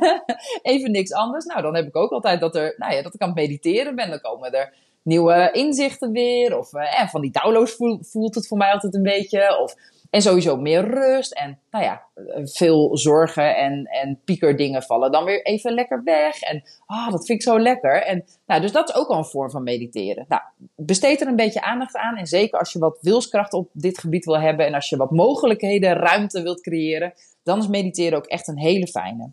Even 0.62 0.90
niks 0.90 1.12
anders. 1.12 1.44
Nou, 1.44 1.62
dan 1.62 1.74
heb 1.74 1.86
ik 1.86 1.96
ook 1.96 2.10
altijd 2.10 2.40
dat, 2.40 2.56
er, 2.56 2.74
nou 2.76 2.94
ja, 2.94 3.02
dat 3.02 3.14
ik 3.14 3.20
aan 3.20 3.28
het 3.28 3.36
mediteren 3.36 3.94
ben. 3.94 4.10
Dan 4.10 4.20
komen 4.20 4.52
er 4.52 4.74
nieuwe 5.02 5.50
inzichten 5.52 6.12
weer. 6.12 6.58
Of 6.58 6.72
eh, 6.72 7.08
van 7.08 7.20
die 7.20 7.30
downloads 7.30 7.76
voelt 8.00 8.34
het 8.34 8.46
voor 8.46 8.58
mij 8.58 8.72
altijd 8.72 8.94
een 8.94 9.02
beetje. 9.02 9.58
Of 9.58 9.74
en 10.10 10.22
sowieso 10.22 10.56
meer 10.56 10.84
rust. 10.84 11.32
En 11.32 11.58
nou 11.70 11.84
ja, 11.84 12.02
veel 12.44 12.96
zorgen 12.96 13.56
en, 13.56 13.84
en 13.84 14.20
piekerdingen 14.24 14.82
vallen 14.82 15.12
dan 15.12 15.24
weer 15.24 15.42
even 15.42 15.72
lekker 15.72 16.02
weg. 16.04 16.40
En 16.40 16.62
ah, 16.86 17.10
dat 17.10 17.26
vind 17.26 17.38
ik 17.38 17.48
zo 17.48 17.60
lekker. 17.60 18.02
En 18.02 18.24
nou, 18.46 18.60
dus 18.60 18.72
dat 18.72 18.88
is 18.88 18.94
ook 18.94 19.08
al 19.08 19.18
een 19.18 19.24
vorm 19.24 19.50
van 19.50 19.62
mediteren. 19.62 20.24
Nou, 20.28 20.42
besteed 20.74 21.20
er 21.20 21.26
een 21.26 21.36
beetje 21.36 21.62
aandacht 21.62 21.96
aan. 21.96 22.16
En 22.16 22.26
zeker 22.26 22.58
als 22.58 22.72
je 22.72 22.78
wat 22.78 22.98
wilskracht 23.00 23.52
op 23.52 23.68
dit 23.72 23.98
gebied 23.98 24.24
wil 24.24 24.40
hebben. 24.40 24.66
En 24.66 24.74
als 24.74 24.88
je 24.88 24.96
wat 24.96 25.10
mogelijkheden, 25.10 25.92
ruimte 25.92 26.42
wilt 26.42 26.60
creëren. 26.60 27.12
Dan 27.42 27.58
is 27.58 27.68
mediteren 27.68 28.18
ook 28.18 28.26
echt 28.26 28.48
een 28.48 28.58
hele 28.58 28.86
fijne. 28.86 29.30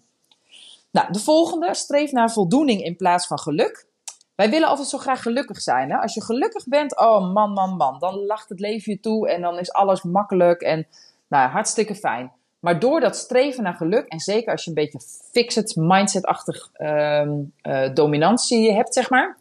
Nou, 0.91 1.11
de 1.11 1.19
volgende. 1.19 1.73
Streef 1.73 2.11
naar 2.11 2.31
voldoening 2.31 2.83
in 2.83 2.95
plaats 2.95 3.27
van 3.27 3.39
geluk. 3.39 3.87
Wij 4.35 4.49
willen 4.49 4.67
altijd 4.67 4.87
zo 4.87 4.97
graag 4.97 5.21
gelukkig 5.21 5.61
zijn. 5.61 5.91
Hè? 5.91 5.97
Als 5.97 6.13
je 6.13 6.23
gelukkig 6.23 6.67
bent, 6.67 6.99
oh 6.99 7.33
man, 7.33 7.51
man, 7.51 7.75
man, 7.75 7.99
dan 7.99 8.25
lacht 8.25 8.49
het 8.49 8.59
leven 8.59 8.91
je 8.91 8.99
toe 8.99 9.29
en 9.29 9.41
dan 9.41 9.59
is 9.59 9.73
alles 9.73 10.03
makkelijk 10.03 10.61
en 10.61 10.87
nou, 11.27 11.49
hartstikke 11.49 11.95
fijn. 11.95 12.31
Maar 12.59 12.79
door 12.79 12.99
dat 12.99 13.15
streven 13.15 13.63
naar 13.63 13.73
geluk, 13.73 14.07
en 14.07 14.19
zeker 14.19 14.51
als 14.51 14.63
je 14.63 14.69
een 14.69 14.75
beetje 14.75 14.99
fixed 15.31 15.75
mindset-achtig 15.75 16.69
um, 16.77 17.53
uh, 17.63 17.93
dominantie 17.93 18.73
hebt, 18.73 18.93
zeg 18.93 19.09
maar, 19.09 19.37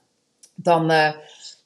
dan, 0.54 0.82
uh, 0.82 1.12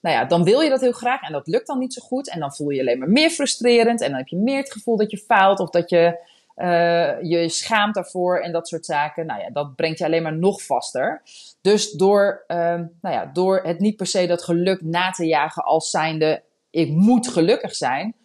nou 0.01 0.17
ja, 0.17 0.25
dan 0.25 0.45
wil 0.45 0.61
je 0.61 0.71
dat 0.71 0.81
heel 0.81 0.93
graag 0.93 1.21
en 1.21 1.33
dat 1.33 1.47
lukt 1.47 1.67
dan 1.67 1.79
niet 1.79 1.95
zo 1.95 2.07
goed. 2.07 2.31
En 2.31 2.41
dan 2.41 2.55
voel 2.55 2.69
je 2.69 2.75
je 2.75 2.81
alleen 2.81 2.99
maar 2.99 3.11
meer 3.11 3.31
frustrerend 3.31 4.01
en 4.01 4.09
dan 4.09 4.19
heb 4.19 4.29
je 4.29 4.37
meer 4.37 4.59
het 4.59 4.73
gevoel 4.73 4.97
dat 4.97 5.11
je 5.11 5.19
faalt 5.19 5.61
of 5.61 5.71
dat 5.71 5.91
je 5.91 6.19
uh, 6.59 7.23
je 7.23 7.49
schaamt 7.49 7.95
daarvoor 7.95 8.39
en 8.41 8.53
dat 8.53 8.69
soort 8.69 8.85
zaken. 8.85 9.27
Nou 9.27 9.41
ja, 9.41 9.51
dat 9.51 9.77
brengt 9.77 9.99
je 9.99 10.05
alleen 10.05 10.23
maar 10.23 10.37
nog 10.37 10.63
vaster. 10.63 11.23
Dus 11.61 11.93
door, 11.93 12.45
uh, 12.49 12.57
nou 13.01 13.15
ja, 13.15 13.31
door 13.33 13.61
het 13.63 13.79
niet 13.79 13.97
per 13.97 14.07
se 14.07 14.27
dat 14.27 14.43
geluk 14.43 14.83
na 14.83 15.11
te 15.11 15.27
jagen 15.27 15.65
als 15.65 15.91
zijnde, 15.91 16.43
ik 16.71 16.89
moet 16.89 17.29
gelukkig 17.29 17.75
zijn. 17.75 18.17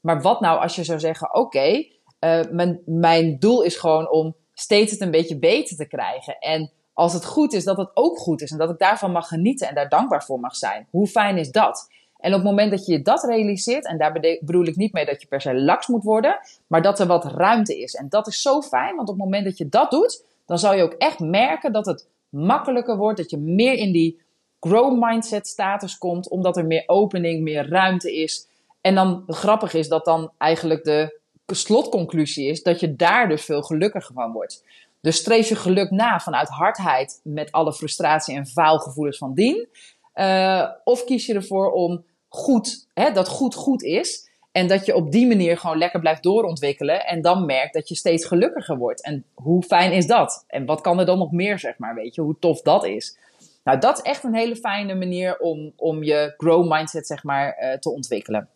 Maar 0.00 0.22
wat 0.22 0.40
nou 0.40 0.60
als 0.60 0.76
je 0.76 0.84
zou 0.84 0.98
zeggen, 0.98 1.34
oké, 1.34 1.84
uh, 2.20 2.40
mijn, 2.50 2.80
mijn 2.86 3.38
doel 3.38 3.62
is 3.62 3.76
gewoon 3.76 4.10
om 4.10 4.36
steeds 4.54 4.92
het 4.92 5.00
een 5.00 5.10
beetje 5.10 5.38
beter 5.38 5.76
te 5.76 5.86
krijgen. 5.86 6.38
En 6.38 6.70
als 6.92 7.12
het 7.12 7.24
goed 7.24 7.52
is, 7.52 7.64
dat 7.64 7.76
het 7.76 7.90
ook 7.94 8.18
goed 8.18 8.42
is 8.42 8.50
en 8.50 8.58
dat 8.58 8.70
ik 8.70 8.78
daarvan 8.78 9.12
mag 9.12 9.28
genieten 9.28 9.68
en 9.68 9.74
daar 9.74 9.88
dankbaar 9.88 10.24
voor 10.24 10.40
mag 10.40 10.56
zijn. 10.56 10.86
Hoe 10.90 11.06
fijn 11.06 11.38
is 11.38 11.50
dat? 11.50 11.88
En 12.20 12.30
op 12.30 12.40
het 12.40 12.48
moment 12.48 12.70
dat 12.70 12.86
je 12.86 13.02
dat 13.02 13.24
realiseert, 13.24 13.86
en 13.86 13.98
daar 13.98 14.12
bedoel 14.40 14.66
ik 14.66 14.76
niet 14.76 14.92
mee 14.92 15.04
dat 15.04 15.20
je 15.20 15.28
per 15.28 15.40
se 15.40 15.54
laks 15.54 15.86
moet 15.86 16.04
worden, 16.04 16.38
maar 16.66 16.82
dat 16.82 17.00
er 17.00 17.06
wat 17.06 17.24
ruimte 17.24 17.80
is. 17.80 17.94
En 17.94 18.08
dat 18.08 18.26
is 18.26 18.42
zo 18.42 18.60
fijn, 18.60 18.96
want 18.96 19.08
op 19.08 19.14
het 19.14 19.24
moment 19.24 19.44
dat 19.44 19.58
je 19.58 19.68
dat 19.68 19.90
doet, 19.90 20.24
dan 20.46 20.58
zal 20.58 20.74
je 20.74 20.82
ook 20.82 20.92
echt 20.92 21.18
merken 21.18 21.72
dat 21.72 21.86
het 21.86 22.08
makkelijker 22.28 22.96
wordt, 22.96 23.18
dat 23.18 23.30
je 23.30 23.38
meer 23.38 23.74
in 23.74 23.92
die 23.92 24.20
grow 24.60 25.04
mindset 25.04 25.46
status 25.46 25.98
komt, 25.98 26.28
omdat 26.28 26.56
er 26.56 26.66
meer 26.66 26.82
opening, 26.86 27.42
meer 27.42 27.68
ruimte 27.68 28.16
is. 28.16 28.48
En 28.80 28.94
dan 28.94 29.24
grappig 29.26 29.74
is 29.74 29.88
dat 29.88 30.04
dan 30.04 30.30
eigenlijk 30.38 30.84
de 30.84 31.18
slotconclusie 31.46 32.48
is 32.48 32.62
dat 32.62 32.80
je 32.80 32.96
daar 32.96 33.28
dus 33.28 33.44
veel 33.44 33.62
gelukkiger 33.62 34.14
van 34.14 34.32
wordt. 34.32 34.64
Dus 35.00 35.16
streef 35.16 35.48
je 35.48 35.56
geluk 35.56 35.90
na 35.90 36.20
vanuit 36.20 36.48
hardheid 36.48 37.20
met 37.24 37.52
alle 37.52 37.72
frustratie 37.72 38.36
en 38.36 38.46
faalgevoelens 38.46 39.18
van 39.18 39.34
dien. 39.34 39.68
Uh, 40.14 40.70
of 40.84 41.04
kies 41.04 41.26
je 41.26 41.34
ervoor 41.34 41.72
om 41.72 42.04
goed, 42.30 42.86
hè, 42.94 43.12
dat 43.12 43.28
goed 43.28 43.54
goed 43.54 43.82
is. 43.82 44.28
En 44.52 44.66
dat 44.66 44.86
je 44.86 44.94
op 44.94 45.12
die 45.12 45.26
manier 45.26 45.58
gewoon 45.58 45.78
lekker 45.78 46.00
blijft 46.00 46.22
doorontwikkelen. 46.22 47.06
En 47.06 47.22
dan 47.22 47.46
merkt 47.46 47.74
dat 47.74 47.88
je 47.88 47.94
steeds 47.94 48.24
gelukkiger 48.24 48.76
wordt. 48.76 49.02
En 49.02 49.24
hoe 49.34 49.62
fijn 49.62 49.92
is 49.92 50.06
dat? 50.06 50.44
En 50.46 50.64
wat 50.64 50.80
kan 50.80 50.98
er 50.98 51.06
dan 51.06 51.18
nog 51.18 51.32
meer, 51.32 51.58
zeg 51.58 51.78
maar, 51.78 51.94
weet 51.94 52.14
je, 52.14 52.20
hoe 52.20 52.36
tof 52.38 52.62
dat 52.62 52.84
is. 52.84 53.18
Nou, 53.64 53.78
dat 53.78 53.98
is 53.98 54.02
echt 54.02 54.24
een 54.24 54.34
hele 54.34 54.56
fijne 54.56 54.94
manier 54.94 55.38
om, 55.38 55.72
om 55.76 56.02
je 56.02 56.34
grow 56.36 56.72
mindset, 56.72 57.06
zeg 57.06 57.24
maar, 57.24 57.56
uh, 57.60 57.72
te 57.72 57.90
ontwikkelen. 57.90 58.48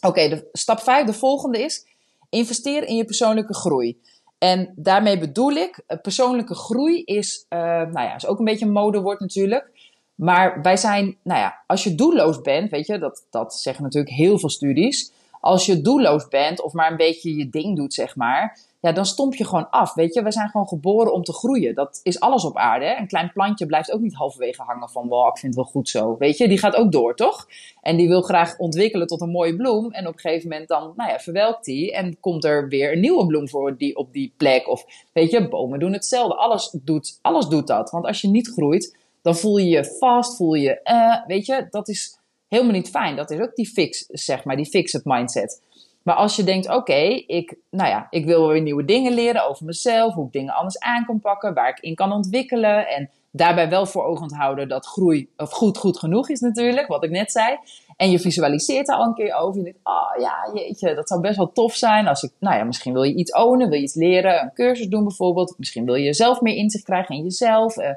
Oké, 0.00 0.22
okay, 0.24 0.44
stap 0.52 0.80
5, 0.80 1.06
de 1.06 1.12
volgende 1.12 1.58
is 1.58 1.86
investeer 2.30 2.84
in 2.84 2.96
je 2.96 3.04
persoonlijke 3.04 3.54
groei. 3.54 4.00
En 4.38 4.72
daarmee 4.76 5.18
bedoel 5.18 5.50
ik, 5.50 5.82
eh, 5.86 6.00
persoonlijke 6.00 6.54
groei 6.54 7.02
is, 7.04 7.46
uh, 7.48 7.58
nou 7.58 7.92
ja, 7.92 8.14
is 8.14 8.26
ook 8.26 8.38
een 8.38 8.44
beetje 8.44 8.64
een 8.64 8.72
modewoord 8.72 9.20
natuurlijk. 9.20 9.70
Maar 10.14 10.62
wij 10.62 10.76
zijn, 10.76 11.16
nou 11.22 11.40
ja, 11.40 11.62
als 11.66 11.84
je 11.84 11.94
doelloos 11.94 12.40
bent, 12.40 12.70
weet 12.70 12.86
je, 12.86 12.98
dat, 12.98 13.26
dat 13.30 13.54
zeggen 13.54 13.84
natuurlijk 13.84 14.14
heel 14.14 14.38
veel 14.38 14.50
studies. 14.50 15.12
Als 15.40 15.66
je 15.66 15.80
doelloos 15.80 16.28
bent 16.28 16.62
of 16.62 16.72
maar 16.72 16.90
een 16.90 16.96
beetje 16.96 17.36
je 17.36 17.48
ding 17.48 17.76
doet, 17.76 17.94
zeg 17.94 18.16
maar, 18.16 18.58
ja, 18.82 18.92
dan 18.92 19.06
stomp 19.06 19.34
je 19.34 19.44
gewoon 19.44 19.70
af. 19.70 19.94
Weet 19.94 20.14
je, 20.14 20.22
we 20.22 20.32
zijn 20.32 20.48
gewoon 20.48 20.68
geboren 20.68 21.12
om 21.12 21.22
te 21.22 21.32
groeien. 21.32 21.74
Dat 21.74 22.00
is 22.02 22.20
alles 22.20 22.44
op 22.44 22.56
aarde. 22.56 22.84
Hè? 22.84 22.96
Een 22.96 23.06
klein 23.06 23.32
plantje 23.32 23.66
blijft 23.66 23.92
ook 23.92 24.00
niet 24.00 24.14
halverwege 24.14 24.62
hangen 24.62 24.88
van, 24.90 25.08
wow, 25.08 25.28
ik 25.28 25.38
vind 25.38 25.54
het 25.54 25.62
wel 25.62 25.72
goed 25.72 25.88
zo. 25.88 26.16
Weet 26.18 26.38
je, 26.38 26.48
die 26.48 26.58
gaat 26.58 26.74
ook 26.74 26.92
door, 26.92 27.16
toch? 27.16 27.48
En 27.80 27.96
die 27.96 28.08
wil 28.08 28.22
graag 28.22 28.58
ontwikkelen 28.58 29.06
tot 29.06 29.20
een 29.20 29.30
mooie 29.30 29.56
bloem. 29.56 29.92
En 29.92 30.06
op 30.06 30.14
een 30.14 30.20
gegeven 30.20 30.48
moment 30.48 30.68
dan, 30.68 30.92
nou 30.96 31.10
ja, 31.10 31.18
verwelkt 31.18 31.64
die. 31.64 31.92
En 31.92 32.20
komt 32.20 32.44
er 32.44 32.68
weer 32.68 32.92
een 32.92 33.00
nieuwe 33.00 33.26
bloem 33.26 33.48
voor 33.48 33.76
die, 33.76 33.96
op 33.96 34.12
die 34.12 34.34
plek. 34.36 34.68
Of, 34.68 34.84
weet 35.12 35.30
je, 35.30 35.48
bomen 35.48 35.78
doen 35.78 35.92
hetzelfde. 35.92 36.36
Alles 36.36 36.70
doet, 36.82 37.18
alles 37.22 37.46
doet 37.46 37.66
dat. 37.66 37.90
Want 37.90 38.06
als 38.06 38.20
je 38.20 38.28
niet 38.28 38.48
groeit, 38.48 38.96
dan 39.22 39.36
voel 39.36 39.56
je 39.56 39.68
je 39.68 39.84
vast, 39.84 40.36
voel 40.36 40.54
je, 40.54 40.80
uh, 40.84 41.26
weet 41.26 41.46
je, 41.46 41.66
dat 41.70 41.88
is 41.88 42.18
helemaal 42.48 42.72
niet 42.72 42.90
fijn. 42.90 43.16
Dat 43.16 43.30
is 43.30 43.40
ook 43.40 43.54
die 43.54 43.68
fix, 43.68 44.06
zeg 44.08 44.44
maar, 44.44 44.56
die 44.56 44.66
fixed 44.66 45.04
mindset. 45.04 45.62
Maar 46.02 46.14
als 46.14 46.36
je 46.36 46.44
denkt, 46.44 46.68
oké, 46.68 47.02
ik, 47.26 47.56
nou 47.70 47.88
ja, 47.88 48.06
ik 48.10 48.24
wil 48.24 48.48
weer 48.48 48.62
nieuwe 48.62 48.84
dingen 48.84 49.12
leren 49.12 49.48
over 49.48 49.64
mezelf, 49.64 50.14
hoe 50.14 50.26
ik 50.26 50.32
dingen 50.32 50.54
anders 50.54 50.78
aan 50.78 51.04
kan 51.04 51.20
pakken, 51.20 51.54
waar 51.54 51.68
ik 51.68 51.80
in 51.80 51.94
kan 51.94 52.12
ontwikkelen 52.12 52.88
en 52.88 53.10
daarbij 53.30 53.68
wel 53.68 53.86
voor 53.86 54.04
ogen 54.04 54.34
houden 54.34 54.68
dat 54.68 54.86
groei 54.86 55.28
of 55.36 55.50
goed 55.50 55.78
goed 55.78 55.98
genoeg 55.98 56.28
is 56.28 56.40
natuurlijk, 56.40 56.86
wat 56.86 57.04
ik 57.04 57.10
net 57.10 57.32
zei. 57.32 57.58
En 57.96 58.10
je 58.10 58.18
visualiseert 58.18 58.88
er 58.88 58.94
al 58.94 59.04
een 59.04 59.14
keer 59.14 59.34
over. 59.34 59.58
Je 59.58 59.64
denkt, 59.64 59.78
oh 59.82 60.20
ja, 60.20 60.50
jeetje, 60.54 60.94
dat 60.94 61.08
zou 61.08 61.20
best 61.20 61.36
wel 61.36 61.52
tof 61.52 61.74
zijn. 61.74 62.06
Als 62.06 62.22
ik, 62.22 62.32
nou 62.38 62.56
ja, 62.56 62.64
misschien 62.64 62.92
wil 62.92 63.02
je 63.02 63.14
iets 63.14 63.32
ownen, 63.32 63.68
wil 63.68 63.78
je 63.78 63.84
iets 63.84 63.94
leren, 63.94 64.42
een 64.42 64.52
cursus 64.54 64.88
doen 64.88 65.04
bijvoorbeeld. 65.04 65.54
Misschien 65.58 65.84
wil 65.84 65.94
je 65.94 66.12
zelf 66.12 66.40
meer 66.40 66.54
inzicht 66.54 66.84
krijgen 66.84 67.16
in 67.16 67.22
jezelf. 67.22 67.76
Uh, 67.76 67.90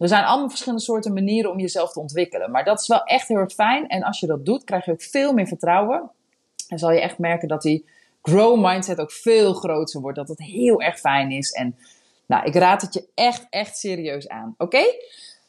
er 0.00 0.08
zijn 0.08 0.24
allemaal 0.24 0.48
verschillende 0.48 0.84
soorten 0.84 1.12
manieren 1.12 1.50
om 1.50 1.58
jezelf 1.58 1.92
te 1.92 2.00
ontwikkelen. 2.00 2.50
Maar 2.50 2.64
dat 2.64 2.80
is 2.80 2.86
wel 2.86 3.02
echt 3.04 3.28
heel 3.28 3.36
erg 3.36 3.52
fijn. 3.52 3.88
En 3.88 4.02
als 4.02 4.20
je 4.20 4.26
dat 4.26 4.44
doet, 4.44 4.64
krijg 4.64 4.84
je 4.84 4.92
ook 4.92 5.02
veel 5.02 5.32
meer 5.32 5.46
vertrouwen. 5.46 6.10
En 6.68 6.78
zal 6.78 6.92
je 6.92 7.00
echt 7.00 7.18
merken 7.18 7.48
dat 7.48 7.62
die 7.62 7.88
grow 8.22 8.66
mindset 8.66 9.00
ook 9.00 9.12
veel 9.12 9.54
groter 9.54 10.00
wordt. 10.00 10.16
Dat 10.16 10.28
het 10.28 10.38
heel 10.38 10.80
erg 10.80 10.98
fijn 10.98 11.30
is. 11.30 11.50
En 11.50 11.76
nou, 12.26 12.44
ik 12.44 12.54
raad 12.54 12.82
het 12.82 12.94
je 12.94 13.08
echt, 13.14 13.46
echt 13.50 13.76
serieus 13.76 14.28
aan. 14.28 14.54
Oké? 14.58 14.82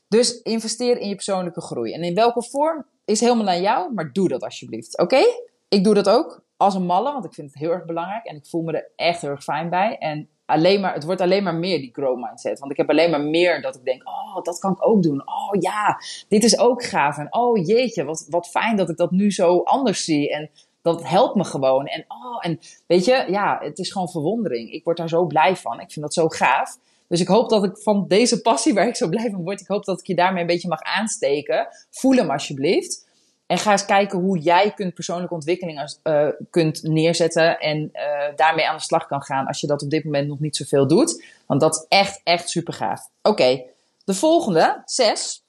Dus 0.08 0.42
investeer 0.42 0.98
in 0.98 1.08
je 1.08 1.16
persoonlijke 1.16 1.62
groei. 1.62 1.94
En 1.94 2.04
in 2.04 2.16
welke 2.16 2.44
vorm 2.44 2.86
is 3.06 3.20
helemaal 3.20 3.48
aan 3.48 3.62
jou, 3.62 3.94
maar 3.94 4.14
doe 4.14 4.28
dat 4.28 4.44
alsjeblieft. 4.44 4.98
Oké? 4.98 5.24
Ik 5.68 5.84
doe 5.84 5.94
dat 5.94 6.10
ook 6.10 6.44
als 6.58 6.76
een 6.76 6.86
malle, 6.86 7.12
want 7.12 7.26
ik 7.26 7.34
vind 7.34 7.50
het 7.52 7.60
heel 7.60 7.72
erg 7.72 7.86
belangrijk 7.86 8.26
en 8.26 8.36
ik 8.36 8.46
voel 8.46 8.62
me 8.62 8.74
er 8.74 8.92
echt 8.96 9.22
heel 9.22 9.30
erg 9.30 9.44
fijn 9.44 9.70
bij. 9.70 9.98
En 9.98 10.30
alleen 10.52 10.82
maar, 10.82 10.94
het 10.94 11.04
wordt 11.04 11.22
alleen 11.22 11.44
maar 11.44 11.56
meer 11.56 11.80
die 11.80 11.90
grow 11.94 12.24
mindset. 12.24 12.60
Want 12.60 12.72
ik 12.72 12.78
heb 12.78 12.90
alleen 12.90 13.10
maar 13.10 13.22
meer 13.22 13.62
dat 13.62 13.76
ik 13.76 13.86
denk, 13.86 14.08
oh, 14.08 14.44
dat 14.44 14.60
kan 14.60 14.72
ik 14.72 14.88
ook 14.88 15.04
doen. 15.04 15.28
Oh 15.28 15.62
ja, 15.62 16.02
dit 16.28 16.44
is 16.44 16.60
ook 16.60 16.84
gaaf. 16.84 17.18
En 17.18 17.34
oh 17.34 17.66
jeetje, 17.66 18.04
wat, 18.04 18.26
wat 18.30 18.48
fijn 18.48 18.76
dat 18.76 18.90
ik 18.90 18.98
dat 18.98 19.12
nu 19.12 19.32
zo 19.32 19.60
anders 19.64 20.04
zie. 20.04 20.32
En 20.32 20.50
dat 20.82 21.08
helpt 21.08 21.36
me 21.36 21.44
gewoon. 21.44 21.86
En, 21.86 22.06
oh, 22.08 22.38
en 22.40 22.60
weet 22.88 23.06
je, 23.06 23.26
ja, 23.28 23.60
het 23.62 23.80
is 23.80 23.92
gewoon 23.92 24.10
verwondering. 24.10 24.72
Ik 24.72 24.84
word 24.84 24.98
daar 24.98 25.10
zo 25.10 25.26
blij 25.26 25.56
van. 25.56 25.80
Ik 25.80 25.92
vind 25.92 26.06
dat 26.06 26.14
zo 26.14 26.28
gaaf. 26.28 26.78
Dus 27.08 27.20
ik 27.20 27.28
hoop 27.28 27.50
dat 27.50 27.64
ik 27.64 27.78
van 27.78 28.06
deze 28.08 28.42
passie 28.42 28.74
waar 28.74 28.88
ik 28.88 28.96
zo 28.96 29.10
blij 29.10 29.30
van 29.30 29.44
word, 29.44 29.62
ik 29.62 29.68
hoop 29.68 29.86
dat 29.86 30.00
ik 30.00 30.08
je 30.08 30.16
daarmee 30.16 30.42
een 30.42 30.48
beetje 30.48 30.68
mag 30.68 30.82
aansteken. 30.82 31.68
Voel 31.90 32.16
hem 32.16 32.30
alsjeblieft. 32.30 33.10
En 33.52 33.58
ga 33.58 33.72
eens 33.72 33.86
kijken 33.86 34.20
hoe 34.20 34.40
jij 34.40 34.72
kunt 34.72 34.94
persoonlijke 34.94 35.34
ontwikkeling 35.34 35.98
uh, 36.04 36.28
kunt 36.50 36.84
neerzetten 36.84 37.60
en 37.60 37.90
uh, 37.94 38.36
daarmee 38.36 38.68
aan 38.68 38.76
de 38.76 38.82
slag 38.82 39.08
kan 39.08 39.22
gaan 39.22 39.48
als 39.48 39.62
je 39.62 39.68
dat 39.68 39.82
op 39.82 39.90
dit 39.90 40.04
moment 40.04 40.28
nog 40.28 40.40
niet 40.40 40.56
zoveel 40.56 40.88
doet. 40.88 41.24
Want 41.46 41.62
dat 41.62 41.76
is 41.76 41.86
echt, 41.88 42.22
echt 42.24 42.50
super 42.50 42.74
gaaf. 42.74 43.10
Oké, 43.22 43.64
de 44.04 44.14
volgende, 44.14 44.82
zes. 44.86 45.44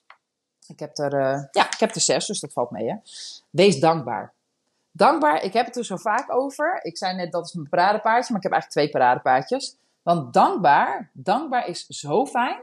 Ik 0.66 0.78
heb 0.78 0.98
er, 0.98 1.14
uh, 1.14 1.42
ja, 1.50 1.66
ik 1.70 1.78
heb 1.78 1.94
er 1.94 2.00
zes, 2.00 2.26
dus 2.26 2.40
dat 2.40 2.52
valt 2.52 2.70
mee. 2.70 2.88
Hè? 2.88 2.96
Wees 3.50 3.80
dankbaar. 3.80 4.32
Dankbaar, 4.92 5.42
ik 5.42 5.52
heb 5.52 5.66
het 5.66 5.76
er 5.76 5.84
zo 5.84 5.96
vaak 5.96 6.34
over. 6.34 6.78
Ik 6.82 6.98
zei 6.98 7.16
net 7.16 7.32
dat 7.32 7.46
is 7.46 7.52
mijn 7.52 7.68
paradepaardje, 7.68 8.32
maar 8.32 8.42
ik 8.42 8.50
heb 8.50 8.52
eigenlijk 8.52 8.70
twee 8.70 8.90
paradepaardjes. 8.90 9.76
Want 10.02 10.32
dankbaar, 10.32 11.10
dankbaar 11.12 11.68
is 11.68 11.86
zo 11.86 12.26
fijn. 12.26 12.62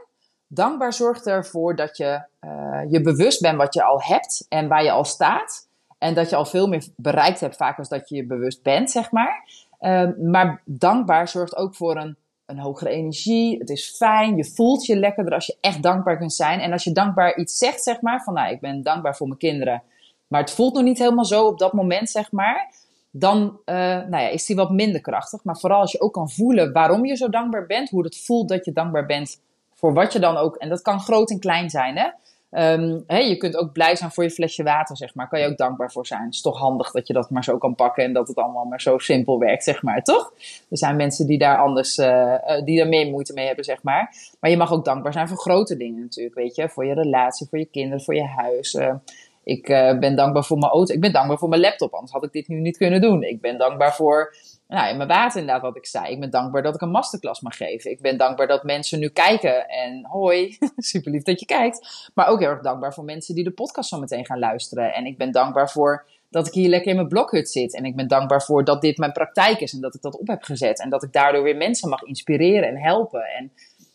Dankbaar 0.52 0.92
zorgt 0.92 1.26
ervoor 1.26 1.76
dat 1.76 1.96
je 1.96 2.22
uh, 2.40 2.80
je 2.88 3.00
bewust 3.00 3.40
bent 3.40 3.56
wat 3.56 3.74
je 3.74 3.82
al 3.82 4.02
hebt 4.02 4.46
en 4.48 4.68
waar 4.68 4.84
je 4.84 4.90
al 4.90 5.04
staat. 5.04 5.68
En 5.98 6.14
dat 6.14 6.30
je 6.30 6.36
al 6.36 6.44
veel 6.44 6.68
meer 6.68 6.86
bereikt 6.96 7.40
hebt, 7.40 7.56
vaak 7.56 7.78
als 7.78 7.88
dat 7.88 8.08
je 8.08 8.16
je 8.16 8.26
bewust 8.26 8.62
bent, 8.62 8.90
zeg 8.90 9.10
maar. 9.10 9.44
Uh, 9.80 10.08
maar 10.30 10.62
dankbaar 10.64 11.28
zorgt 11.28 11.56
ook 11.56 11.74
voor 11.74 11.96
een, 11.96 12.16
een 12.46 12.58
hogere 12.58 12.90
energie. 12.90 13.58
Het 13.58 13.70
is 13.70 13.96
fijn, 13.96 14.36
je 14.36 14.44
voelt 14.44 14.86
je 14.86 14.96
lekkerder 14.96 15.34
als 15.34 15.46
je 15.46 15.56
echt 15.60 15.82
dankbaar 15.82 16.18
kunt 16.18 16.32
zijn. 16.32 16.60
En 16.60 16.72
als 16.72 16.84
je 16.84 16.92
dankbaar 16.92 17.36
iets 17.36 17.58
zegt, 17.58 17.82
zeg 17.82 18.00
maar, 18.00 18.22
van 18.22 18.34
nou, 18.34 18.52
ik 18.52 18.60
ben 18.60 18.82
dankbaar 18.82 19.16
voor 19.16 19.26
mijn 19.26 19.38
kinderen. 19.38 19.82
Maar 20.26 20.40
het 20.40 20.50
voelt 20.50 20.74
nog 20.74 20.82
niet 20.82 20.98
helemaal 20.98 21.24
zo 21.24 21.46
op 21.46 21.58
dat 21.58 21.72
moment, 21.72 22.10
zeg 22.10 22.32
maar 22.32 22.70
dan 23.10 23.60
uh, 23.66 23.74
nou 23.74 24.10
ja, 24.10 24.28
is 24.28 24.46
die 24.46 24.56
wat 24.56 24.70
minder 24.70 25.00
krachtig. 25.00 25.44
Maar 25.44 25.58
vooral 25.58 25.80
als 25.80 25.92
je 25.92 26.00
ook 26.00 26.12
kan 26.12 26.30
voelen 26.30 26.72
waarom 26.72 27.04
je 27.04 27.16
zo 27.16 27.28
dankbaar 27.28 27.66
bent, 27.66 27.90
hoe 27.90 28.04
het 28.04 28.24
voelt 28.24 28.48
dat 28.48 28.64
je 28.64 28.72
dankbaar 28.72 29.06
bent 29.06 29.40
voor 29.80 29.92
wat 29.92 30.12
je 30.12 30.18
dan 30.18 30.36
ook. 30.36 30.56
En 30.56 30.68
dat 30.68 30.82
kan 30.82 31.00
groot 31.00 31.30
en 31.30 31.38
klein 31.38 31.70
zijn, 31.70 31.96
hè? 31.96 32.08
Um, 32.52 33.04
hè, 33.06 33.18
je 33.18 33.36
kunt 33.36 33.56
ook 33.56 33.72
blij 33.72 33.96
zijn 33.96 34.10
voor 34.10 34.24
je 34.24 34.30
flesje 34.30 34.62
water, 34.62 34.96
zeg 34.96 35.14
maar. 35.14 35.28
Kan 35.28 35.40
je 35.40 35.46
ook 35.46 35.56
dankbaar 35.56 35.92
voor 35.92 36.06
zijn. 36.06 36.24
Het 36.24 36.34
is 36.34 36.40
toch 36.40 36.58
handig 36.58 36.90
dat 36.90 37.06
je 37.06 37.12
dat 37.12 37.30
maar 37.30 37.44
zo 37.44 37.58
kan 37.58 37.74
pakken 37.74 38.04
en 38.04 38.12
dat 38.12 38.28
het 38.28 38.36
allemaal 38.36 38.64
maar 38.64 38.80
zo 38.80 38.98
simpel 38.98 39.38
werkt, 39.38 39.64
zeg 39.64 39.82
maar, 39.82 40.02
toch? 40.02 40.32
Er 40.70 40.78
zijn 40.78 40.96
mensen 40.96 41.26
die 41.26 41.38
daar 41.38 41.58
anders, 41.58 41.98
uh, 41.98 42.34
die 42.64 42.78
daar 42.78 42.88
meer 42.88 43.06
moeite 43.06 43.32
mee 43.32 43.46
hebben, 43.46 43.64
zeg 43.64 43.82
maar. 43.82 44.14
Maar 44.40 44.50
je 44.50 44.56
mag 44.56 44.72
ook 44.72 44.84
dankbaar 44.84 45.12
zijn 45.12 45.28
voor 45.28 45.38
grote 45.38 45.76
dingen 45.76 46.00
natuurlijk, 46.00 46.34
weet 46.34 46.54
je. 46.54 46.68
Voor 46.68 46.86
je 46.86 46.94
relatie, 46.94 47.46
voor 47.50 47.58
je 47.58 47.68
kinderen, 47.70 48.04
voor 48.04 48.14
je 48.14 48.26
huis. 48.26 48.74
Uh, 48.74 48.94
ik 49.44 49.68
uh, 49.68 49.98
ben 49.98 50.16
dankbaar 50.16 50.44
voor 50.44 50.58
mijn 50.58 50.72
auto. 50.72 50.94
Ik 50.94 51.00
ben 51.00 51.12
dankbaar 51.12 51.38
voor 51.38 51.48
mijn 51.48 51.60
laptop, 51.60 51.92
anders 51.92 52.12
had 52.12 52.24
ik 52.24 52.32
dit 52.32 52.48
nu 52.48 52.60
niet 52.60 52.76
kunnen 52.76 53.00
doen. 53.00 53.22
Ik 53.22 53.40
ben 53.40 53.58
dankbaar 53.58 53.94
voor 53.94 54.34
nou, 54.70 54.96
mijn 54.96 55.08
water 55.08 55.40
inderdaad, 55.40 55.62
wat 55.62 55.76
ik 55.76 55.86
zei. 55.86 56.12
Ik 56.12 56.20
ben 56.20 56.30
dankbaar 56.30 56.62
dat 56.62 56.74
ik 56.74 56.80
een 56.80 56.90
masterclass 56.90 57.40
mag 57.40 57.56
geven. 57.56 57.90
Ik 57.90 58.00
ben 58.00 58.16
dankbaar 58.16 58.46
dat 58.46 58.64
mensen 58.64 58.98
nu 58.98 59.08
kijken. 59.08 59.68
En 59.68 60.06
hoi, 60.06 60.58
super 60.76 61.12
lief 61.12 61.22
dat 61.22 61.40
je 61.40 61.46
kijkt. 61.46 62.10
Maar 62.14 62.28
ook 62.28 62.40
heel 62.40 62.48
erg 62.48 62.62
dankbaar 62.62 62.94
voor 62.94 63.04
mensen 63.04 63.34
die 63.34 63.44
de 63.44 63.50
podcast 63.50 63.88
zo 63.88 63.98
meteen 63.98 64.26
gaan 64.26 64.38
luisteren. 64.38 64.94
En 64.94 65.06
ik 65.06 65.18
ben 65.18 65.32
dankbaar 65.32 65.70
voor 65.70 66.06
dat 66.28 66.46
ik 66.46 66.52
hier 66.52 66.68
lekker 66.68 66.90
in 66.90 66.96
mijn 66.96 67.08
blokhut 67.08 67.50
zit. 67.50 67.74
En 67.74 67.84
ik 67.84 67.96
ben 67.96 68.08
dankbaar 68.08 68.42
voor 68.42 68.64
dat 68.64 68.80
dit 68.80 68.98
mijn 68.98 69.12
praktijk 69.12 69.60
is 69.60 69.72
en 69.72 69.80
dat 69.80 69.94
ik 69.94 70.02
dat 70.02 70.18
op 70.18 70.26
heb 70.26 70.42
gezet. 70.42 70.80
En 70.80 70.90
dat 70.90 71.02
ik 71.02 71.12
daardoor 71.12 71.42
weer 71.42 71.56
mensen 71.56 71.88
mag 71.88 72.02
inspireren 72.02 72.68
en 72.68 72.76
helpen. 72.76 73.22
En 73.22 73.52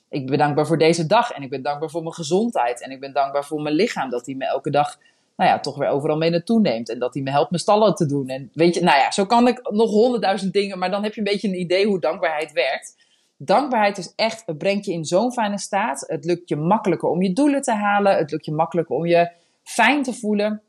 ik 0.09 0.27
ben 0.27 0.37
dankbaar 0.37 0.67
voor 0.67 0.77
deze 0.77 1.05
dag. 1.05 1.31
En 1.31 1.43
ik 1.43 1.49
ben 1.49 1.61
dankbaar 1.61 1.89
voor 1.89 2.01
mijn 2.01 2.13
gezondheid. 2.13 2.81
En 2.81 2.91
ik 2.91 2.99
ben 2.99 3.13
dankbaar 3.13 3.45
voor 3.45 3.61
mijn 3.61 3.75
lichaam, 3.75 4.09
dat 4.09 4.25
hij 4.25 4.35
me 4.35 4.45
elke 4.45 4.69
dag 4.69 4.97
nou 5.35 5.49
ja, 5.49 5.59
toch 5.59 5.77
weer 5.77 5.87
overal 5.87 6.17
mee 6.17 6.29
naartoe 6.29 6.59
neemt. 6.59 6.89
En 6.89 6.99
dat 6.99 7.13
hij 7.13 7.23
me 7.23 7.31
helpt 7.31 7.49
mijn 7.49 7.61
stallen 7.61 7.95
te 7.95 8.05
doen. 8.05 8.27
En 8.27 8.49
weet 8.53 8.75
je, 8.75 8.81
nou 8.81 8.97
ja, 8.97 9.11
zo 9.11 9.25
kan 9.25 9.47
ik 9.47 9.69
nog 9.71 9.89
honderdduizend 9.89 10.53
dingen, 10.53 10.79
maar 10.79 10.91
dan 10.91 11.03
heb 11.03 11.13
je 11.13 11.19
een 11.19 11.31
beetje 11.31 11.47
een 11.47 11.59
idee 11.59 11.85
hoe 11.85 11.99
dankbaarheid 11.99 12.51
werkt. 12.51 12.95
Dankbaarheid 13.37 13.97
is 13.97 14.13
echt, 14.15 14.43
het 14.45 14.57
brengt 14.57 14.85
je 14.85 14.91
in 14.91 15.05
zo'n 15.05 15.33
fijne 15.33 15.59
staat. 15.59 16.03
Het 16.07 16.25
lukt 16.25 16.49
je 16.49 16.55
makkelijker 16.55 17.09
om 17.09 17.21
je 17.21 17.33
doelen 17.33 17.61
te 17.61 17.73
halen. 17.73 18.17
Het 18.17 18.31
lukt 18.31 18.45
je 18.45 18.51
makkelijker 18.51 18.95
om 18.95 19.05
je 19.05 19.31
fijn 19.63 20.03
te 20.03 20.13
voelen. 20.13 20.61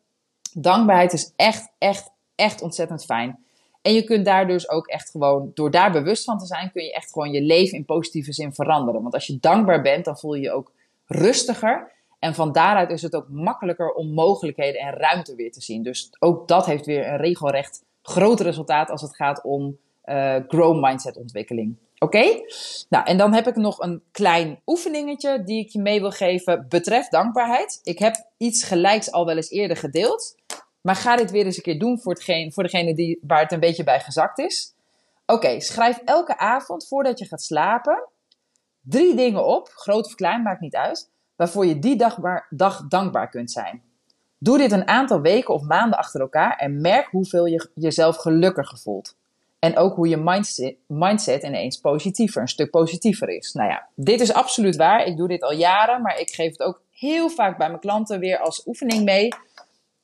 Dankbaarheid 0.53 1.13
is 1.13 1.33
echt, 1.37 1.73
echt, 1.79 2.11
echt 2.35 2.63
ontzettend 2.63 3.05
fijn. 3.05 3.45
En 3.83 3.95
je 3.95 4.05
kunt 4.05 4.25
daar 4.25 4.47
dus 4.47 4.69
ook 4.69 4.87
echt 4.87 5.11
gewoon, 5.11 5.51
door 5.55 5.71
daar 5.71 5.93
bewust 5.93 6.25
van 6.25 6.39
te 6.39 6.47
zijn, 6.47 6.73
kun 6.73 6.85
je 6.85 6.93
echt 6.93 7.13
gewoon 7.13 7.31
je 7.31 7.43
leven 7.43 7.79
in 7.79 7.85
positieve 7.85 8.33
zin 8.33 8.55
veranderen. 8.55 9.03
Want 9.03 9.15
als 9.15 9.27
je 9.27 9.39
dankbaar 9.41 9.83
bent, 9.83 10.05
dan 10.05 10.19
voel 10.19 10.35
je 10.35 10.43
je 10.43 10.53
ook 10.53 10.73
rustiger. 11.07 11.93
En 12.27 12.35
van 12.35 12.53
daaruit 12.53 12.91
is 12.91 13.03
het 13.03 13.15
ook 13.15 13.29
makkelijker 13.29 13.93
om 13.93 14.13
mogelijkheden 14.13 14.81
en 14.81 14.93
ruimte 14.93 15.35
weer 15.35 15.53
te 15.53 15.61
zien. 15.61 15.83
Dus 15.83 16.11
ook 16.19 16.49
dat 16.49 16.67
heeft 16.67 16.87
weer 16.87 17.09
een 17.09 17.17
regelrecht 17.17 17.85
groot 18.03 18.41
resultaat 18.41 18.91
als 18.91 19.03
het 19.03 19.17
gaat 19.17 19.43
om 19.43 19.79
uh, 20.05 20.37
grow 20.49 20.85
mindset 20.85 21.17
ontwikkeling. 21.17 21.77
Oké? 21.99 22.43
Nou, 22.89 23.05
en 23.05 23.17
dan 23.17 23.35
heb 23.35 23.47
ik 23.47 23.57
nog 23.57 23.79
een 23.79 24.03
klein 24.11 24.61
oefeningetje 24.67 25.43
die 25.45 25.65
ik 25.65 25.69
je 25.69 25.81
mee 25.81 26.01
wil 26.01 26.11
geven 26.11 26.67
betreft 26.69 27.11
dankbaarheid. 27.11 27.81
Ik 27.83 27.99
heb 27.99 28.27
iets 28.37 28.65
gelijks 28.65 29.13
al 29.13 29.27
wel 29.27 29.37
eens 29.37 29.51
eerder 29.51 29.77
gedeeld. 29.77 30.35
Maar 30.81 30.97
ga 30.97 31.17
dit 31.17 31.31
weer 31.31 31.45
eens 31.45 31.57
een 31.57 31.63
keer 31.63 31.79
doen 31.79 32.01
voor, 32.01 32.13
hetgeen, 32.13 32.53
voor 32.53 32.63
degene 32.63 32.95
die, 32.95 33.19
waar 33.23 33.43
het 33.43 33.53
een 33.53 33.61
beetje 33.61 33.85
bij 33.85 34.01
gezakt 34.01 34.39
is. 34.39 34.75
Oké, 35.27 35.61
schrijf 35.61 35.99
elke 36.05 36.39
avond 36.39 36.87
voordat 36.87 37.19
je 37.19 37.27
gaat 37.27 37.43
slapen 37.43 38.09
drie 38.81 39.15
dingen 39.15 39.47
op, 39.47 39.69
groot 39.69 40.07
of 40.07 40.15
klein, 40.15 40.43
maakt 40.43 40.61
niet 40.61 40.77
uit, 40.77 41.11
waarvoor 41.37 41.67
je 41.67 41.79
die 41.79 41.97
dag, 41.97 42.19
dag 42.51 42.89
dankbaar 42.89 43.29
kunt 43.29 43.51
zijn. 43.51 43.83
Doe 44.39 44.59
dit 44.59 44.73
een 44.73 44.89
aantal 44.89 45.21
weken 45.21 45.55
of 45.55 45.63
maanden 45.63 45.99
achter 45.99 46.21
elkaar 46.21 46.57
en 46.57 46.81
merk 46.81 47.09
hoeveel 47.11 47.47
je 47.47 47.71
jezelf 47.75 48.17
gelukkiger 48.17 48.79
voelt. 48.79 49.17
En 49.59 49.77
ook 49.77 49.95
hoe 49.95 50.09
je 50.09 50.17
mindset, 50.17 50.77
mindset 50.87 51.43
ineens 51.43 51.81
positiever, 51.81 52.41
een 52.41 52.49
stuk 52.49 52.71
positiever 52.71 53.29
is. 53.29 53.53
Nou 53.53 53.69
ja, 53.69 53.89
dit 53.95 54.21
is 54.21 54.33
absoluut 54.33 54.77
waar. 54.77 55.05
Ik 55.05 55.17
doe 55.17 55.29
dit 55.29 55.43
al 55.43 55.53
jaren, 55.53 56.03
maar 56.03 56.21
ik 56.21 56.31
geef 56.31 56.51
het 56.51 56.63
ook 56.63 56.83
heel 56.91 57.29
vaak 57.29 57.59
bij 57.59 57.69
mijn 57.69 57.81
klanten 57.81 58.21
weer 58.21 58.39
als 58.39 58.67
oefening 58.67 59.05
mee. 59.05 59.29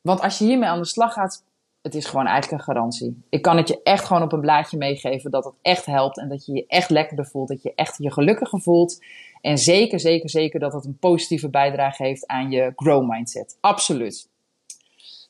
Want 0.01 0.21
als 0.21 0.39
je 0.39 0.45
hiermee 0.45 0.69
aan 0.69 0.79
de 0.79 0.87
slag 0.87 1.13
gaat, 1.13 1.45
het 1.83 1.95
is 1.95 2.07
gewoon 2.07 2.27
eigenlijk 2.27 2.59
een 2.59 2.75
garantie. 2.75 3.23
Ik 3.29 3.43
kan 3.43 3.57
het 3.57 3.69
je 3.69 3.83
echt 3.83 4.05
gewoon 4.05 4.23
op 4.23 4.33
een 4.33 4.41
blaadje 4.41 4.77
meegeven 4.77 5.31
dat 5.31 5.45
het 5.45 5.55
echt 5.63 5.87
helpt 5.87 6.19
en 6.19 6.29
dat 6.29 6.47
je 6.47 6.53
je 6.53 6.65
echt 6.67 6.91
lekkerder 6.91 7.27
voelt, 7.27 7.49
dat 7.49 7.63
je 7.63 7.73
echt 7.75 7.97
je 7.99 8.13
gelukkiger 8.13 8.61
voelt. 8.61 9.05
En 9.43 9.59
zeker, 9.59 10.01
zeker, 10.01 10.31
zeker 10.31 10.61
dat 10.61 10.73
het 10.73 10.85
een 10.85 10.99
positieve 10.99 11.51
bijdrage 11.51 12.03
heeft 12.03 12.27
aan 12.27 12.51
je 12.51 12.73
grow 12.77 13.11
mindset. 13.11 13.57
Absoluut. 13.61 14.29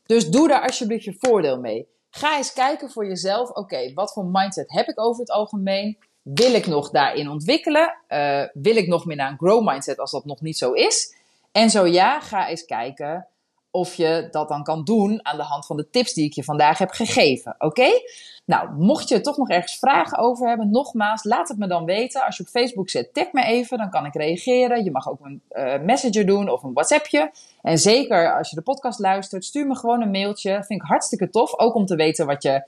Dus 0.07 0.29
doe 0.29 0.49
daar 0.49 0.63
alsjeblieft 0.63 1.05
je 1.05 1.17
voordeel 1.19 1.61
mee. 1.61 1.87
Ga 2.11 2.37
eens 2.37 2.53
kijken 2.53 2.91
voor 2.91 3.07
jezelf. 3.07 3.51
Oké, 3.51 3.93
wat 3.95 4.13
voor 4.13 4.25
mindset 4.25 4.73
heb 4.73 4.89
ik 4.89 5.01
over 5.01 5.21
het 5.21 5.31
algemeen? 5.31 5.99
Wil 6.23 6.55
ik 6.55 6.67
nog 6.67 6.91
daarin 6.91 7.29
ontwikkelen? 7.29 7.95
Uh, 8.09 8.45
wil 8.53 8.77
ik 8.77 8.87
nog 8.87 9.05
meer 9.05 9.17
naar 9.17 9.31
een 9.31 9.37
grow 9.37 9.69
mindset 9.69 9.99
als 9.99 10.11
dat 10.11 10.25
nog 10.25 10.41
niet 10.41 10.59
zo 10.59 10.73
is? 10.73 11.15
En 11.53 11.71
zo 11.71 11.87
ja, 11.87 12.21
ga 12.21 12.49
eens 12.49 12.65
kijken 12.65 13.27
of 13.73 13.95
je 13.95 14.29
dat 14.31 14.49
dan 14.49 14.63
kan 14.63 14.85
doen 14.85 15.27
aan 15.27 15.37
de 15.37 15.43
hand 15.43 15.67
van 15.67 15.77
de 15.77 15.91
tips 15.91 16.13
die 16.13 16.25
ik 16.25 16.33
je 16.33 16.45
vandaag 16.45 16.79
heb 16.79 16.91
gegeven. 16.91 17.55
Oké? 17.59 17.89
Nou, 18.45 18.71
mocht 18.73 19.09
je 19.09 19.21
toch 19.21 19.37
nog 19.37 19.49
ergens 19.49 19.79
vragen 19.79 20.19
over 20.19 20.49
hebben, 20.49 20.71
nogmaals, 20.71 21.25
laat 21.25 21.49
het 21.49 21.59
me 21.59 21.67
dan 21.67 21.85
weten. 21.85 22.25
Als 22.25 22.37
je 22.37 22.43
op 22.43 22.49
Facebook 22.49 22.91
zit, 22.91 23.15
tag 23.15 23.33
me 23.33 23.45
even, 23.45 23.79
dan 23.79 23.91
kan 23.91 24.07
ik 24.07 24.15
reageren. 24.15 24.85
Je 24.85 24.91
mag 24.91 25.09
ook 25.09 25.21
een 25.23 25.43
uh, 25.53 25.79
messenger 25.81 26.27
doen 26.27 26.51
of 26.51 26.63
een 26.63 26.73
WhatsAppje. 26.73 27.33
En 27.63 27.79
zeker 27.79 28.37
als 28.37 28.51
je 28.51 28.57
de 28.57 28.63
podcast 28.63 28.99
luistert, 28.99 29.45
stuur 29.45 29.67
me 29.67 29.77
gewoon 29.77 30.03
een 30.03 30.11
mailtje. 30.11 30.51
Vind 30.53 30.83
ik 30.83 30.89
hartstikke 30.89 31.31
tof. 31.31 31.59
Ook 31.59 31.75
om 31.75 31.87
te 31.87 31.97
weten 31.97 32.27
wat 32.27 32.43
je 32.43 32.63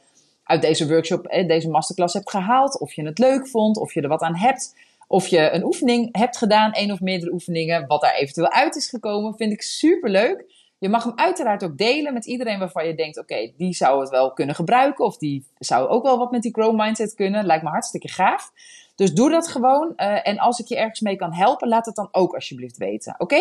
uit 0.44 0.62
deze 0.62 0.88
workshop, 0.88 1.26
eh, 1.26 1.48
deze 1.48 1.68
masterclass 1.68 2.14
hebt 2.14 2.30
gehaald. 2.30 2.80
Of 2.80 2.92
je 2.92 3.04
het 3.04 3.18
leuk 3.18 3.48
vond, 3.48 3.76
of 3.76 3.94
je 3.94 4.00
er 4.00 4.08
wat 4.08 4.22
aan 4.22 4.36
hebt. 4.36 4.74
Of 5.06 5.26
je 5.26 5.50
een 5.50 5.64
oefening 5.64 6.16
hebt 6.16 6.36
gedaan, 6.36 6.72
één 6.72 6.90
of 6.90 7.00
meerdere 7.00 7.32
oefeningen. 7.32 7.86
Wat 7.86 8.00
daar 8.00 8.14
eventueel 8.14 8.50
uit 8.50 8.76
is 8.76 8.88
gekomen, 8.88 9.36
vind 9.36 9.52
ik 9.52 9.62
super 9.62 10.10
leuk. 10.10 10.44
Je 10.78 10.88
mag 10.88 11.04
hem 11.04 11.12
uiteraard 11.16 11.64
ook 11.64 11.78
delen 11.78 12.12
met 12.12 12.26
iedereen 12.26 12.58
waarvan 12.58 12.86
je 12.86 12.94
denkt: 12.94 13.18
oké, 13.18 13.52
die 13.56 13.74
zou 13.74 14.00
het 14.00 14.10
wel 14.10 14.32
kunnen 14.32 14.54
gebruiken. 14.54 15.04
Of 15.04 15.16
die 15.16 15.46
zou 15.58 15.88
ook 15.88 16.02
wel 16.02 16.18
wat 16.18 16.30
met 16.30 16.42
die 16.42 16.52
grow 16.52 16.80
mindset 16.80 17.14
kunnen. 17.14 17.44
Lijkt 17.44 17.64
me 17.64 17.70
hartstikke 17.70 18.08
gaaf. 18.08 18.52
Dus 18.94 19.12
doe 19.14 19.30
dat 19.30 19.48
gewoon. 19.48 19.92
Uh, 19.96 20.28
en 20.28 20.38
als 20.38 20.58
ik 20.58 20.66
je 20.66 20.76
ergens 20.76 21.00
mee 21.00 21.16
kan 21.16 21.32
helpen, 21.32 21.68
laat 21.68 21.86
het 21.86 21.94
dan 21.94 22.08
ook 22.12 22.34
alsjeblieft 22.34 22.76
weten. 22.76 23.14
Oké? 23.18 23.40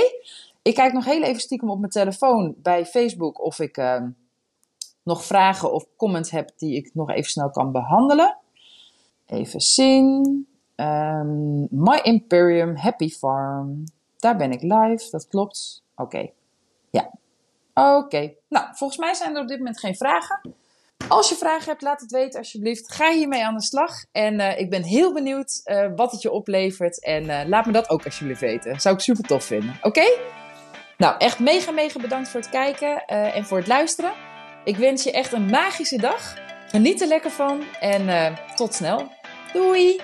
Ik 0.61 0.75
kijk 0.75 0.93
nog 0.93 1.05
heel 1.05 1.23
even 1.23 1.41
stiekem 1.41 1.69
op 1.69 1.79
mijn 1.79 1.91
telefoon 1.91 2.55
bij 2.57 2.85
Facebook 2.85 3.41
of 3.41 3.59
ik 3.59 3.77
uh, 3.77 4.03
nog 5.03 5.25
vragen 5.25 5.73
of 5.73 5.85
comments 5.97 6.31
heb 6.31 6.49
die 6.57 6.75
ik 6.75 6.89
nog 6.93 7.09
even 7.09 7.31
snel 7.31 7.49
kan 7.49 7.71
behandelen. 7.71 8.37
Even 9.25 9.61
zien. 9.61 10.47
Um, 10.75 11.67
My 11.69 11.99
Imperium 12.03 12.75
Happy 12.75 13.09
Farm. 13.09 13.83
daar 14.17 14.37
ben 14.37 14.51
ik 14.51 14.61
live, 14.61 15.09
dat 15.09 15.27
klopt. 15.27 15.83
Oké. 15.95 16.29
Ja. 16.89 17.11
Oké. 17.73 18.33
Nou, 18.49 18.65
volgens 18.71 18.99
mij 18.99 19.13
zijn 19.13 19.35
er 19.35 19.41
op 19.41 19.47
dit 19.47 19.57
moment 19.57 19.79
geen 19.79 19.95
vragen. 19.95 20.55
Als 21.07 21.29
je 21.29 21.35
vragen 21.35 21.69
hebt, 21.69 21.81
laat 21.81 22.01
het 22.01 22.11
weten 22.11 22.39
alsjeblieft. 22.39 22.93
Ga 22.93 23.11
hiermee 23.11 23.45
aan 23.45 23.55
de 23.55 23.61
slag. 23.61 24.05
En 24.11 24.39
uh, 24.39 24.59
ik 24.59 24.69
ben 24.69 24.83
heel 24.83 25.13
benieuwd 25.13 25.61
uh, 25.65 25.87
wat 25.95 26.11
het 26.11 26.21
je 26.21 26.31
oplevert. 26.31 27.03
En 27.03 27.23
uh, 27.23 27.41
laat 27.45 27.65
me 27.65 27.71
dat 27.71 27.89
ook 27.89 28.05
alsjeblieft 28.05 28.39
weten. 28.39 28.81
Zou 28.81 28.95
ik 28.95 29.01
super 29.01 29.23
tof 29.23 29.43
vinden. 29.43 29.77
Oké? 29.81 30.17
Nou, 30.97 31.15
echt 31.17 31.39
mega, 31.39 31.71
mega 31.71 31.99
bedankt 31.99 32.29
voor 32.29 32.39
het 32.39 32.49
kijken 32.49 33.05
en 33.05 33.45
voor 33.45 33.57
het 33.57 33.67
luisteren. 33.67 34.13
Ik 34.63 34.77
wens 34.77 35.03
je 35.03 35.11
echt 35.11 35.31
een 35.31 35.45
magische 35.45 35.97
dag. 35.97 36.33
Geniet 36.67 37.01
er 37.01 37.07
lekker 37.07 37.31
van. 37.31 37.63
En 37.79 38.35
tot 38.55 38.73
snel. 38.73 39.11
Doei! 39.53 40.01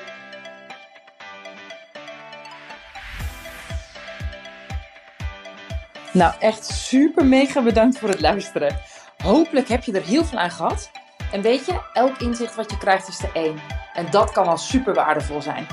Nou, 6.14 6.34
echt 6.39 6.66
super 6.66 7.26
mega 7.26 7.62
bedankt 7.62 7.99
voor 7.99 8.10
het 8.10 8.22
luisteren. 8.22 8.78
Hopelijk 9.24 9.68
heb 9.68 9.84
je 9.84 9.91
er 9.91 10.03
heel 10.03 10.26
veel 10.26 10.38
aan 10.38 10.51
gehad. 10.51 10.91
En 11.32 11.41
weet 11.41 11.66
je, 11.66 11.82
elk 11.93 12.18
inzicht 12.18 12.55
wat 12.55 12.72
je 12.72 12.78
krijgt 12.78 13.07
is 13.07 13.24
er 13.24 13.30
één. 13.34 13.60
En 13.93 14.07
dat 14.12 14.32
kan 14.32 14.47
al 14.47 14.57
super 14.57 14.93
waardevol 14.93 15.41
zijn. 15.41 15.68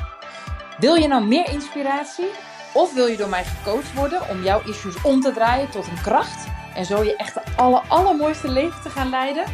Wil 0.78 0.94
je 0.94 1.08
nou 1.08 1.24
meer 1.24 1.48
inspiratie? 1.48 2.26
Of 2.72 2.94
wil 2.94 3.06
je 3.06 3.16
door 3.16 3.28
mij 3.28 3.44
gecoacht 3.44 3.94
worden 3.94 4.28
om 4.28 4.42
jouw 4.42 4.62
issues 4.64 5.02
om 5.02 5.20
te 5.20 5.32
draaien 5.32 5.70
tot 5.70 5.86
een 5.86 6.00
kracht? 6.02 6.46
En 6.74 6.84
zo 6.84 7.02
je 7.02 7.16
echt 7.16 7.34
de 7.34 7.42
aller, 7.56 7.82
allermooiste 7.88 8.48
leven 8.48 8.82
te 8.82 8.90
gaan 8.90 9.10
leiden? 9.10 9.44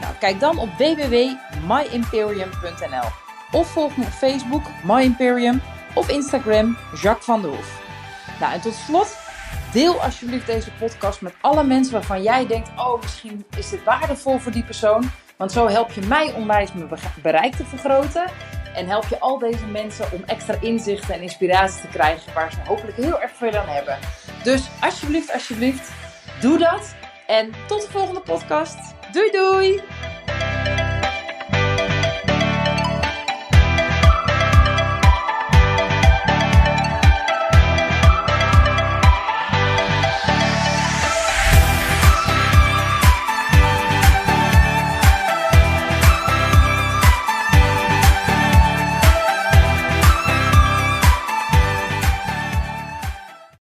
Nou, 0.00 0.14
kijk 0.18 0.40
dan 0.40 0.58
op 0.58 0.68
www.myimperium.nl 0.78 3.08
Of 3.52 3.66
volg 3.66 3.96
me 3.96 4.04
op 4.04 4.10
Facebook, 4.10 4.62
My 4.84 5.02
Imperium, 5.02 5.62
of 5.94 6.08
Instagram, 6.08 6.76
Jacques 7.02 7.24
van 7.24 7.42
der 7.42 7.50
Hoef. 7.50 7.80
Nou, 8.40 8.52
en 8.52 8.60
tot 8.60 8.74
slot 8.74 9.16
Deel 9.72 10.02
alsjeblieft 10.02 10.46
deze 10.46 10.70
podcast 10.78 11.20
met 11.20 11.34
alle 11.40 11.64
mensen 11.64 11.92
waarvan 11.92 12.22
jij 12.22 12.46
denkt: 12.46 12.70
oh, 12.76 13.00
misschien 13.00 13.44
is 13.56 13.70
dit 13.70 13.84
waardevol 13.84 14.38
voor 14.38 14.52
die 14.52 14.64
persoon. 14.64 15.10
Want 15.36 15.52
zo 15.52 15.68
help 15.68 15.92
je 15.92 16.00
mij 16.06 16.32
onwijs 16.32 16.72
mijn 16.72 16.88
bereik 17.22 17.54
te 17.54 17.64
vergroten. 17.64 18.24
En 18.74 18.86
help 18.86 19.04
je 19.08 19.18
al 19.18 19.38
deze 19.38 19.66
mensen 19.66 20.12
om 20.12 20.22
extra 20.26 20.54
inzichten 20.60 21.14
en 21.14 21.20
inspiratie 21.20 21.80
te 21.80 21.88
krijgen 21.88 22.34
waar 22.34 22.52
ze 22.52 22.58
hopelijk 22.66 22.96
heel 22.96 23.20
erg 23.20 23.30
veel 23.32 23.56
aan 23.56 23.68
hebben. 23.68 23.98
Dus 24.44 24.68
alsjeblieft, 24.80 25.32
alsjeblieft, 25.32 25.90
doe 26.40 26.58
dat. 26.58 26.94
En 27.26 27.52
tot 27.66 27.82
de 27.82 27.90
volgende 27.90 28.20
podcast. 28.20 28.78
Doei 29.12 29.30
doei! 29.30 29.80